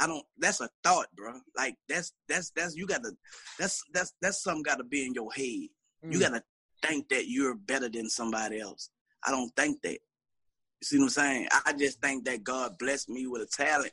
I 0.00 0.06
don't. 0.06 0.24
That's 0.38 0.60
a 0.60 0.68
thought, 0.82 1.06
bro. 1.16 1.32
Like 1.56 1.76
that's 1.88 2.12
that's 2.28 2.50
that's 2.54 2.74
you 2.76 2.86
got 2.86 3.02
to. 3.04 3.12
That's 3.58 3.82
that's 3.92 4.12
that's 4.20 4.42
something 4.42 4.62
got 4.62 4.78
to 4.78 4.84
be 4.84 5.06
in 5.06 5.14
your 5.14 5.32
head. 5.32 5.44
You 5.44 6.18
Mm. 6.18 6.20
got 6.20 6.34
to 6.34 6.42
think 6.86 7.08
that 7.08 7.28
you're 7.28 7.54
better 7.54 7.88
than 7.88 8.10
somebody 8.10 8.60
else. 8.60 8.90
I 9.26 9.30
don't 9.30 9.54
think 9.56 9.80
that. 9.82 9.92
You 9.92 10.84
see 10.84 10.98
what 10.98 11.04
I'm 11.04 11.10
saying? 11.10 11.48
I 11.64 11.72
just 11.72 12.00
think 12.02 12.26
that 12.26 12.44
God 12.44 12.76
blessed 12.78 13.08
me 13.08 13.26
with 13.26 13.42
a 13.42 13.46
talent. 13.46 13.92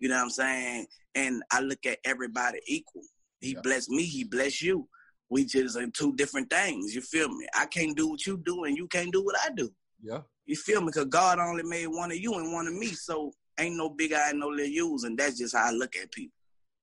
You 0.00 0.08
know 0.08 0.16
what 0.16 0.24
I'm 0.24 0.30
saying? 0.30 0.86
And 1.14 1.42
I 1.52 1.60
look 1.60 1.86
at 1.86 1.98
everybody 2.04 2.58
equal. 2.66 3.02
He 3.40 3.52
Yeah. 3.52 3.60
blessed 3.62 3.90
me. 3.90 4.04
He 4.04 4.24
blessed 4.24 4.62
you. 4.62 4.88
We 5.28 5.44
just 5.44 5.76
in 5.76 5.92
two 5.92 6.14
different 6.16 6.50
things. 6.50 6.94
You 6.94 7.02
feel 7.02 7.28
me? 7.28 7.46
I 7.54 7.66
can't 7.66 7.96
do 7.96 8.08
what 8.08 8.26
you 8.26 8.36
do, 8.38 8.64
and 8.64 8.76
you 8.76 8.88
can't 8.88 9.12
do 9.12 9.22
what 9.22 9.36
I 9.44 9.50
do. 9.50 9.72
Yeah. 10.02 10.22
You 10.46 10.56
feel 10.56 10.80
me? 10.80 10.86
Because 10.86 11.04
God 11.06 11.38
only 11.38 11.62
made 11.62 11.86
one 11.86 12.10
of 12.10 12.16
you 12.18 12.34
and 12.34 12.52
one 12.52 12.66
of 12.66 12.74
me. 12.74 12.88
So 12.88 13.32
ain't 13.58 13.76
no 13.76 13.90
big 13.90 14.12
eye, 14.12 14.32
no 14.32 14.48
little 14.48 14.66
U's. 14.66 15.04
And 15.04 15.16
that's 15.16 15.38
just 15.38 15.54
how 15.54 15.66
I 15.68 15.70
look 15.70 15.94
at 15.96 16.10
people, 16.10 16.34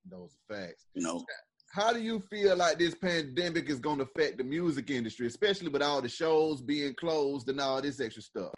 Those 0.06 0.38
are 0.50 0.56
facts. 0.56 0.86
you 0.94 1.02
know? 1.04 1.26
How 1.72 1.92
do 1.92 2.02
you 2.02 2.22
feel 2.30 2.56
like 2.56 2.80
this 2.80 2.96
pandemic 2.96 3.70
is 3.70 3.80
going 3.80 3.98
to 3.98 4.06
affect 4.06 4.38
the 4.38 4.44
music 4.44 4.90
industry, 4.90 5.28
especially 5.28 5.68
with 5.68 5.82
all 5.82 6.02
the 6.02 6.08
shows 6.10 6.62
being 6.62 6.94
closed 6.96 7.50
and 7.50 7.60
all 7.60 7.82
this 7.82 8.00
extra 8.00 8.22
stuff? 8.24 8.54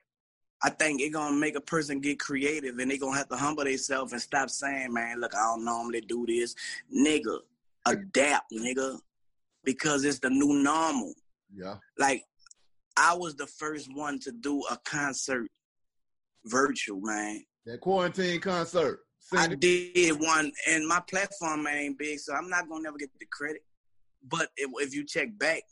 I 0.62 0.70
think 0.70 1.02
it 1.02 1.12
gonna 1.12 1.36
make 1.36 1.56
a 1.56 1.62
person 1.62 2.02
get 2.02 2.20
creative 2.20 2.78
and 2.80 2.92
they 2.92 2.98
gonna 2.98 3.18
have 3.18 3.30
to 3.30 3.38
humble 3.38 3.64
themselves 3.64 4.12
and 4.12 4.22
stop 4.22 4.50
saying, 4.50 4.94
man, 4.94 5.22
look, 5.22 5.34
I 5.36 5.40
don't 5.40 5.64
normally 5.64 6.02
do 6.02 6.26
this. 6.26 6.56
Nigga, 6.94 7.40
adapt, 7.86 8.52
nigga. 8.52 9.00
Because 9.64 10.06
it's 10.06 10.20
the 10.20 10.30
new 10.30 10.64
normal. 10.64 11.14
Yeah. 11.54 11.76
Like, 11.98 12.24
I 12.98 13.14
was 13.14 13.36
the 13.36 13.48
first 13.48 13.94
one 13.94 14.20
to 14.20 14.32
do 14.32 14.64
a 14.72 14.78
concert 14.86 15.48
virtual, 16.46 17.02
man. 17.02 17.44
That 17.66 17.82
quarantine 17.82 18.40
concert. 18.40 19.02
I 19.34 19.46
it. 19.46 19.60
did 19.60 20.20
one, 20.20 20.52
and 20.68 20.88
my 20.88 21.02
platform 21.10 21.68
ain't 21.68 22.00
big, 22.00 22.20
so 22.20 22.34
I'm 22.34 22.50
not 22.50 22.68
gonna 22.68 22.84
never 22.84 22.98
get 22.98 23.10
the 23.20 23.26
credit. 23.32 23.64
But 24.28 24.50
if, 24.58 24.70
if 24.88 24.94
you 24.94 25.06
check 25.06 25.30
back, 25.38 25.64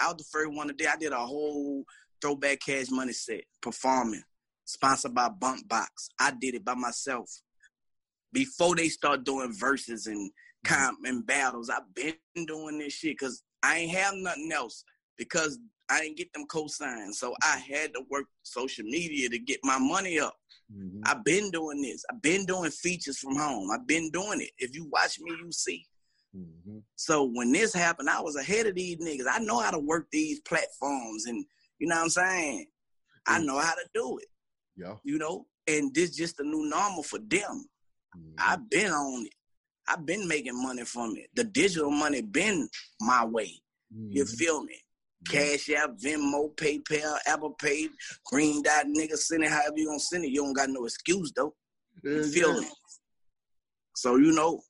I 0.00 0.08
was 0.08 0.16
the 0.16 0.24
first 0.24 0.52
one 0.52 0.68
to 0.68 0.72
do. 0.72 0.86
I 0.86 0.96
did 0.96 1.12
a 1.12 1.16
whole 1.16 1.84
throwback 2.20 2.60
cash 2.60 2.90
money 2.90 3.12
set 3.12 3.44
performing, 3.60 4.22
sponsored 4.64 5.14
by 5.14 5.28
Bump 5.28 5.68
Box. 5.68 6.08
I 6.18 6.32
did 6.32 6.54
it 6.54 6.64
by 6.64 6.74
myself. 6.74 7.30
Before 8.32 8.74
they 8.74 8.88
start 8.88 9.24
doing 9.24 9.52
verses 9.52 10.06
and 10.06 10.30
comp 10.64 11.00
and 11.04 11.26
battles, 11.26 11.68
I've 11.68 11.92
been 11.94 12.14
doing 12.46 12.78
this 12.78 12.94
shit 12.94 13.18
because 13.18 13.42
I 13.62 13.78
ain't 13.78 13.96
have 13.96 14.14
nothing 14.14 14.50
else 14.52 14.84
because 15.18 15.58
I 15.90 16.00
didn't 16.00 16.16
get 16.16 16.32
them 16.32 16.46
cosigns. 16.46 17.14
So 17.14 17.34
I 17.42 17.58
had 17.58 17.92
to 17.94 18.02
work 18.08 18.26
social 18.42 18.84
media 18.84 19.28
to 19.28 19.38
get 19.38 19.60
my 19.62 19.78
money 19.78 20.18
up. 20.18 20.36
Mhm. 20.74 21.02
I've 21.04 21.24
been 21.24 21.50
doing 21.50 21.82
this. 21.82 22.04
I've 22.10 22.22
been 22.22 22.46
doing 22.46 22.70
features 22.70 23.18
from 23.18 23.36
home. 23.36 23.70
I've 23.70 23.86
been 23.86 24.10
doing 24.10 24.40
it. 24.40 24.52
If 24.56 24.74
you 24.74 24.86
watch 24.86 25.20
me, 25.20 25.32
you 25.32 25.52
see. 25.52 25.86
Mhm. 26.34 26.82
So 26.96 27.24
when 27.24 27.52
this 27.52 27.74
happened, 27.74 28.08
I 28.08 28.20
was 28.20 28.36
ahead 28.36 28.66
of 28.66 28.74
these 28.74 28.96
niggas. 28.96 29.26
I 29.30 29.40
know 29.40 29.58
how 29.58 29.70
to 29.70 29.78
work 29.78 30.08
these 30.10 30.40
platforms, 30.40 31.26
and 31.26 31.44
you 31.78 31.88
know 31.88 31.96
what 31.96 32.04
I'm 32.04 32.10
saying. 32.10 32.66
I 33.26 33.38
know 33.40 33.58
how 33.58 33.74
to 33.74 33.86
do 33.92 34.18
it. 34.18 34.28
Yeah. 34.76 34.96
You 35.04 35.18
know, 35.18 35.46
and 35.66 35.94
this 35.94 36.16
just 36.16 36.36
the 36.36 36.44
new 36.44 36.68
normal 36.68 37.02
for 37.02 37.18
them. 37.18 37.66
Mhm. 38.16 38.34
I've 38.38 38.68
been 38.70 38.90
on 38.92 39.26
it. 39.26 39.34
I've 39.86 40.06
been 40.06 40.26
making 40.28 40.60
money 40.62 40.84
from 40.84 41.16
it. 41.16 41.28
The 41.34 41.44
digital 41.44 41.90
money 41.90 42.22
been 42.22 42.68
my 43.00 43.24
way. 43.24 43.62
You 43.90 44.24
Mhm. 44.24 44.36
feel 44.36 44.64
me? 44.64 44.78
Cash 45.28 45.70
App, 45.70 45.90
Venmo, 45.98 46.54
PayPal, 46.56 47.16
Apple 47.26 47.54
Pay, 47.54 47.88
Green 48.26 48.62
Dot, 48.62 48.86
nigga, 48.86 49.16
send 49.16 49.44
it 49.44 49.50
however 49.50 49.76
you 49.76 49.86
gonna 49.86 50.00
send 50.00 50.24
it. 50.24 50.30
You 50.30 50.42
don't 50.42 50.52
got 50.52 50.68
no 50.70 50.84
excuse 50.84 51.30
though. 51.32 51.54
You 52.02 52.24
feel 52.24 52.60
me? 52.60 52.68
So 53.94 54.16
you 54.16 54.32
know, 54.32 54.62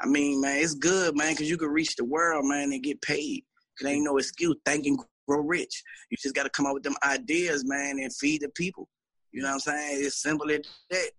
I 0.00 0.06
mean, 0.06 0.40
man, 0.40 0.62
it's 0.62 0.74
good, 0.74 1.16
man, 1.16 1.34
because 1.34 1.48
you 1.48 1.56
can 1.56 1.68
reach 1.68 1.94
the 1.94 2.04
world, 2.04 2.46
man, 2.46 2.72
and 2.72 2.82
get 2.82 3.00
paid. 3.02 3.44
It 3.80 3.86
ain't 3.86 4.04
no 4.04 4.16
excuse. 4.16 4.56
Think 4.64 4.86
and 4.86 4.98
grow 5.28 5.40
rich. 5.40 5.82
You 6.10 6.16
just 6.20 6.34
got 6.34 6.44
to 6.44 6.50
come 6.50 6.66
up 6.66 6.74
with 6.74 6.82
them 6.82 6.96
ideas, 7.04 7.64
man, 7.64 7.98
and 8.00 8.14
feed 8.16 8.40
the 8.42 8.48
people. 8.50 8.88
You 9.32 9.42
know 9.42 9.48
what 9.48 9.54
I'm 9.54 9.60
saying? 9.60 10.04
It's 10.04 10.20
simple 10.22 10.50
as 10.50 10.60
that. 10.90 11.10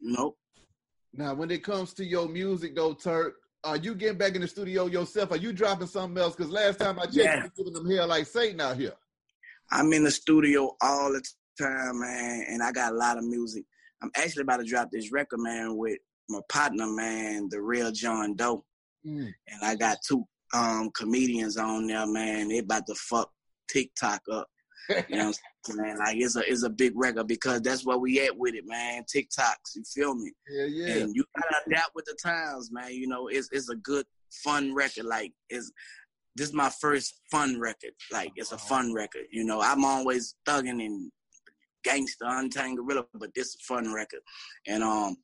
Know, 0.00 0.36
Now, 1.14 1.34
when 1.34 1.50
it 1.50 1.64
comes 1.64 1.94
to 1.94 2.04
your 2.04 2.28
music, 2.28 2.76
though, 2.76 2.92
Turk, 2.92 3.34
are 3.64 3.76
you 3.78 3.94
getting 3.94 4.18
back 4.18 4.34
in 4.34 4.42
the 4.42 4.46
studio 4.46 4.86
yourself? 4.86 5.32
Are 5.32 5.36
you 5.38 5.52
dropping 5.52 5.86
something 5.86 6.22
else? 6.22 6.36
Because 6.36 6.52
last 6.52 6.78
time 6.78 6.98
I 6.98 7.04
checked, 7.04 7.16
Yeah. 7.16 7.44
you 7.44 7.50
giving 7.56 7.72
them 7.72 7.90
hell 7.90 8.06
like 8.06 8.26
Satan 8.26 8.60
out 8.60 8.76
here. 8.76 8.92
I'm 9.72 9.92
in 9.94 10.04
the 10.04 10.10
studio 10.10 10.76
all 10.82 11.12
the 11.12 11.22
time, 11.58 11.98
man, 12.00 12.44
and 12.48 12.62
I 12.62 12.70
got 12.70 12.92
a 12.92 12.96
lot 12.96 13.16
of 13.18 13.24
music. 13.24 13.64
I'm 14.02 14.10
actually 14.16 14.42
about 14.42 14.58
to 14.58 14.64
drop 14.64 14.90
this 14.92 15.10
record, 15.10 15.40
man, 15.40 15.76
with 15.76 15.98
my 16.28 16.40
partner, 16.50 16.86
man, 16.86 17.48
the 17.50 17.60
real 17.62 17.90
John 17.90 18.36
Doe. 18.36 18.64
Mm. 19.06 19.32
and 19.48 19.62
I 19.62 19.76
got 19.76 19.98
two 20.06 20.24
um 20.52 20.90
comedians 20.90 21.56
on 21.56 21.86
there, 21.86 22.06
man. 22.06 22.48
They 22.48 22.58
about 22.58 22.86
to 22.88 22.94
fuck 22.96 23.32
TikTok 23.68 24.20
up. 24.30 24.48
You 25.08 25.16
know 25.16 25.32
what 25.68 25.98
Like 25.98 26.16
it's 26.16 26.36
a 26.36 26.40
it's 26.40 26.62
a 26.62 26.70
big 26.70 26.92
record 26.94 27.26
because 27.26 27.60
that's 27.62 27.84
where 27.84 27.98
we 27.98 28.20
at 28.20 28.36
with 28.36 28.54
it, 28.54 28.64
man. 28.66 29.04
TikToks, 29.04 29.76
you 29.76 29.84
feel 29.84 30.14
me? 30.14 30.32
Yeah, 30.48 30.64
yeah. 30.64 30.94
And 30.96 31.14
you 31.14 31.24
gotta 31.36 31.62
adapt 31.66 31.94
with 31.94 32.04
the 32.06 32.16
times, 32.22 32.70
man. 32.72 32.92
You 32.92 33.08
know, 33.08 33.28
it's 33.28 33.48
it's 33.52 33.68
a 33.68 33.76
good 33.76 34.06
fun 34.30 34.74
record. 34.74 35.04
Like 35.04 35.32
it's 35.50 35.70
this 36.36 36.48
is 36.48 36.54
my 36.54 36.70
first 36.80 37.20
fun 37.30 37.58
record. 37.58 37.92
Like 38.12 38.32
it's 38.36 38.52
a 38.52 38.58
fun 38.58 38.92
record. 38.92 39.26
You 39.30 39.44
know, 39.44 39.60
I'm 39.60 39.84
always 39.84 40.34
thugging 40.46 40.84
and 40.84 41.10
gangster, 41.84 42.26
untangled 42.26 42.86
gorilla, 42.86 43.06
but 43.14 43.30
this 43.34 43.48
is 43.48 43.56
a 43.60 43.64
fun 43.74 43.92
record. 43.92 44.20
And 44.66 44.82
um 44.82 45.16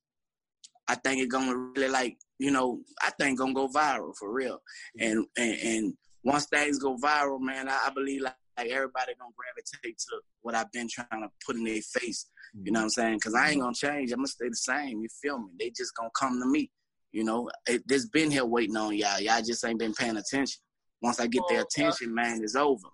I 0.88 0.94
think 0.96 1.22
it's 1.22 1.32
gonna 1.32 1.56
really 1.56 1.88
like, 1.88 2.16
you 2.38 2.50
know, 2.50 2.80
I 3.02 3.10
think 3.18 3.38
gonna 3.38 3.52
go 3.54 3.68
viral 3.68 4.16
for 4.18 4.32
real. 4.32 4.60
And 4.98 5.26
and, 5.36 5.58
and 5.62 5.94
once 6.24 6.46
things 6.46 6.78
go 6.78 6.96
viral, 6.96 7.40
man, 7.40 7.68
I, 7.68 7.86
I 7.86 7.90
believe 7.90 8.22
like, 8.22 8.34
like 8.56 8.70
everybody 8.70 9.12
gonna 9.18 9.32
gravitate 9.36 9.98
to 9.98 10.20
what 10.42 10.54
I've 10.54 10.72
been 10.72 10.88
trying 10.90 11.22
to 11.22 11.28
put 11.44 11.56
in 11.56 11.64
their 11.64 11.82
face. 11.82 12.26
You 12.54 12.70
know 12.70 12.78
mm-hmm. 12.78 12.82
what 12.82 12.82
I'm 12.82 12.90
saying? 12.90 13.14
Because 13.16 13.34
I 13.34 13.50
ain't 13.50 13.60
gonna 13.60 13.74
change. 13.74 14.12
I'm 14.12 14.18
gonna 14.18 14.28
stay 14.28 14.48
the 14.48 14.56
same. 14.56 15.00
You 15.00 15.08
feel 15.22 15.38
me? 15.38 15.48
They 15.58 15.70
just 15.70 15.94
gonna 15.96 16.10
come 16.18 16.40
to 16.40 16.46
me. 16.46 16.70
You 17.12 17.24
know, 17.24 17.50
it, 17.66 17.82
has 17.90 18.08
been 18.08 18.30
here 18.30 18.44
waiting 18.44 18.76
on 18.76 18.96
y'all. 18.96 19.20
Y'all 19.20 19.42
just 19.42 19.64
ain't 19.64 19.78
been 19.78 19.94
paying 19.94 20.16
attention. 20.16 20.60
Once 21.02 21.20
I 21.20 21.26
get 21.26 21.42
their 21.48 21.60
uh, 21.60 21.64
attention, 21.64 22.14
man, 22.14 22.40
it's 22.42 22.56
over. 22.56 22.88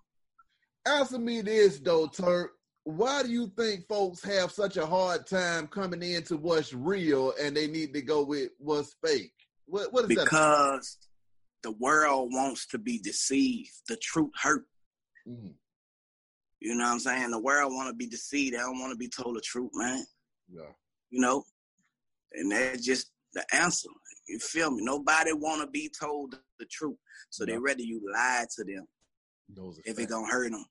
Answer 0.87 1.18
me 1.18 1.42
this 1.42 1.79
though, 1.81 2.07
Turk. 2.07 2.53
Why 2.85 3.23
do 3.23 3.31
you 3.31 3.53
think 3.57 3.87
folks 3.87 4.25
have 4.25 4.51
such 4.51 4.79
a 4.79 4.87
hard 4.87 5.27
time 5.27 5.66
coming 5.66 6.03
into 6.03 6.37
what's 6.38 6.73
real 6.73 7.35
and 7.40 7.55
they 7.55 7.66
need 7.66 7.92
to 7.92 8.01
go 8.01 8.25
with 8.25 8.51
what's 8.59 8.97
fake? 9.05 9.33
What 9.66 9.92
what 9.92 10.11
is 10.11 10.16
that? 10.16 10.25
Because 10.25 10.99
the 11.62 11.73
world 11.73 12.31
wants 12.33 12.66
to 12.68 12.79
be 12.79 12.99
deceived. 12.99 13.71
The 13.88 13.97
truth 13.97 14.31
hurt. 14.40 14.64
Mhm. 15.29 15.55
You 16.61 16.75
know 16.75 16.85
what 16.85 16.93
I'm 16.93 17.01
saying? 17.01 17.31
The 17.31 17.38
world 17.38 17.73
want 17.73 17.88
to 17.88 17.95
be 17.95 18.07
deceived. 18.07 18.55
They 18.55 18.59
don't 18.59 18.81
want 18.81 18.93
to 18.93 18.97
be 18.97 19.09
told 19.09 19.37
the 19.37 19.41
truth, 19.41 19.71
man. 19.75 20.05
Yeah. 20.51 20.73
You 21.11 21.21
know, 21.21 21.45
and 22.33 22.51
that's 22.51 22.85
just 22.85 23.12
the 23.33 23.45
answer. 23.55 23.88
You 24.27 24.38
feel 24.38 24.71
me? 24.71 24.83
Nobody 24.83 25.33
want 25.33 25.61
to 25.62 25.67
be 25.69 25.88
told 25.88 26.35
the 26.59 26.67
truth, 26.67 26.97
so 27.31 27.45
they 27.47 27.53
Yeah. 27.53 27.59
rather 27.62 27.83
you 27.83 28.01
lie 28.12 28.47
to 28.57 28.64
them 28.64 28.87
if 29.85 29.87
it 29.87 29.97
facts. 29.97 30.07
gonna 30.12 30.27
hurt 30.27 30.51
them, 30.51 30.64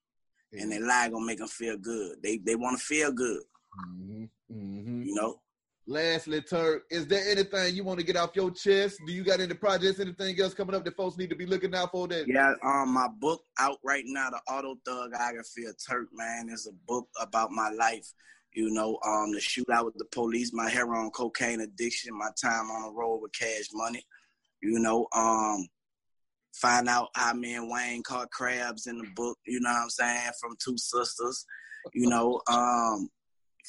and 0.52 0.72
they 0.72 0.80
lie 0.80 1.10
gonna 1.10 1.26
make 1.26 1.40
them 1.40 1.48
feel 1.48 1.78
good. 1.78 2.22
They 2.22 2.38
they 2.40 2.56
want 2.56 2.78
to 2.80 2.84
feel 2.86 3.12
good. 3.12 3.44
Mhm, 3.80 4.30
mhm. 4.52 5.06
You 5.06 5.16
know. 5.16 5.42
Lastly, 5.90 6.42
Turk, 6.42 6.84
is 6.92 7.08
there 7.08 7.26
anything 7.30 7.74
you 7.74 7.86
want 7.86 7.98
to 7.98 8.06
get 8.06 8.18
off 8.18 8.36
your 8.36 8.52
chest? 8.52 9.00
Do 9.08 9.14
you 9.14 9.24
got 9.24 9.40
any 9.40 9.54
projects, 9.54 10.02
anything 10.02 10.38
else 10.42 10.54
coming 10.54 10.76
up 10.76 10.84
that 10.84 10.98
folks 10.98 11.18
need 11.18 11.30
to 11.30 11.36
be 11.36 11.46
looking 11.46 11.74
out 11.74 11.92
for? 11.92 12.10
That 12.10 12.28
Yeah, 12.28 12.54
um, 12.62 12.94
my 12.94 13.08
book 13.08 13.42
out 13.58 13.78
right 13.86 14.04
now, 14.06 14.30
the 14.30 14.42
Auto 14.52 14.76
Thugography 14.86 15.70
of 15.70 15.78
Turk, 15.90 16.10
man, 16.12 16.50
is 16.50 16.68
a 16.68 16.74
book 16.86 17.08
about 17.22 17.52
my 17.52 17.70
life. 17.70 18.06
You 18.54 18.70
know, 18.70 19.00
um, 19.06 19.32
the 19.32 19.40
shootout 19.40 19.86
with 19.86 19.94
the 19.98 20.06
police, 20.12 20.52
my 20.54 20.70
heroin, 20.70 21.10
cocaine 21.12 21.62
addiction, 21.62 22.18
my 22.18 22.32
time 22.42 22.70
on 22.70 22.82
the 22.82 22.92
road 22.92 23.20
with 23.22 23.32
Cash 23.32 23.70
Money. 23.74 24.04
You 24.62 24.80
know, 24.80 25.08
um, 25.16 25.68
find 26.54 26.90
out 26.90 27.10
how 27.16 27.34
me 27.34 27.54
and 27.56 27.72
Wayne 27.72 28.04
caught 28.04 28.30
crabs 28.32 28.88
in 28.88 28.98
the 28.98 29.08
book. 29.16 29.38
You 29.46 29.62
know 29.62 29.70
what 29.70 29.84
I'm 29.84 29.90
saying? 29.90 30.32
From 30.42 30.58
two 30.62 30.78
sisters. 30.78 31.46
You 31.94 32.10
know, 32.10 32.42
um, 32.52 33.08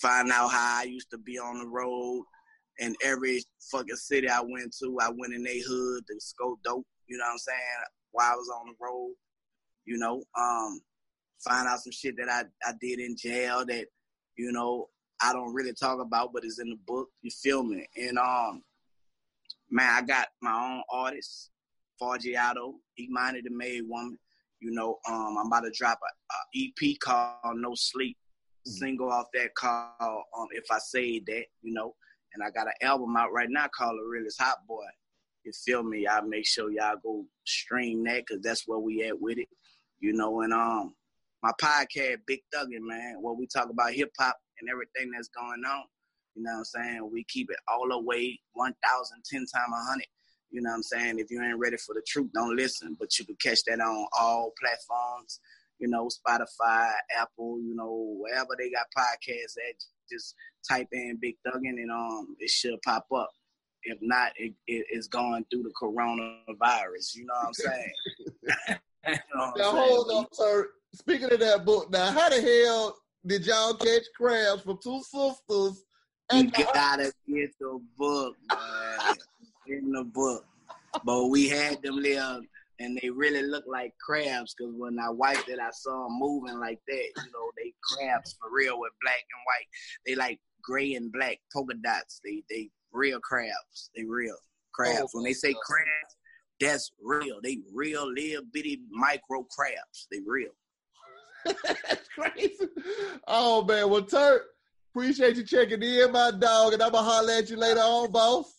find 0.00 0.30
out 0.30 0.50
how 0.50 0.80
I 0.80 0.84
used 0.84 1.10
to 1.10 1.18
be 1.18 1.38
on 1.38 1.58
the 1.58 1.66
road 1.66 2.24
And 2.80 2.96
every 3.04 3.42
fucking 3.72 3.96
city 3.96 4.28
I 4.28 4.40
went 4.40 4.74
to. 4.80 4.98
I 5.00 5.08
went 5.08 5.34
in 5.34 5.42
their 5.42 5.62
hood 5.66 6.04
to 6.06 6.20
scope 6.20 6.60
dope. 6.64 6.86
You 7.06 7.18
know 7.18 7.24
what 7.24 7.32
I'm 7.32 7.38
saying? 7.38 7.58
While 8.12 8.32
I 8.32 8.36
was 8.36 8.48
on 8.48 8.66
the 8.68 8.74
road, 8.80 9.14
you 9.84 9.98
know, 9.98 10.22
um, 10.38 10.80
find 11.40 11.66
out 11.68 11.80
some 11.80 11.92
shit 11.92 12.16
that 12.18 12.28
I, 12.28 12.42
I 12.68 12.72
did 12.80 13.00
in 13.00 13.16
jail 13.16 13.64
that, 13.66 13.86
you 14.36 14.52
know, 14.52 14.88
I 15.20 15.32
don't 15.32 15.54
really 15.54 15.72
talk 15.72 16.00
about, 16.00 16.32
but 16.32 16.44
it's 16.44 16.60
in 16.60 16.70
the 16.70 16.78
book. 16.86 17.08
You 17.22 17.30
feel 17.30 17.64
me? 17.64 17.86
And 17.96 18.18
um, 18.18 18.62
man, 19.70 19.88
I 19.90 20.02
got 20.02 20.28
my 20.40 20.52
own 20.52 20.82
artist, 20.90 21.50
Forgiato, 22.00 22.74
He 22.94 23.08
Minded 23.10 23.44
the 23.44 23.50
Made 23.50 23.82
Woman. 23.86 24.18
You 24.60 24.72
know, 24.72 24.98
um, 25.08 25.36
I'm 25.38 25.46
about 25.46 25.64
to 25.64 25.72
drop 25.76 25.98
a, 26.02 26.34
a 26.34 26.72
EP 26.84 26.98
called 27.00 27.56
No 27.56 27.74
Sleep. 27.74 28.16
Single 28.68 29.10
off 29.10 29.26
that 29.34 29.54
called 29.54 30.22
um, 30.38 30.46
If 30.52 30.64
I 30.70 30.78
Say 30.78 31.20
That, 31.20 31.44
you 31.62 31.72
know. 31.72 31.94
And 32.34 32.42
I 32.44 32.50
got 32.50 32.66
an 32.66 32.74
album 32.82 33.16
out 33.16 33.32
right 33.32 33.48
now 33.50 33.68
called 33.76 33.98
The 33.98 34.06
Realest 34.06 34.40
Hot 34.40 34.58
Boy. 34.68 34.84
You 35.44 35.52
feel 35.52 35.82
me? 35.82 36.06
I 36.06 36.20
make 36.20 36.46
sure 36.46 36.70
y'all 36.70 36.96
go 37.02 37.24
stream 37.44 38.04
that 38.04 38.24
because 38.26 38.42
that's 38.42 38.64
where 38.66 38.78
we 38.78 39.02
at 39.04 39.18
with 39.20 39.38
it. 39.38 39.48
You 40.00 40.12
know, 40.12 40.42
and 40.42 40.52
um, 40.52 40.94
my 41.42 41.52
podcast, 41.60 42.18
Big 42.26 42.40
Thuggin', 42.54 42.80
man, 42.80 43.16
where 43.20 43.34
we 43.34 43.46
talk 43.46 43.70
about 43.70 43.92
hip 43.94 44.10
hop 44.18 44.36
and 44.60 44.68
everything 44.70 45.10
that's 45.12 45.28
going 45.28 45.64
on. 45.64 45.84
You 46.34 46.42
know 46.42 46.52
what 46.52 46.58
I'm 46.58 46.64
saying? 46.64 47.10
We 47.12 47.24
keep 47.24 47.50
it 47.50 47.58
all 47.66 47.88
the 47.88 48.00
way 48.00 48.38
1,000, 48.54 49.22
10 49.24 49.40
times 49.40 49.50
100. 49.70 50.04
You 50.50 50.62
know 50.62 50.70
what 50.70 50.76
I'm 50.76 50.82
saying? 50.82 51.18
If 51.18 51.30
you 51.30 51.42
ain't 51.42 51.58
ready 51.58 51.76
for 51.76 51.94
the 51.94 52.02
truth, 52.06 52.30
don't 52.32 52.56
listen. 52.56 52.96
But 52.98 53.18
you 53.18 53.26
can 53.26 53.36
catch 53.42 53.62
that 53.66 53.80
on 53.80 54.06
all 54.18 54.52
platforms, 54.60 55.40
you 55.78 55.88
know, 55.88 56.08
Spotify, 56.08 56.90
Apple, 57.18 57.60
you 57.60 57.74
know, 57.74 58.16
wherever 58.18 58.50
they 58.58 58.70
got 58.70 58.86
podcasts 58.96 59.56
at. 59.68 59.74
Just 60.10 60.34
type 60.66 60.88
in 60.92 61.18
Big 61.20 61.36
Thuggin' 61.46 61.68
and 61.68 61.90
um, 61.90 62.34
it 62.38 62.48
should 62.48 62.80
pop 62.82 63.06
up. 63.14 63.30
If 63.82 63.98
not, 64.00 64.32
it, 64.36 64.54
it, 64.66 64.86
it's 64.90 65.06
going 65.06 65.44
through 65.50 65.64
the 65.64 65.72
coronavirus. 65.80 67.14
You 67.14 67.26
know 67.26 67.34
what 67.34 67.46
I'm 67.46 67.52
saying? 67.52 67.92
you 69.06 69.14
know 69.34 69.52
now, 69.56 69.70
hold 69.70 70.10
up, 70.12 70.28
sir. 70.32 70.68
Speaking 70.94 71.30
of 71.30 71.40
that 71.40 71.66
book, 71.66 71.90
now, 71.90 72.10
how 72.10 72.30
the 72.30 72.40
hell 72.40 72.96
did 73.26 73.44
y'all 73.46 73.74
catch 73.74 74.04
crabs 74.16 74.62
from 74.62 74.78
two 74.82 75.02
sisters? 75.02 75.84
You 76.32 76.50
gotta 76.50 77.12
get 77.26 77.50
the 77.58 77.80
book, 77.96 78.34
man. 78.50 79.16
in 79.66 79.92
the 79.92 80.04
book. 80.04 80.44
But 81.04 81.26
we 81.26 81.48
had 81.48 81.82
them 81.82 82.02
there, 82.02 82.40
and 82.80 82.98
they 83.00 83.10
really 83.10 83.42
look 83.42 83.64
like 83.66 83.92
crabs. 84.00 84.54
Cause 84.54 84.72
when 84.76 84.98
I 84.98 85.10
wiped 85.10 85.48
it, 85.48 85.58
I 85.58 85.70
saw 85.72 86.04
them 86.04 86.18
moving 86.18 86.58
like 86.58 86.80
that. 86.86 87.08
You 87.16 87.32
know, 87.32 87.50
they 87.56 87.72
crabs 87.82 88.36
for 88.40 88.50
real 88.52 88.78
with 88.78 88.92
black 89.02 89.24
and 89.32 89.42
white. 89.46 89.66
They 90.06 90.14
like 90.14 90.40
gray 90.62 90.94
and 90.94 91.12
black 91.12 91.38
polka 91.52 91.74
dots. 91.82 92.20
They 92.24 92.42
they 92.50 92.70
real 92.92 93.20
crabs. 93.20 93.90
They 93.96 94.04
real 94.04 94.36
crabs. 94.72 95.00
Oh, 95.02 95.08
when 95.12 95.24
they 95.24 95.32
say 95.32 95.54
oh, 95.56 95.60
crabs, 95.64 96.16
that's 96.60 96.92
real. 97.02 97.40
They 97.42 97.58
real 97.74 98.12
little 98.12 98.44
bitty 98.52 98.80
micro 98.90 99.46
crabs. 99.56 100.06
They 100.10 100.20
real. 100.26 100.50
That's 101.44 102.08
crazy. 102.18 102.68
Oh 103.26 103.64
man, 103.64 103.90
well 103.90 104.02
Turk, 104.02 104.42
appreciate 104.94 105.36
you 105.36 105.44
checking 105.44 105.82
in, 105.82 106.12
my 106.12 106.30
dog, 106.30 106.72
and 106.72 106.82
I'ma 106.82 107.02
holler 107.02 107.32
at 107.32 107.50
you 107.50 107.56
later 107.56 107.80
on, 107.80 108.10
boss. 108.10 108.57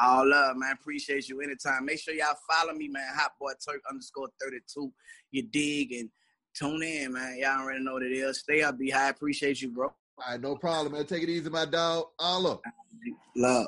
All 0.00 0.28
love, 0.28 0.56
man. 0.56 0.72
Appreciate 0.72 1.28
you 1.28 1.40
anytime. 1.40 1.84
Make 1.84 2.00
sure 2.00 2.14
y'all 2.14 2.36
follow 2.50 2.72
me, 2.72 2.88
man. 2.88 3.06
Hot 3.14 3.32
boy 3.40 3.52
Turk 3.64 3.80
underscore 3.88 4.28
32. 4.40 4.92
You 5.30 5.42
dig 5.42 5.92
and 5.92 6.10
tune 6.54 6.82
in, 6.82 7.12
man. 7.12 7.38
Y'all 7.38 7.60
already 7.60 7.84
know 7.84 7.94
what 7.94 8.02
it 8.02 8.12
is. 8.12 8.40
Stay 8.40 8.62
up, 8.62 8.78
B 8.78 8.90
High. 8.90 9.10
Appreciate 9.10 9.62
you, 9.62 9.70
bro. 9.70 9.86
All 9.86 10.30
right, 10.30 10.40
no 10.40 10.56
problem, 10.56 10.92
man. 10.92 11.06
Take 11.06 11.22
it 11.22 11.28
easy, 11.28 11.50
my 11.50 11.64
dog. 11.64 12.06
All 12.18 12.46
up. 12.46 12.62
Love. 13.36 13.66